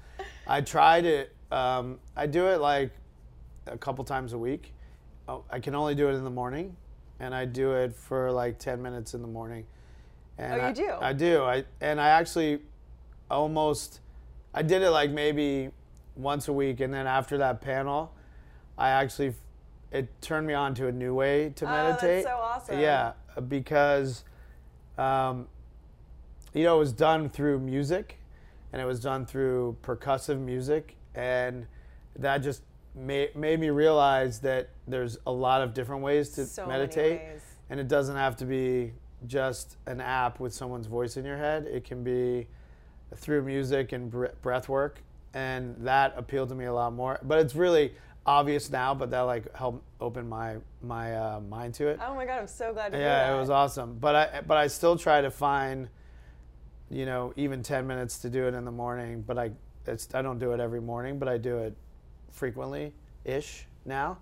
I 0.46 0.60
tried 0.60 1.04
it. 1.04 1.34
Um, 1.50 1.98
I 2.16 2.26
do 2.26 2.46
it 2.48 2.60
like 2.60 2.90
a 3.66 3.76
couple 3.76 4.04
times 4.04 4.32
a 4.32 4.38
week. 4.38 4.72
Oh, 5.28 5.44
I 5.50 5.60
can 5.60 5.74
only 5.74 5.94
do 5.94 6.08
it 6.08 6.14
in 6.14 6.24
the 6.24 6.30
morning, 6.30 6.74
and 7.20 7.34
I 7.34 7.44
do 7.44 7.72
it 7.74 7.94
for 7.94 8.32
like 8.32 8.58
10 8.58 8.82
minutes 8.82 9.14
in 9.14 9.22
the 9.22 9.28
morning. 9.28 9.66
And 10.38 10.54
Oh, 10.54 10.56
you 10.56 10.62
I, 10.62 10.72
do? 10.72 10.90
I 11.00 11.12
do. 11.12 11.42
I 11.44 11.64
and 11.80 12.00
I 12.00 12.08
actually 12.08 12.60
almost 13.30 14.00
I 14.54 14.62
did 14.62 14.82
it 14.82 14.90
like 14.90 15.10
maybe 15.10 15.70
once 16.16 16.48
a 16.48 16.52
week, 16.52 16.80
and 16.80 16.92
then 16.92 17.06
after 17.06 17.38
that 17.38 17.60
panel, 17.60 18.12
I 18.76 18.88
actually 18.90 19.34
it 19.90 20.08
turned 20.22 20.46
me 20.46 20.54
on 20.54 20.74
to 20.76 20.88
a 20.88 20.92
new 20.92 21.14
way 21.14 21.52
to 21.56 21.66
meditate. 21.66 22.02
Oh, 22.02 22.12
that's 22.14 22.24
so 22.24 22.36
awesome. 22.72 22.80
Yeah, 22.80 23.12
because 23.48 24.24
um, 24.98 25.46
you 26.54 26.64
know 26.64 26.76
it 26.76 26.78
was 26.78 26.92
done 26.92 27.28
through 27.28 27.58
music, 27.60 28.18
and 28.72 28.80
it 28.80 28.84
was 28.84 29.00
done 29.00 29.26
through 29.26 29.76
percussive 29.82 30.38
music, 30.38 30.96
and 31.14 31.66
that 32.18 32.38
just 32.38 32.62
made 32.94 33.34
made 33.34 33.58
me 33.58 33.70
realize 33.70 34.40
that 34.40 34.68
there's 34.86 35.18
a 35.26 35.32
lot 35.32 35.62
of 35.62 35.72
different 35.74 36.02
ways 36.02 36.30
to 36.30 36.44
So 36.46 36.66
meditate, 36.66 37.20
ways. 37.20 37.42
and 37.70 37.80
it 37.80 37.88
doesn't 37.88 38.16
have 38.16 38.36
to 38.36 38.44
be 38.44 38.92
just 39.26 39.76
an 39.86 40.00
app 40.00 40.40
with 40.40 40.52
someone's 40.52 40.86
voice 40.88 41.16
in 41.16 41.24
your 41.24 41.36
head. 41.38 41.66
It 41.66 41.84
can 41.84 42.02
be 42.02 42.48
through 43.16 43.42
music 43.42 43.92
and 43.92 44.10
breath 44.42 44.68
work, 44.68 45.00
and 45.32 45.76
that 45.78 46.14
appealed 46.16 46.48
to 46.50 46.54
me 46.54 46.64
a 46.66 46.72
lot 46.74 46.92
more. 46.92 47.18
But 47.22 47.38
it's 47.38 47.54
really 47.54 47.94
obvious 48.26 48.70
now, 48.70 48.94
but 48.94 49.10
that 49.10 49.20
like 49.22 49.54
helped 49.54 49.84
open 50.00 50.28
my 50.28 50.56
my 50.82 51.14
uh, 51.16 51.40
mind 51.40 51.74
to 51.74 51.88
it. 51.88 52.00
Oh 52.04 52.14
my 52.14 52.24
God, 52.24 52.40
I'm 52.40 52.46
so 52.46 52.72
glad 52.72 52.92
to 52.92 52.98
hear 52.98 53.06
Yeah, 53.06 53.34
it 53.34 53.38
was 53.38 53.50
awesome. 53.50 53.98
But 53.98 54.14
I 54.14 54.40
but 54.46 54.56
I 54.56 54.66
still 54.66 54.96
try 54.96 55.20
to 55.20 55.30
find, 55.30 55.88
you 56.90 57.06
know, 57.06 57.32
even 57.36 57.62
ten 57.62 57.86
minutes 57.86 58.18
to 58.20 58.30
do 58.30 58.46
it 58.46 58.54
in 58.54 58.64
the 58.64 58.70
morning. 58.72 59.22
But 59.26 59.38
I 59.38 59.50
it's 59.86 60.08
I 60.14 60.22
don't 60.22 60.38
do 60.38 60.52
it 60.52 60.60
every 60.60 60.80
morning, 60.80 61.18
but 61.18 61.28
I 61.28 61.38
do 61.38 61.58
it 61.58 61.76
frequently 62.30 62.92
ish 63.24 63.66
now. 63.84 64.18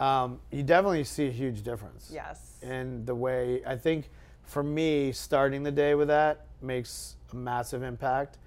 Um, 0.00 0.38
you 0.52 0.62
definitely 0.62 1.02
see 1.04 1.26
a 1.26 1.32
huge 1.32 1.62
difference 1.62 2.10
Yes. 2.12 2.56
in 2.62 3.04
the 3.04 3.14
way 3.14 3.62
I 3.66 3.74
think 3.76 4.10
for 4.44 4.62
me 4.62 5.10
starting 5.10 5.64
the 5.64 5.72
day 5.72 5.96
with 5.96 6.06
that 6.08 6.46
makes 6.62 7.16
a 7.32 7.36
massive 7.36 7.82
impact. 7.82 8.38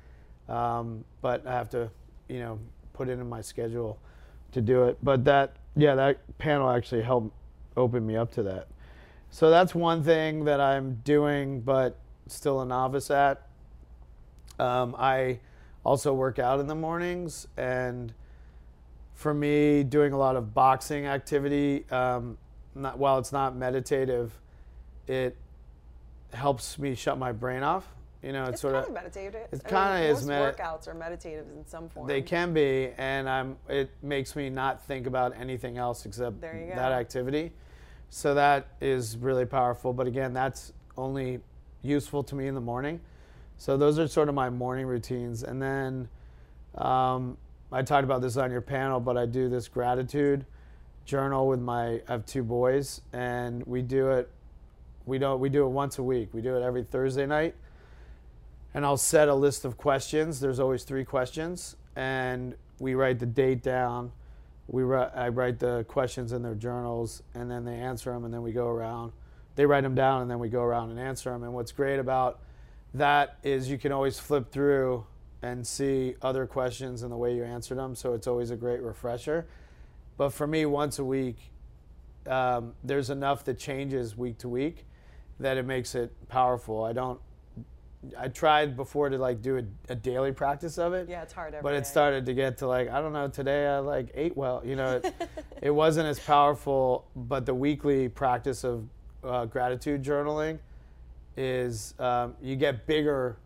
Um, 0.47 1.03
but 1.21 1.45
I 1.45 1.51
have 1.51 1.69
to, 1.71 1.89
you 2.29 2.39
know, 2.39 2.59
put 2.93 3.09
it 3.09 3.19
in 3.19 3.27
my 3.27 3.41
schedule 3.41 3.99
to 4.51 4.61
do 4.61 4.83
it. 4.83 4.97
But 5.03 5.25
that, 5.25 5.55
yeah, 5.75 5.95
that 5.95 6.37
panel 6.37 6.69
actually 6.69 7.01
helped 7.01 7.35
open 7.77 8.05
me 8.05 8.15
up 8.15 8.31
to 8.33 8.43
that. 8.43 8.67
So 9.29 9.49
that's 9.49 9.73
one 9.73 10.03
thing 10.03 10.43
that 10.45 10.59
I'm 10.59 10.95
doing, 11.05 11.61
but 11.61 11.97
still 12.27 12.61
a 12.61 12.65
novice 12.65 13.09
at. 13.09 13.47
Um, 14.59 14.95
I 14.97 15.39
also 15.85 16.13
work 16.13 16.37
out 16.37 16.59
in 16.59 16.67
the 16.67 16.75
mornings, 16.75 17.47
and 17.57 18.13
for 19.13 19.33
me, 19.33 19.83
doing 19.83 20.13
a 20.13 20.17
lot 20.17 20.35
of 20.35 20.53
boxing 20.53 21.05
activity, 21.05 21.85
um, 21.91 22.37
not, 22.75 22.97
while 22.97 23.17
it's 23.19 23.31
not 23.31 23.55
meditative, 23.55 24.37
it 25.07 25.37
helps 26.33 26.77
me 26.77 26.95
shut 26.95 27.17
my 27.17 27.31
brain 27.31 27.63
off. 27.63 27.87
You 28.23 28.33
know, 28.33 28.43
it's, 28.43 28.51
It's 28.51 28.61
sort 28.61 28.73
kind 28.75 28.83
of 28.83 28.89
of 28.89 28.93
meditative. 28.95 29.47
it 29.51 29.63
kinda 29.63 29.95
mean, 29.95 30.03
is 30.11 30.27
medi- 30.27 30.55
workouts 30.57 30.87
are 30.87 30.93
meditative 30.93 31.47
in 31.57 31.65
some 31.65 31.89
form. 31.89 32.07
they 32.07 32.21
can 32.21 32.53
be, 32.53 32.91
and 32.97 33.27
I'm. 33.27 33.57
It 33.67 33.89
makes 34.03 34.35
me 34.35 34.49
not 34.49 34.83
think 34.85 35.07
about 35.07 35.35
anything 35.35 35.77
else 35.79 36.05
except 36.05 36.39
There 36.39 36.55
you 36.55 36.67
go. 36.69 36.75
that 36.75 36.91
activity. 36.91 37.51
So 38.11 38.35
that 38.35 38.67
is 38.79 39.17
really 39.17 39.45
powerful. 39.45 39.91
But 39.91 40.05
again, 40.05 40.33
that's 40.33 40.71
only 40.97 41.39
useful 41.81 42.21
to 42.23 42.35
me 42.35 42.45
in 42.47 42.53
the 42.53 42.61
morning. 42.61 42.99
So 43.57 43.75
those 43.75 43.97
are 43.97 44.07
sort 44.07 44.29
of 44.29 44.35
my 44.35 44.49
morning 44.51 44.85
routines, 44.85 45.41
and 45.43 45.59
then 45.59 46.07
um, 46.75 47.37
I 47.71 47.81
talked 47.81 48.03
about 48.03 48.21
this 48.21 48.37
on 48.37 48.51
your 48.51 48.61
panel, 48.61 48.99
but 48.99 49.17
I 49.17 49.25
do 49.25 49.49
this 49.49 49.67
gratitude 49.67 50.45
journal 51.05 51.47
with 51.47 51.59
my. 51.59 52.01
I 52.07 52.11
have 52.11 52.27
two 52.27 52.43
boys, 52.43 53.01
and 53.13 53.65
we 53.65 53.81
do 53.81 54.11
it. 54.11 54.29
We 55.07 55.17
don't. 55.17 55.39
We 55.39 55.49
do 55.49 55.63
it 55.65 55.69
once 55.69 55.97
a 55.97 56.03
week. 56.03 56.29
We 56.33 56.41
do 56.41 56.55
it 56.55 56.61
every 56.61 56.83
Thursday 56.83 57.25
night 57.25 57.55
and 58.73 58.85
I'll 58.85 58.97
set 58.97 59.27
a 59.27 59.35
list 59.35 59.65
of 59.65 59.77
questions. 59.77 60.39
There's 60.39 60.59
always 60.59 60.83
three 60.83 61.05
questions, 61.05 61.75
and 61.95 62.55
we 62.79 62.95
write 62.95 63.19
the 63.19 63.25
date 63.25 63.61
down. 63.61 64.11
We 64.67 64.83
write, 64.83 65.11
I 65.13 65.27
write 65.29 65.59
the 65.59 65.85
questions 65.87 66.31
in 66.31 66.41
their 66.41 66.55
journals, 66.55 67.23
and 67.33 67.51
then 67.51 67.65
they 67.65 67.75
answer 67.75 68.11
them, 68.11 68.23
and 68.23 68.33
then 68.33 68.41
we 68.41 68.51
go 68.51 68.67
around. 68.67 69.11
They 69.55 69.65
write 69.65 69.81
them 69.81 69.95
down, 69.95 70.21
and 70.21 70.31
then 70.31 70.39
we 70.39 70.49
go 70.49 70.61
around 70.61 70.91
and 70.91 70.99
answer 70.99 71.29
them. 71.31 71.43
And 71.43 71.53
what's 71.53 71.71
great 71.71 71.99
about 71.99 72.39
that 72.93 73.37
is 73.43 73.69
you 73.69 73.77
can 73.77 73.91
always 73.91 74.19
flip 74.19 74.51
through 74.51 75.05
and 75.41 75.65
see 75.65 76.15
other 76.21 76.45
questions 76.45 77.03
and 77.03 77.11
the 77.11 77.17
way 77.17 77.35
you 77.35 77.43
answered 77.43 77.77
them. 77.77 77.95
So 77.95 78.13
it's 78.13 78.27
always 78.27 78.51
a 78.51 78.55
great 78.55 78.81
refresher. 78.81 79.47
But 80.17 80.29
for 80.29 80.45
me, 80.45 80.65
once 80.65 80.99
a 80.99 81.03
week, 81.03 81.37
um, 82.27 82.73
there's 82.83 83.09
enough 83.09 83.43
that 83.45 83.57
changes 83.57 84.15
week 84.15 84.37
to 84.39 84.49
week 84.49 84.85
that 85.39 85.57
it 85.57 85.65
makes 85.65 85.95
it 85.95 86.11
powerful. 86.29 86.83
I 86.83 86.93
don't 86.93 87.19
I 88.17 88.27
tried 88.29 88.75
before 88.75 89.09
to 89.09 89.17
like 89.17 89.41
do 89.41 89.57
a, 89.57 89.63
a 89.91 89.95
daily 89.95 90.31
practice 90.31 90.77
of 90.79 90.93
it. 90.93 91.07
Yeah, 91.07 91.21
it's 91.21 91.33
hard 91.33 91.53
every 91.53 91.61
But 91.63 91.75
it 91.75 91.83
day. 91.83 91.89
started 91.89 92.25
to 92.25 92.33
get 92.33 92.57
to 92.59 92.67
like 92.67 92.89
I 92.89 92.99
don't 93.01 93.13
know 93.13 93.27
today 93.27 93.67
I 93.67 93.77
like 93.79 94.09
ate 94.15 94.35
well 94.35 94.61
you 94.65 94.75
know 94.75 94.97
it, 94.97 95.13
it 95.61 95.69
wasn't 95.69 96.07
as 96.07 96.19
powerful 96.19 97.05
but 97.15 97.45
the 97.45 97.53
weekly 97.53 98.09
practice 98.09 98.63
of 98.63 98.87
uh, 99.23 99.45
gratitude 99.45 100.03
journaling 100.03 100.57
is 101.37 101.93
um, 101.99 102.35
you 102.41 102.55
get 102.55 102.87
bigger 102.87 103.37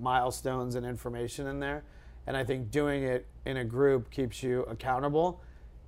milestones 0.00 0.74
and 0.76 0.86
information 0.86 1.48
in 1.48 1.58
there 1.58 1.82
and 2.28 2.36
I 2.36 2.44
think 2.44 2.70
doing 2.70 3.02
it 3.02 3.26
in 3.44 3.56
a 3.58 3.64
group 3.64 4.10
keeps 4.10 4.42
you 4.42 4.62
accountable 4.64 5.40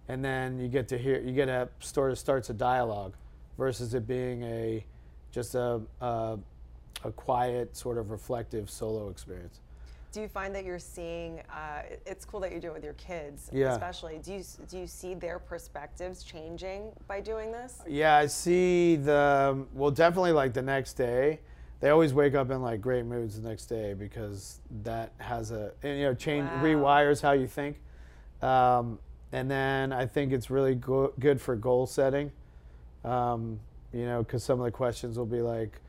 and 0.09 0.25
then 0.25 0.59
you 0.59 0.67
get 0.69 0.89
to 0.89 0.99
hear 0.99 1.21
you 1.21 1.33
get 1.33 1.49
a 1.49 1.69
sort 1.79 2.11
of 2.11 2.19
starts 2.19 2.51
a 2.51 2.55
dialogue 2.55 3.15
versus 3.57 3.95
it 3.95 4.07
being 4.09 4.43
a 4.43 4.85
just 5.31 5.55
a, 5.55 5.81
a 6.01 6.39
a 7.05 7.11
quiet 7.13 7.77
sort 7.77 7.99
of 7.99 8.11
reflective 8.11 8.71
solo 8.71 9.09
experience. 9.09 9.61
Do 10.11 10.23
you 10.23 10.29
find 10.29 10.55
that 10.55 10.65
you're 10.65 10.79
seeing? 10.79 11.41
Uh, 11.53 11.83
it's 12.07 12.25
cool 12.25 12.41
that 12.41 12.53
you 12.53 12.61
do 12.61 12.69
it 12.69 12.75
with 12.75 12.85
your 12.85 12.95
kids, 12.95 13.51
Yeah. 13.53 13.73
especially. 13.73 14.19
Do 14.19 14.33
you 14.33 14.45
do 14.69 14.79
you 14.79 14.87
see 14.87 15.15
their 15.15 15.39
perspectives 15.39 16.23
changing 16.25 16.93
by 17.07 17.21
doing 17.21 17.53
this? 17.53 17.83
Yeah, 17.87 18.17
I 18.17 18.27
see 18.27 18.97
the 18.97 19.67
well, 19.75 19.91
definitely 19.91 20.33
like 20.33 20.55
the 20.55 20.63
next 20.63 20.95
day. 20.95 21.41
They 21.81 21.91
always 21.91 22.15
wake 22.15 22.35
up 22.35 22.51
in 22.51 22.63
like 22.63 22.81
great 22.81 23.05
moods 23.05 23.41
the 23.41 23.47
next 23.49 23.67
day 23.67 23.93
because 23.95 24.61
that 24.83 25.13
has 25.19 25.53
a 25.53 25.73
and, 25.83 25.99
you 25.99 26.07
know 26.07 26.15
change 26.15 26.49
Wow. 26.51 26.63
rewires 26.63 27.21
how 27.21 27.33
you 27.33 27.47
think. 27.47 27.79
Um, 28.43 28.99
and 29.33 29.51
then 29.51 29.93
I 29.93 30.07
think 30.07 30.33
it's 30.33 30.49
really 30.49 30.75
go- 30.75 31.13
good 31.21 31.39
for 31.41 31.55
goal 31.55 31.87
setting. 31.87 32.33
Um, 33.05 33.61
you 33.93 34.07
know, 34.07 34.23
because 34.23 34.43
some 34.43 34.59
of 34.59 34.65
the 34.65 34.71
questions 34.71 35.19
will 35.19 35.27
be 35.27 35.41
like, 35.43 35.81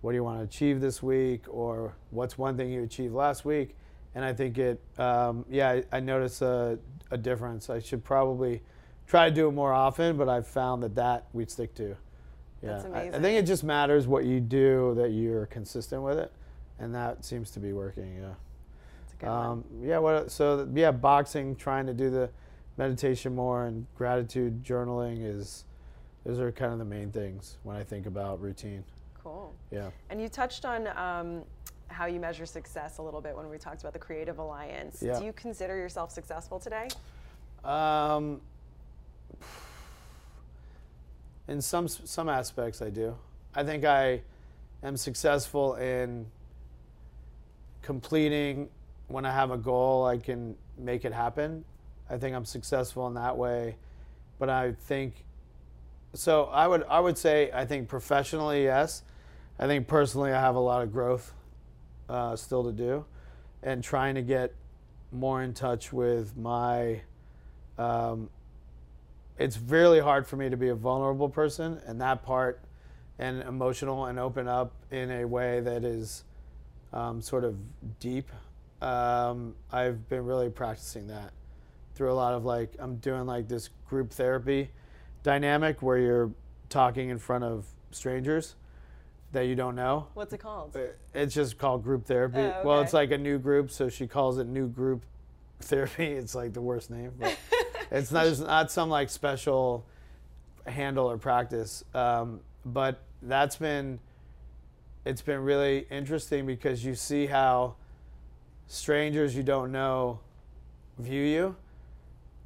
"What 0.00 0.12
do 0.12 0.16
you 0.16 0.24
want 0.24 0.38
to 0.38 0.44
achieve 0.44 0.80
this 0.80 1.02
week?" 1.02 1.44
or 1.48 1.94
"What's 2.10 2.36
one 2.38 2.56
thing 2.56 2.70
you 2.70 2.82
achieved 2.82 3.14
last 3.14 3.44
week?" 3.44 3.76
And 4.14 4.24
I 4.24 4.32
think 4.32 4.58
it, 4.58 4.80
um, 4.98 5.44
yeah, 5.48 5.68
I, 5.70 5.84
I 5.92 6.00
notice 6.00 6.42
a, 6.42 6.78
a 7.10 7.16
difference. 7.16 7.70
I 7.70 7.78
should 7.78 8.02
probably 8.02 8.60
try 9.06 9.28
to 9.28 9.34
do 9.34 9.48
it 9.48 9.52
more 9.52 9.72
often, 9.72 10.16
but 10.16 10.28
I've 10.28 10.46
found 10.46 10.82
that 10.82 10.94
that 10.96 11.26
we 11.32 11.44
stick 11.46 11.74
to. 11.76 11.96
Yeah, 12.62 12.78
That's 12.82 12.84
I- 12.86 13.00
I, 13.16 13.20
think 13.20 13.38
it 13.38 13.46
just 13.46 13.64
matters 13.64 14.06
what 14.06 14.24
you 14.24 14.40
do 14.40 14.94
that 14.96 15.10
you're 15.10 15.46
consistent 15.46 16.02
with 16.02 16.18
it, 16.18 16.32
and 16.78 16.94
that 16.94 17.24
seems 17.24 17.50
to 17.52 17.60
be 17.60 17.72
working. 17.72 18.16
Yeah. 18.16 18.34
It's 19.04 19.14
a 19.14 19.16
good 19.16 19.26
one. 19.28 19.46
Um, 19.46 19.64
yeah. 19.82 19.98
What? 19.98 20.30
So 20.30 20.68
yeah, 20.74 20.90
boxing, 20.90 21.56
trying 21.56 21.86
to 21.86 21.94
do 21.94 22.10
the 22.10 22.30
meditation 22.76 23.34
more, 23.34 23.66
and 23.66 23.86
gratitude 23.96 24.64
journaling 24.64 25.24
is. 25.24 25.64
Those 26.24 26.38
are 26.38 26.52
kind 26.52 26.70
of 26.70 26.78
the 26.78 26.84
main 26.84 27.10
things 27.10 27.56
when 27.62 27.76
I 27.76 27.82
think 27.82 28.04
about 28.04 28.42
routine. 28.42 28.84
Cool. 29.30 29.54
Yeah. 29.70 29.90
And 30.08 30.20
you 30.20 30.28
touched 30.28 30.64
on 30.64 30.88
um, 30.96 31.42
how 31.88 32.06
you 32.06 32.18
measure 32.18 32.46
success 32.46 32.98
a 32.98 33.02
little 33.02 33.20
bit 33.20 33.36
when 33.36 33.48
we 33.48 33.58
talked 33.58 33.80
about 33.80 33.92
the 33.92 33.98
Creative 33.98 34.38
Alliance. 34.38 35.02
Yeah. 35.02 35.18
Do 35.18 35.24
you 35.24 35.32
consider 35.32 35.76
yourself 35.76 36.10
successful 36.10 36.58
today? 36.58 36.88
Um, 37.64 38.40
in 41.46 41.60
some 41.60 41.86
some 41.86 42.28
aspects, 42.28 42.82
I 42.82 42.90
do. 42.90 43.14
I 43.54 43.62
think 43.62 43.84
I 43.84 44.22
am 44.82 44.96
successful 44.96 45.74
in 45.76 46.26
completing 47.82 48.68
when 49.08 49.24
I 49.24 49.32
have 49.32 49.50
a 49.50 49.58
goal. 49.58 50.06
I 50.06 50.16
can 50.16 50.56
make 50.76 51.04
it 51.04 51.12
happen. 51.12 51.64
I 52.08 52.18
think 52.18 52.34
I'm 52.34 52.44
successful 52.44 53.06
in 53.06 53.14
that 53.14 53.36
way, 53.36 53.76
but 54.40 54.48
I 54.48 54.72
think 54.72 55.24
so. 56.14 56.44
I 56.46 56.66
would 56.66 56.82
I 56.84 56.98
would 56.98 57.16
say 57.16 57.50
I 57.54 57.64
think 57.64 57.88
professionally 57.88 58.64
yes. 58.64 59.02
I 59.60 59.66
think 59.66 59.86
personally 59.86 60.32
I 60.32 60.40
have 60.40 60.56
a 60.56 60.60
lot 60.60 60.80
of 60.80 60.90
growth 60.90 61.34
uh, 62.08 62.34
still 62.34 62.64
to 62.64 62.72
do, 62.72 63.04
and 63.62 63.84
trying 63.84 64.14
to 64.14 64.22
get 64.22 64.54
more 65.12 65.42
in 65.42 65.52
touch 65.52 65.92
with 65.92 66.34
my. 66.34 67.02
Um, 67.76 68.30
it's 69.38 69.58
really 69.58 70.00
hard 70.00 70.26
for 70.26 70.36
me 70.36 70.48
to 70.48 70.56
be 70.56 70.68
a 70.68 70.74
vulnerable 70.74 71.28
person, 71.28 71.78
and 71.86 72.00
that 72.00 72.22
part, 72.22 72.62
and 73.18 73.42
emotional 73.42 74.06
and 74.06 74.18
open 74.18 74.48
up 74.48 74.72
in 74.90 75.10
a 75.10 75.26
way 75.26 75.60
that 75.60 75.84
is 75.84 76.24
um, 76.94 77.20
sort 77.20 77.44
of 77.44 77.54
deep. 78.00 78.30
Um, 78.80 79.54
I've 79.70 80.08
been 80.08 80.24
really 80.24 80.48
practicing 80.48 81.06
that 81.08 81.32
through 81.94 82.10
a 82.10 82.14
lot 82.14 82.32
of 82.32 82.46
like 82.46 82.72
I'm 82.78 82.96
doing 82.96 83.26
like 83.26 83.46
this 83.46 83.68
group 83.90 84.10
therapy 84.10 84.70
dynamic 85.22 85.82
where 85.82 85.98
you're 85.98 86.30
talking 86.70 87.10
in 87.10 87.18
front 87.18 87.44
of 87.44 87.66
strangers 87.90 88.54
that 89.32 89.46
you 89.46 89.54
don't 89.54 89.76
know. 89.76 90.08
What's 90.14 90.32
it 90.32 90.38
called? 90.38 90.76
It's 91.14 91.34
just 91.34 91.58
called 91.58 91.84
group 91.84 92.06
therapy. 92.06 92.38
Oh, 92.40 92.62
Well, 92.64 92.80
it's 92.80 92.92
like 92.92 93.10
a 93.10 93.18
new 93.18 93.38
group, 93.38 93.70
so 93.70 93.88
she 93.88 94.06
calls 94.06 94.38
it 94.38 94.46
new 94.46 94.68
group 94.68 95.04
therapy. 95.60 96.06
It's 96.06 96.34
like 96.34 96.52
the 96.52 96.60
worst 96.60 96.90
name. 96.90 97.12
But 97.18 97.36
it's 97.90 98.10
not 98.10 98.26
it's 98.26 98.40
not 98.40 98.70
some 98.70 98.88
like 98.88 99.10
special 99.10 99.84
handle 100.66 101.10
or 101.10 101.18
practice. 101.18 101.84
Um, 101.94 102.40
but 102.64 103.00
that's 103.22 103.56
been 103.56 104.00
it's 105.04 105.22
been 105.22 105.40
really 105.40 105.86
interesting 105.90 106.46
because 106.46 106.84
you 106.84 106.94
see 106.94 107.26
how 107.26 107.74
strangers 108.66 109.34
you 109.34 109.42
don't 109.42 109.72
know 109.72 110.20
view 110.98 111.22
you 111.22 111.56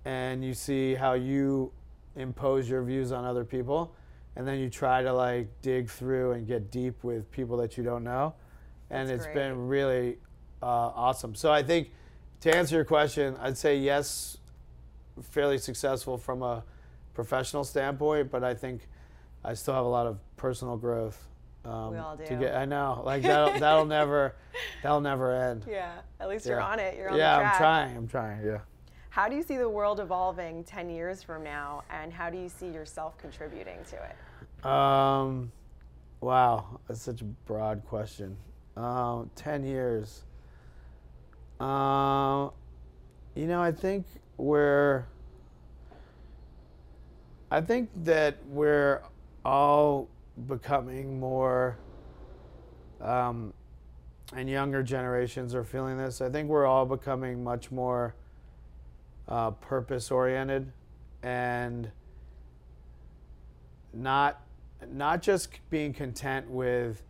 and 0.05 0.45
you 0.45 0.55
see 0.55 0.95
how 0.95 1.15
you 1.15 1.73
impose 2.17 2.69
your 2.69 2.83
views 2.83 3.11
on 3.11 3.25
other 3.25 3.45
people 3.45 3.93
and 4.37 4.47
then 4.47 4.59
you 4.59 4.69
try 4.69 5.03
to 5.03 5.13
like 5.13 5.49
dig 5.63 5.89
through 5.89 6.33
and 6.33 6.47
get 6.47 6.71
deep 6.71 7.03
with 7.05 7.31
people 7.31 7.57
that 7.59 7.77
you 7.77 7.85
don't 7.85 8.05
know 8.05 8.35
and 8.91 9.09
That's 9.09 9.17
it's 9.19 9.25
great. 9.27 9.35
been 9.35 9.69
really 9.69 10.19
uh, 10.63 10.67
awesome 10.67 11.35
so 11.35 11.53
i 11.53 11.63
think 11.63 11.91
to 12.41 12.55
answer 12.55 12.75
your 12.77 12.85
question 12.85 13.37
i'd 13.41 13.57
say 13.59 13.77
yes 13.79 14.39
fairly 15.23 15.59
successful 15.59 16.19
from 16.19 16.43
a 16.43 16.65
professional 17.15 17.65
standpoint 17.65 18.31
but 18.31 18.43
i 18.43 18.55
think 18.55 18.89
i 19.45 19.55
still 19.55 19.75
have 19.75 19.85
a 19.85 19.89
lot 19.89 20.07
of 20.07 20.19
personal 20.37 20.77
growth 20.77 21.27
um, 21.65 21.93
We 21.93 21.99
all 21.99 22.17
to 22.17 22.27
do. 22.29 22.37
get 22.39 22.55
i 22.57 22.65
know 22.65 23.03
like 23.07 23.23
that'll, 23.23 23.59
that'll 23.59 23.85
never 24.01 24.35
that'll 24.83 25.01
never 25.01 25.35
end 25.35 25.65
Yeah, 25.69 25.93
at 26.21 26.29
least 26.29 26.45
you're 26.47 26.61
on 26.61 26.79
it. 26.79 26.97
You're 26.99 27.11
on 27.11 27.17
yeah 27.17 27.39
the 27.39 27.43
track. 27.43 27.53
Yeah, 27.53 27.53
I'm 27.53 27.59
trying 27.59 27.97
i'm 27.97 28.09
trying 28.09 28.45
yeah 28.47 28.59
How 29.15 29.29
do 29.29 29.37
you 29.37 29.45
see 29.45 29.57
the 29.57 29.69
world 29.69 30.01
evolving 30.01 30.65
10 30.65 30.91
years 30.91 31.23
from 31.23 31.45
now, 31.45 31.85
and 31.89 32.13
how 32.13 32.31
do 32.31 32.37
you 32.37 32.49
see 32.49 32.67
yourself 32.67 33.17
contributing 33.17 33.79
to 33.91 33.95
it? 33.95 34.67
Um, 34.67 35.53
wow, 36.21 36.81
that's 36.89 37.03
such 37.03 37.21
a 37.21 37.25
broad 37.25 37.85
question. 37.87 38.37
Um, 38.77 39.31
ten 39.37 39.63
years. 39.63 40.25
Um, 41.61 42.51
you 43.37 43.47
know, 43.47 43.63
I 43.63 43.71
think 43.71 44.05
we're. 44.37 45.05
I 47.53 47.61
think 47.61 47.91
that 48.03 48.39
we're 48.49 49.01
all 49.45 50.09
becoming 50.49 51.21
more. 51.21 51.79
Um, 53.01 53.55
and 54.35 54.51
younger 54.51 54.83
generations 54.83 55.55
are 55.55 55.63
feeling 55.63 55.99
this. 55.99 56.21
I 56.21 56.29
think 56.31 56.49
we're 56.49 56.67
all 56.67 56.85
becoming 56.85 57.45
much 57.45 57.71
more 57.71 58.17
uh, 59.29 59.51
purpose 59.53 60.11
oriented 60.11 60.73
and 61.23 61.91
not 63.93 64.41
not 64.93 65.23
just 65.23 65.49
being 65.71 65.95
content 65.95 66.49
with 66.51 67.03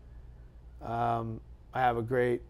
um, 0.82 1.40
I 1.72 1.80
have 1.80 1.96
a 1.96 2.02
great 2.02 2.42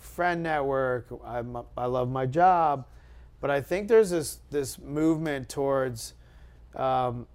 friend 0.00 0.42
network. 0.42 1.08
I'm, 1.24 1.56
I 1.76 1.86
love 1.86 2.10
my 2.10 2.26
job, 2.26 2.86
but 3.40 3.50
I 3.50 3.60
think 3.60 3.88
there's 3.88 4.10
this 4.10 4.38
this 4.50 4.78
movement 4.78 5.48
towards 5.48 6.14
um, 6.76 7.26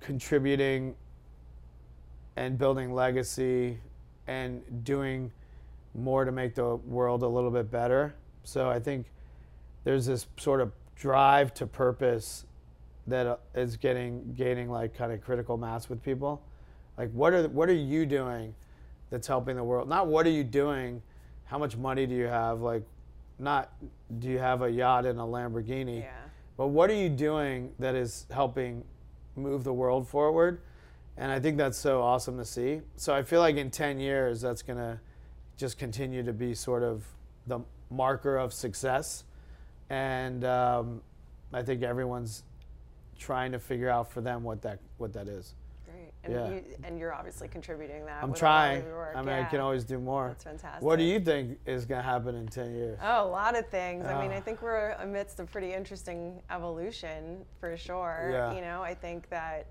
contributing 0.00 0.94
and 2.36 2.58
building 2.58 2.92
legacy 2.92 3.78
and 4.26 4.84
doing 4.84 5.32
more 5.94 6.24
to 6.24 6.32
make 6.32 6.54
the 6.54 6.76
world 6.76 7.22
a 7.22 7.28
little 7.28 7.50
bit 7.50 7.70
better. 7.70 8.14
So 8.44 8.68
I 8.68 8.78
think 8.78 9.06
there's 9.84 10.06
this 10.06 10.26
sort 10.36 10.60
of 10.60 10.72
drive 10.96 11.54
to 11.54 11.66
purpose 11.66 12.44
that 13.06 13.26
uh, 13.26 13.36
getting 13.80 14.34
gaining 14.36 14.70
like 14.70 14.94
kind 14.94 15.12
of 15.12 15.20
critical 15.22 15.56
mass 15.56 15.88
with 15.88 16.02
people. 16.02 16.42
Like 16.98 17.10
what 17.12 17.32
are 17.32 17.48
what 17.48 17.68
are 17.68 17.74
you 17.74 18.06
doing 18.06 18.54
that's 19.10 19.26
helping 19.26 19.56
the 19.56 19.64
world? 19.64 19.88
Not 19.88 20.06
what 20.06 20.26
are 20.26 20.30
you 20.30 20.44
doing? 20.44 21.02
How 21.44 21.58
much 21.58 21.76
money 21.76 22.06
do 22.06 22.14
you 22.14 22.26
have? 22.26 22.60
Like 22.60 22.84
not 23.38 23.72
do 24.18 24.28
you 24.28 24.38
have 24.38 24.62
a 24.62 24.70
yacht 24.70 25.06
and 25.06 25.18
a 25.18 25.22
Lamborghini? 25.22 26.00
Yeah. 26.00 26.10
But 26.56 26.68
what 26.68 26.90
are 26.90 26.94
you 26.94 27.08
doing 27.08 27.72
that 27.78 27.94
is 27.94 28.26
helping 28.30 28.84
move 29.34 29.64
the 29.64 29.72
world 29.72 30.06
forward? 30.06 30.60
And 31.16 31.32
I 31.32 31.40
think 31.40 31.56
that's 31.56 31.78
so 31.78 32.02
awesome 32.02 32.36
to 32.38 32.44
see. 32.44 32.80
So 32.96 33.14
I 33.14 33.22
feel 33.22 33.40
like 33.40 33.56
in 33.56 33.70
10 33.70 33.98
years, 33.98 34.40
that's 34.40 34.62
going 34.62 34.78
to 34.78 35.00
just 35.56 35.78
continue 35.78 36.22
to 36.22 36.32
be 36.32 36.54
sort 36.54 36.82
of 36.82 37.04
the 37.46 37.60
marker 37.90 38.36
of 38.36 38.52
success. 38.52 39.24
And 39.90 40.44
um, 40.44 41.02
I 41.52 41.62
think 41.62 41.82
everyone's 41.82 42.44
trying 43.18 43.52
to 43.52 43.58
figure 43.58 43.90
out 43.90 44.10
for 44.10 44.20
them 44.20 44.42
what 44.42 44.62
that 44.62 44.78
what 44.98 45.12
that 45.12 45.28
is. 45.28 45.54
Great. 45.84 46.12
And, 46.24 46.32
Yeah. 46.32 46.48
you, 46.48 46.64
and 46.84 46.98
you're 46.98 47.12
obviously 47.12 47.48
contributing 47.48 48.06
that. 48.06 48.22
I'm 48.22 48.30
with 48.30 48.40
a 48.40 48.44
lot 48.44 48.76
of 48.76 48.84
trying. 48.84 49.16
I 49.16 49.20
mean, 49.22 49.34
I 49.34 49.44
can 49.48 49.60
always 49.60 49.84
do 49.84 49.98
more. 49.98 50.28
That's 50.28 50.44
fantastic. 50.44 50.82
What 50.82 50.98
do 50.98 51.04
you 51.04 51.18
think 51.20 51.58
is 51.66 51.84
going 51.84 52.00
to 52.00 52.06
happen 52.08 52.34
in 52.36 52.46
10 52.46 52.74
years? 52.74 52.98
Oh, 53.02 53.26
a 53.26 53.28
lot 53.28 53.58
of 53.58 53.68
things. 53.68 54.06
I 54.06 54.20
mean, 54.22 54.30
Ah. 54.32 54.36
I 54.36 54.40
think 54.40 54.62
we're 54.62 54.92
amidst 55.00 55.40
a 55.40 55.44
pretty 55.44 55.72
interesting 55.74 56.40
evolution 56.50 57.44
for 57.58 57.76
sure. 57.76 58.28
Yeah. 58.32 58.54
You 58.54 58.60
know, 58.60 58.80
I 58.82 58.94
think 58.94 59.28
that, 59.30 59.66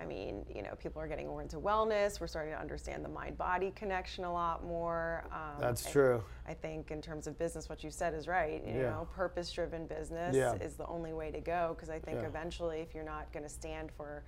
I 0.00 0.04
mean, 0.04 0.44
you 0.54 0.62
know, 0.62 0.74
people 0.78 1.02
are 1.02 1.08
getting 1.08 1.26
more 1.26 1.42
into 1.42 1.58
wellness. 1.58 2.20
We're 2.20 2.26
starting 2.26 2.52
to 2.52 2.60
understand 2.60 3.04
the 3.04 3.08
mind 3.08 3.36
body 3.36 3.72
connection 3.74 4.24
a 4.24 4.32
lot 4.32 4.64
more. 4.64 5.24
Um, 5.32 5.60
That's 5.60 5.86
I- 5.86 5.90
true. 5.90 6.22
I 6.46 6.54
think 6.54 6.90
in 6.90 7.02
terms 7.02 7.26
of 7.26 7.38
business, 7.38 7.68
what 7.68 7.82
you 7.82 7.90
said 7.90 8.14
is 8.14 8.28
right. 8.28 8.62
You 8.64 8.74
Yeah. 8.74 8.90
know, 8.90 9.08
purpose-driven 9.14 9.86
business 9.86 10.34
Yeah. 10.34 10.54
is 10.54 10.76
the 10.76 10.86
only 10.86 11.12
way 11.12 11.30
to 11.30 11.40
go 11.40 11.74
because 11.74 11.90
I 11.90 11.98
think 11.98 12.20
Yeah. 12.20 12.26
eventually, 12.28 12.80
if 12.80 12.94
you're 12.94 13.04
not 13.04 13.30
going 13.32 13.42
to 13.42 13.48
stand 13.48 13.90
for 13.92 14.22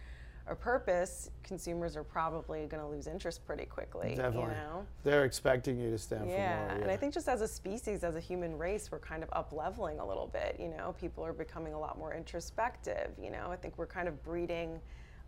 a 0.46 0.54
purpose, 0.54 1.30
consumers 1.44 1.96
are 1.96 2.02
probably 2.02 2.66
going 2.66 2.82
to 2.82 2.88
lose 2.88 3.06
interest 3.06 3.46
pretty 3.46 3.66
quickly. 3.66 4.16
Definitely. 4.16 4.40
You 4.54 4.60
know. 4.62 4.86
They're 5.04 5.24
expecting 5.24 5.78
you 5.78 5.90
to 5.90 5.98
stand 5.98 6.28
Yeah, 6.28 6.56
for 6.56 6.64
more. 6.70 6.76
Yeah, 6.78 6.82
and 6.82 6.90
I 6.90 6.96
think 6.96 7.14
just 7.14 7.28
as 7.28 7.40
a 7.40 7.46
species, 7.46 8.02
as 8.02 8.16
a 8.16 8.20
human 8.20 8.58
race, 8.58 8.90
we're 8.90 8.98
kind 8.98 9.22
of 9.22 9.28
up 9.32 9.52
leveling 9.52 10.00
a 10.00 10.04
little 10.04 10.26
bit. 10.26 10.58
You 10.58 10.68
know, 10.68 10.94
people 10.98 11.24
are 11.24 11.32
becoming 11.34 11.74
a 11.74 11.78
lot 11.78 11.98
more 11.98 12.14
introspective. 12.14 13.12
You 13.20 13.30
know, 13.30 13.52
I 13.52 13.56
think 13.56 13.78
we're 13.78 13.86
kind 13.86 14.08
of 14.08 14.20
breeding, 14.24 14.80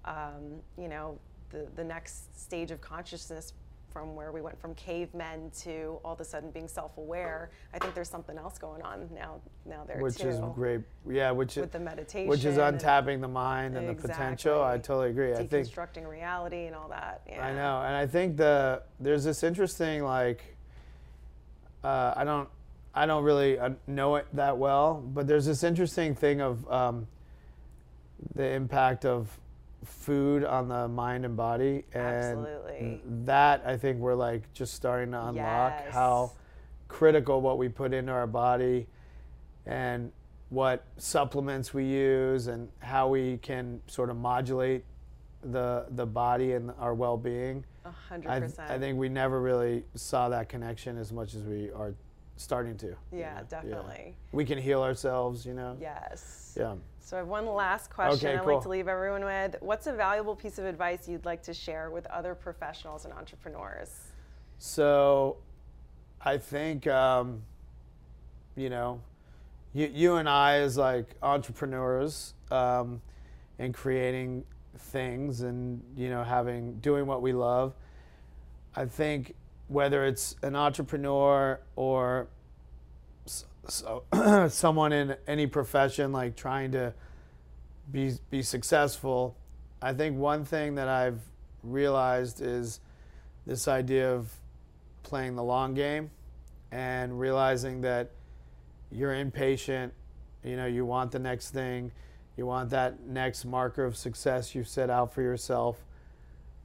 um, 0.04 0.60
you 0.78 0.88
know, 0.88 1.18
the 1.50 1.66
the 1.76 1.84
next 1.84 2.40
stage 2.40 2.70
of 2.70 2.80
consciousness 2.80 3.52
from 3.92 4.14
where 4.14 4.32
we 4.32 4.40
went 4.40 4.58
from 4.58 4.74
cavemen 4.74 5.50
to 5.50 5.98
all 6.02 6.14
of 6.14 6.20
a 6.20 6.24
sudden 6.24 6.50
being 6.50 6.66
self-aware. 6.66 7.50
I 7.74 7.78
think 7.78 7.94
there's 7.94 8.08
something 8.08 8.38
else 8.38 8.56
going 8.56 8.80
on 8.80 9.08
now. 9.14 9.40
Now 9.66 9.84
there 9.84 9.98
which 9.98 10.16
too. 10.16 10.28
is 10.28 10.40
great. 10.54 10.80
Yeah, 11.08 11.30
which 11.30 11.56
is 11.58 11.62
With 11.62 11.72
the 11.72 11.80
meditation. 11.80 12.28
which 12.28 12.44
is 12.44 12.56
untapping 12.56 13.20
the 13.20 13.28
mind 13.28 13.76
and 13.76 13.88
the 13.88 13.94
potential. 13.94 14.62
I 14.62 14.78
totally 14.78 15.10
agree. 15.10 15.34
I 15.34 15.46
think 15.46 15.68
deconstructing 15.68 16.08
reality 16.08 16.66
and 16.66 16.74
all 16.74 16.88
that. 16.88 17.20
Yeah. 17.28 17.44
I 17.44 17.52
know, 17.52 17.82
and 17.82 17.94
I 17.94 18.06
think 18.06 18.36
the 18.36 18.82
there's 18.98 19.24
this 19.24 19.42
interesting 19.42 20.02
like 20.02 20.56
uh, 21.84 22.14
I 22.16 22.24
don't 22.24 22.48
I 22.94 23.06
don't 23.06 23.24
really 23.24 23.58
uh, 23.58 23.70
know 23.86 24.16
it 24.16 24.26
that 24.32 24.56
well, 24.56 25.02
but 25.14 25.26
there's 25.26 25.46
this 25.46 25.64
interesting 25.64 26.14
thing 26.14 26.40
of 26.40 26.70
um, 26.70 27.06
the 28.34 28.46
impact 28.46 29.04
of 29.04 29.28
food 29.84 30.44
on 30.44 30.68
the 30.68 30.88
mind 30.88 31.24
and 31.24 31.36
body, 31.36 31.84
and 31.94 32.04
Absolutely. 32.38 33.00
that 33.24 33.62
I 33.66 33.76
think 33.76 33.98
we're 33.98 34.14
like 34.14 34.52
just 34.52 34.74
starting 34.74 35.10
to 35.12 35.18
unlock 35.28 35.74
Yes. 35.84 35.92
how 35.92 36.32
critical 36.88 37.40
what 37.40 37.58
we 37.58 37.68
put 37.68 37.92
into 37.92 38.12
our 38.12 38.26
body 38.26 38.86
and 39.66 40.12
what 40.50 40.84
supplements 40.98 41.72
we 41.72 41.84
use 41.84 42.46
and 42.46 42.68
how 42.80 43.08
we 43.08 43.38
can 43.38 43.80
sort 43.86 44.10
of 44.10 44.16
modulate 44.16 44.84
the 45.44 45.86
the 45.92 46.06
body 46.06 46.52
and 46.52 46.70
our 46.78 46.94
well-being. 46.94 47.64
A 47.84 47.90
hundred 47.90 48.30
I, 48.30 48.40
percent. 48.40 48.70
I 48.70 48.78
think 48.78 48.98
we 48.98 49.08
never 49.08 49.40
really 49.40 49.84
saw 49.94 50.28
that 50.28 50.48
connection 50.48 50.96
as 50.98 51.12
much 51.12 51.34
as 51.34 51.42
we 51.42 51.70
are 51.72 51.94
starting 52.36 52.76
to. 52.78 52.86
you 52.86 52.96
Yeah, 53.12 53.34
know? 53.40 53.46
definitely. 53.48 54.14
We 54.32 54.44
can 54.44 54.58
heal 54.58 54.82
ourselves, 54.82 55.44
you 55.44 55.54
know. 55.54 55.76
Yes. 55.80 56.54
Yeah. 56.58 56.74
So 57.04 57.16
I 57.16 57.20
have 57.20 57.28
one 57.28 57.46
last 57.46 57.90
question 57.90 58.28
Okay, 58.28 58.38
I'd 58.38 58.44
cool. 58.44 58.54
like 58.54 58.62
to 58.62 58.68
leave 58.68 58.86
everyone 58.86 59.24
with. 59.24 59.56
What's 59.60 59.88
a 59.88 59.92
valuable 59.92 60.36
piece 60.36 60.58
of 60.58 60.64
advice 60.64 61.08
you'd 61.08 61.24
like 61.24 61.42
to 61.42 61.52
share 61.52 61.90
with 61.90 62.06
other 62.06 62.34
professionals 62.34 63.04
and 63.04 63.12
entrepreneurs? 63.12 64.02
So, 64.58 65.38
I 66.24 66.38
think 66.38 66.86
um, 66.86 67.42
you 68.54 68.70
know, 68.70 69.00
you, 69.74 69.90
you 69.92 70.16
and 70.16 70.28
I 70.28 70.58
as 70.58 70.76
like 70.76 71.06
entrepreneurs 71.22 72.34
um, 72.52 73.02
and 73.58 73.74
creating 73.74 74.44
things 74.78 75.42
and 75.42 75.82
you 75.96 76.08
know 76.08 76.22
having 76.22 76.74
doing 76.74 77.06
what 77.06 77.20
we 77.20 77.32
love. 77.32 77.74
I 78.76 78.84
think 78.84 79.34
whether 79.66 80.06
it's 80.06 80.36
an 80.42 80.54
entrepreneur 80.54 81.60
or 81.74 82.28
so, 83.68 84.04
someone 84.50 84.92
in 84.92 85.16
any 85.26 85.46
profession 85.46 86.12
like 86.12 86.36
trying 86.36 86.72
to 86.72 86.92
be 87.90 88.14
be 88.30 88.42
successful, 88.42 89.36
I 89.80 89.92
think 89.92 90.16
one 90.16 90.44
thing 90.44 90.74
that 90.76 90.88
I've 90.88 91.20
realized 91.62 92.40
is 92.40 92.80
this 93.46 93.68
idea 93.68 94.12
of 94.12 94.32
playing 95.02 95.36
the 95.36 95.42
long 95.42 95.74
game 95.74 96.10
and 96.70 97.18
realizing 97.18 97.80
that 97.82 98.10
you're 98.90 99.14
impatient, 99.14 99.92
you 100.44 100.56
know, 100.56 100.66
you 100.66 100.84
want 100.84 101.12
the 101.12 101.18
next 101.18 101.50
thing, 101.50 101.92
you 102.36 102.46
want 102.46 102.70
that 102.70 103.00
next 103.06 103.44
marker 103.44 103.84
of 103.84 103.96
success 103.96 104.54
you've 104.54 104.68
set 104.68 104.90
out 104.90 105.12
for 105.12 105.22
yourself. 105.22 105.84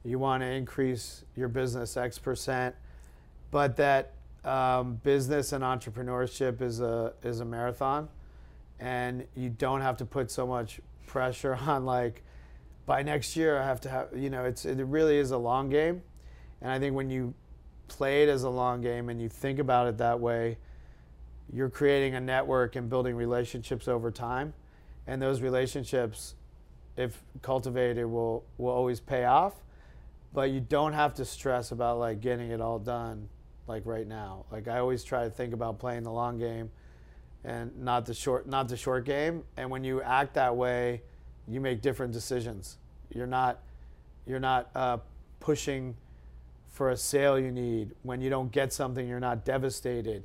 You 0.04 0.18
want 0.18 0.42
to 0.42 0.46
increase 0.46 1.24
your 1.36 1.48
business 1.48 1.96
X 1.96 2.18
percent, 2.18 2.74
but 3.50 3.76
that 3.76 4.14
um, 4.48 4.94
business 5.02 5.52
and 5.52 5.62
entrepreneurship 5.62 6.62
is 6.62 6.80
a 6.80 7.12
is 7.22 7.40
a 7.40 7.44
marathon, 7.44 8.08
and 8.80 9.26
you 9.34 9.50
don't 9.50 9.82
have 9.82 9.96
to 9.98 10.06
put 10.06 10.30
so 10.30 10.46
much 10.46 10.80
pressure 11.06 11.54
on 11.66 11.84
like 11.84 12.22
by 12.86 13.02
next 13.02 13.36
year 13.36 13.58
I 13.58 13.66
have 13.66 13.80
to 13.82 13.88
have 13.90 14.08
you 14.16 14.30
know 14.30 14.44
it's 14.44 14.64
it 14.64 14.78
really 14.78 15.18
is 15.18 15.30
a 15.30 15.38
long 15.38 15.68
game, 15.68 16.02
and 16.62 16.72
I 16.72 16.78
think 16.78 16.96
when 16.96 17.10
you 17.10 17.34
play 17.88 18.22
it 18.22 18.28
as 18.28 18.42
a 18.42 18.50
long 18.50 18.80
game 18.80 19.08
and 19.08 19.20
you 19.20 19.28
think 19.28 19.58
about 19.58 19.86
it 19.86 19.98
that 19.98 20.18
way, 20.20 20.58
you're 21.52 21.70
creating 21.70 22.14
a 22.14 22.20
network 22.20 22.76
and 22.76 22.88
building 22.88 23.16
relationships 23.16 23.86
over 23.86 24.10
time, 24.10 24.54
and 25.06 25.20
those 25.20 25.42
relationships, 25.42 26.34
if 26.96 27.22
cultivated, 27.42 28.06
will 28.06 28.44
will 28.56 28.72
always 28.72 28.98
pay 28.98 29.24
off. 29.24 29.54
But 30.32 30.50
you 30.50 30.60
don't 30.60 30.92
have 30.94 31.14
to 31.14 31.24
stress 31.24 31.70
about 31.70 31.98
like 31.98 32.20
getting 32.22 32.50
it 32.50 32.62
all 32.62 32.78
done 32.78 33.28
like 33.68 33.84
right 33.84 34.06
now. 34.06 34.46
Like 34.50 34.68
I 34.68 34.78
always 34.78 35.04
try 35.04 35.24
to 35.24 35.30
think 35.30 35.52
about 35.52 35.78
playing 35.78 36.02
the 36.02 36.12
long 36.12 36.38
game 36.38 36.70
and 37.44 37.76
not 37.78 38.06
the 38.06 38.14
short 38.14 38.48
not 38.48 38.68
the 38.68 38.76
short 38.76 39.04
game. 39.04 39.44
And 39.56 39.70
when 39.70 39.84
you 39.84 40.02
act 40.02 40.34
that 40.34 40.56
way, 40.56 41.02
you 41.46 41.60
make 41.60 41.82
different 41.82 42.12
decisions. 42.12 42.78
You're 43.14 43.26
not 43.26 43.60
you're 44.26 44.40
not 44.40 44.70
uh, 44.74 44.98
pushing 45.40 45.96
for 46.68 46.90
a 46.90 46.96
sale 46.96 47.38
you 47.38 47.50
need. 47.50 47.94
When 48.02 48.20
you 48.20 48.30
don't 48.30 48.52
get 48.52 48.72
something, 48.72 49.06
you're 49.06 49.20
not 49.20 49.44
devastated. 49.44 50.24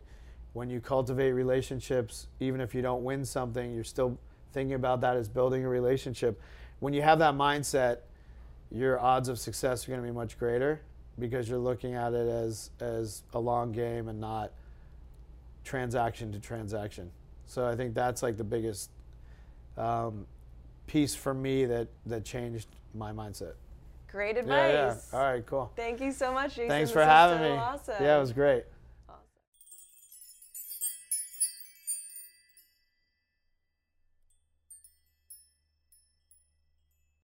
When 0.53 0.69
you 0.69 0.79
cultivate 0.79 1.31
relationships, 1.31 2.27
even 2.39 2.61
if 2.61 2.75
you 2.75 2.81
don't 2.81 3.03
win 3.03 3.25
something, 3.25 3.73
you're 3.73 3.83
still 3.83 4.19
thinking 4.51 4.75
about 4.75 5.01
that 5.01 5.17
as 5.17 5.27
building 5.27 5.65
a 5.65 5.69
relationship. 5.69 6.39
When 6.79 6.93
you 6.93 7.01
have 7.01 7.19
that 7.19 7.33
mindset, 7.33 7.99
your 8.69 8.99
odds 8.99 9.29
of 9.29 9.39
success 9.39 9.87
are 9.87 9.91
going 9.91 10.01
to 10.01 10.07
be 10.07 10.13
much 10.13 10.37
greater 10.37 10.81
because 11.19 11.47
you're 11.49 11.59
looking 11.59 11.93
at 11.93 12.13
it 12.13 12.27
as 12.27 12.71
as 12.79 13.23
a 13.33 13.39
long 13.39 13.71
game 13.71 14.07
and 14.07 14.19
not 14.19 14.51
transaction 15.63 16.31
to 16.31 16.39
transaction. 16.39 17.11
So 17.45 17.65
I 17.65 17.75
think 17.75 17.93
that's 17.93 18.23
like 18.23 18.37
the 18.37 18.43
biggest 18.43 18.89
um, 19.77 20.25
piece 20.87 21.15
for 21.15 21.33
me 21.33 21.65
that 21.65 21.87
that 22.05 22.25
changed 22.25 22.67
my 22.93 23.11
mindset. 23.11 23.53
Great 24.11 24.37
advice. 24.37 24.73
Yeah, 24.73 24.95
yeah. 24.95 25.17
All 25.19 25.31
right, 25.31 25.45
cool. 25.45 25.71
Thank 25.75 25.99
you 25.99 26.11
so 26.11 26.31
much, 26.31 26.55
Jason. 26.55 26.69
Thanks 26.69 26.91
for 26.91 27.03
having 27.03 27.39
so 27.39 27.43
me. 27.43 27.57
Awesome. 27.57 27.95
Yeah, 27.99 28.17
it 28.17 28.19
was 28.19 28.31
great. 28.31 28.65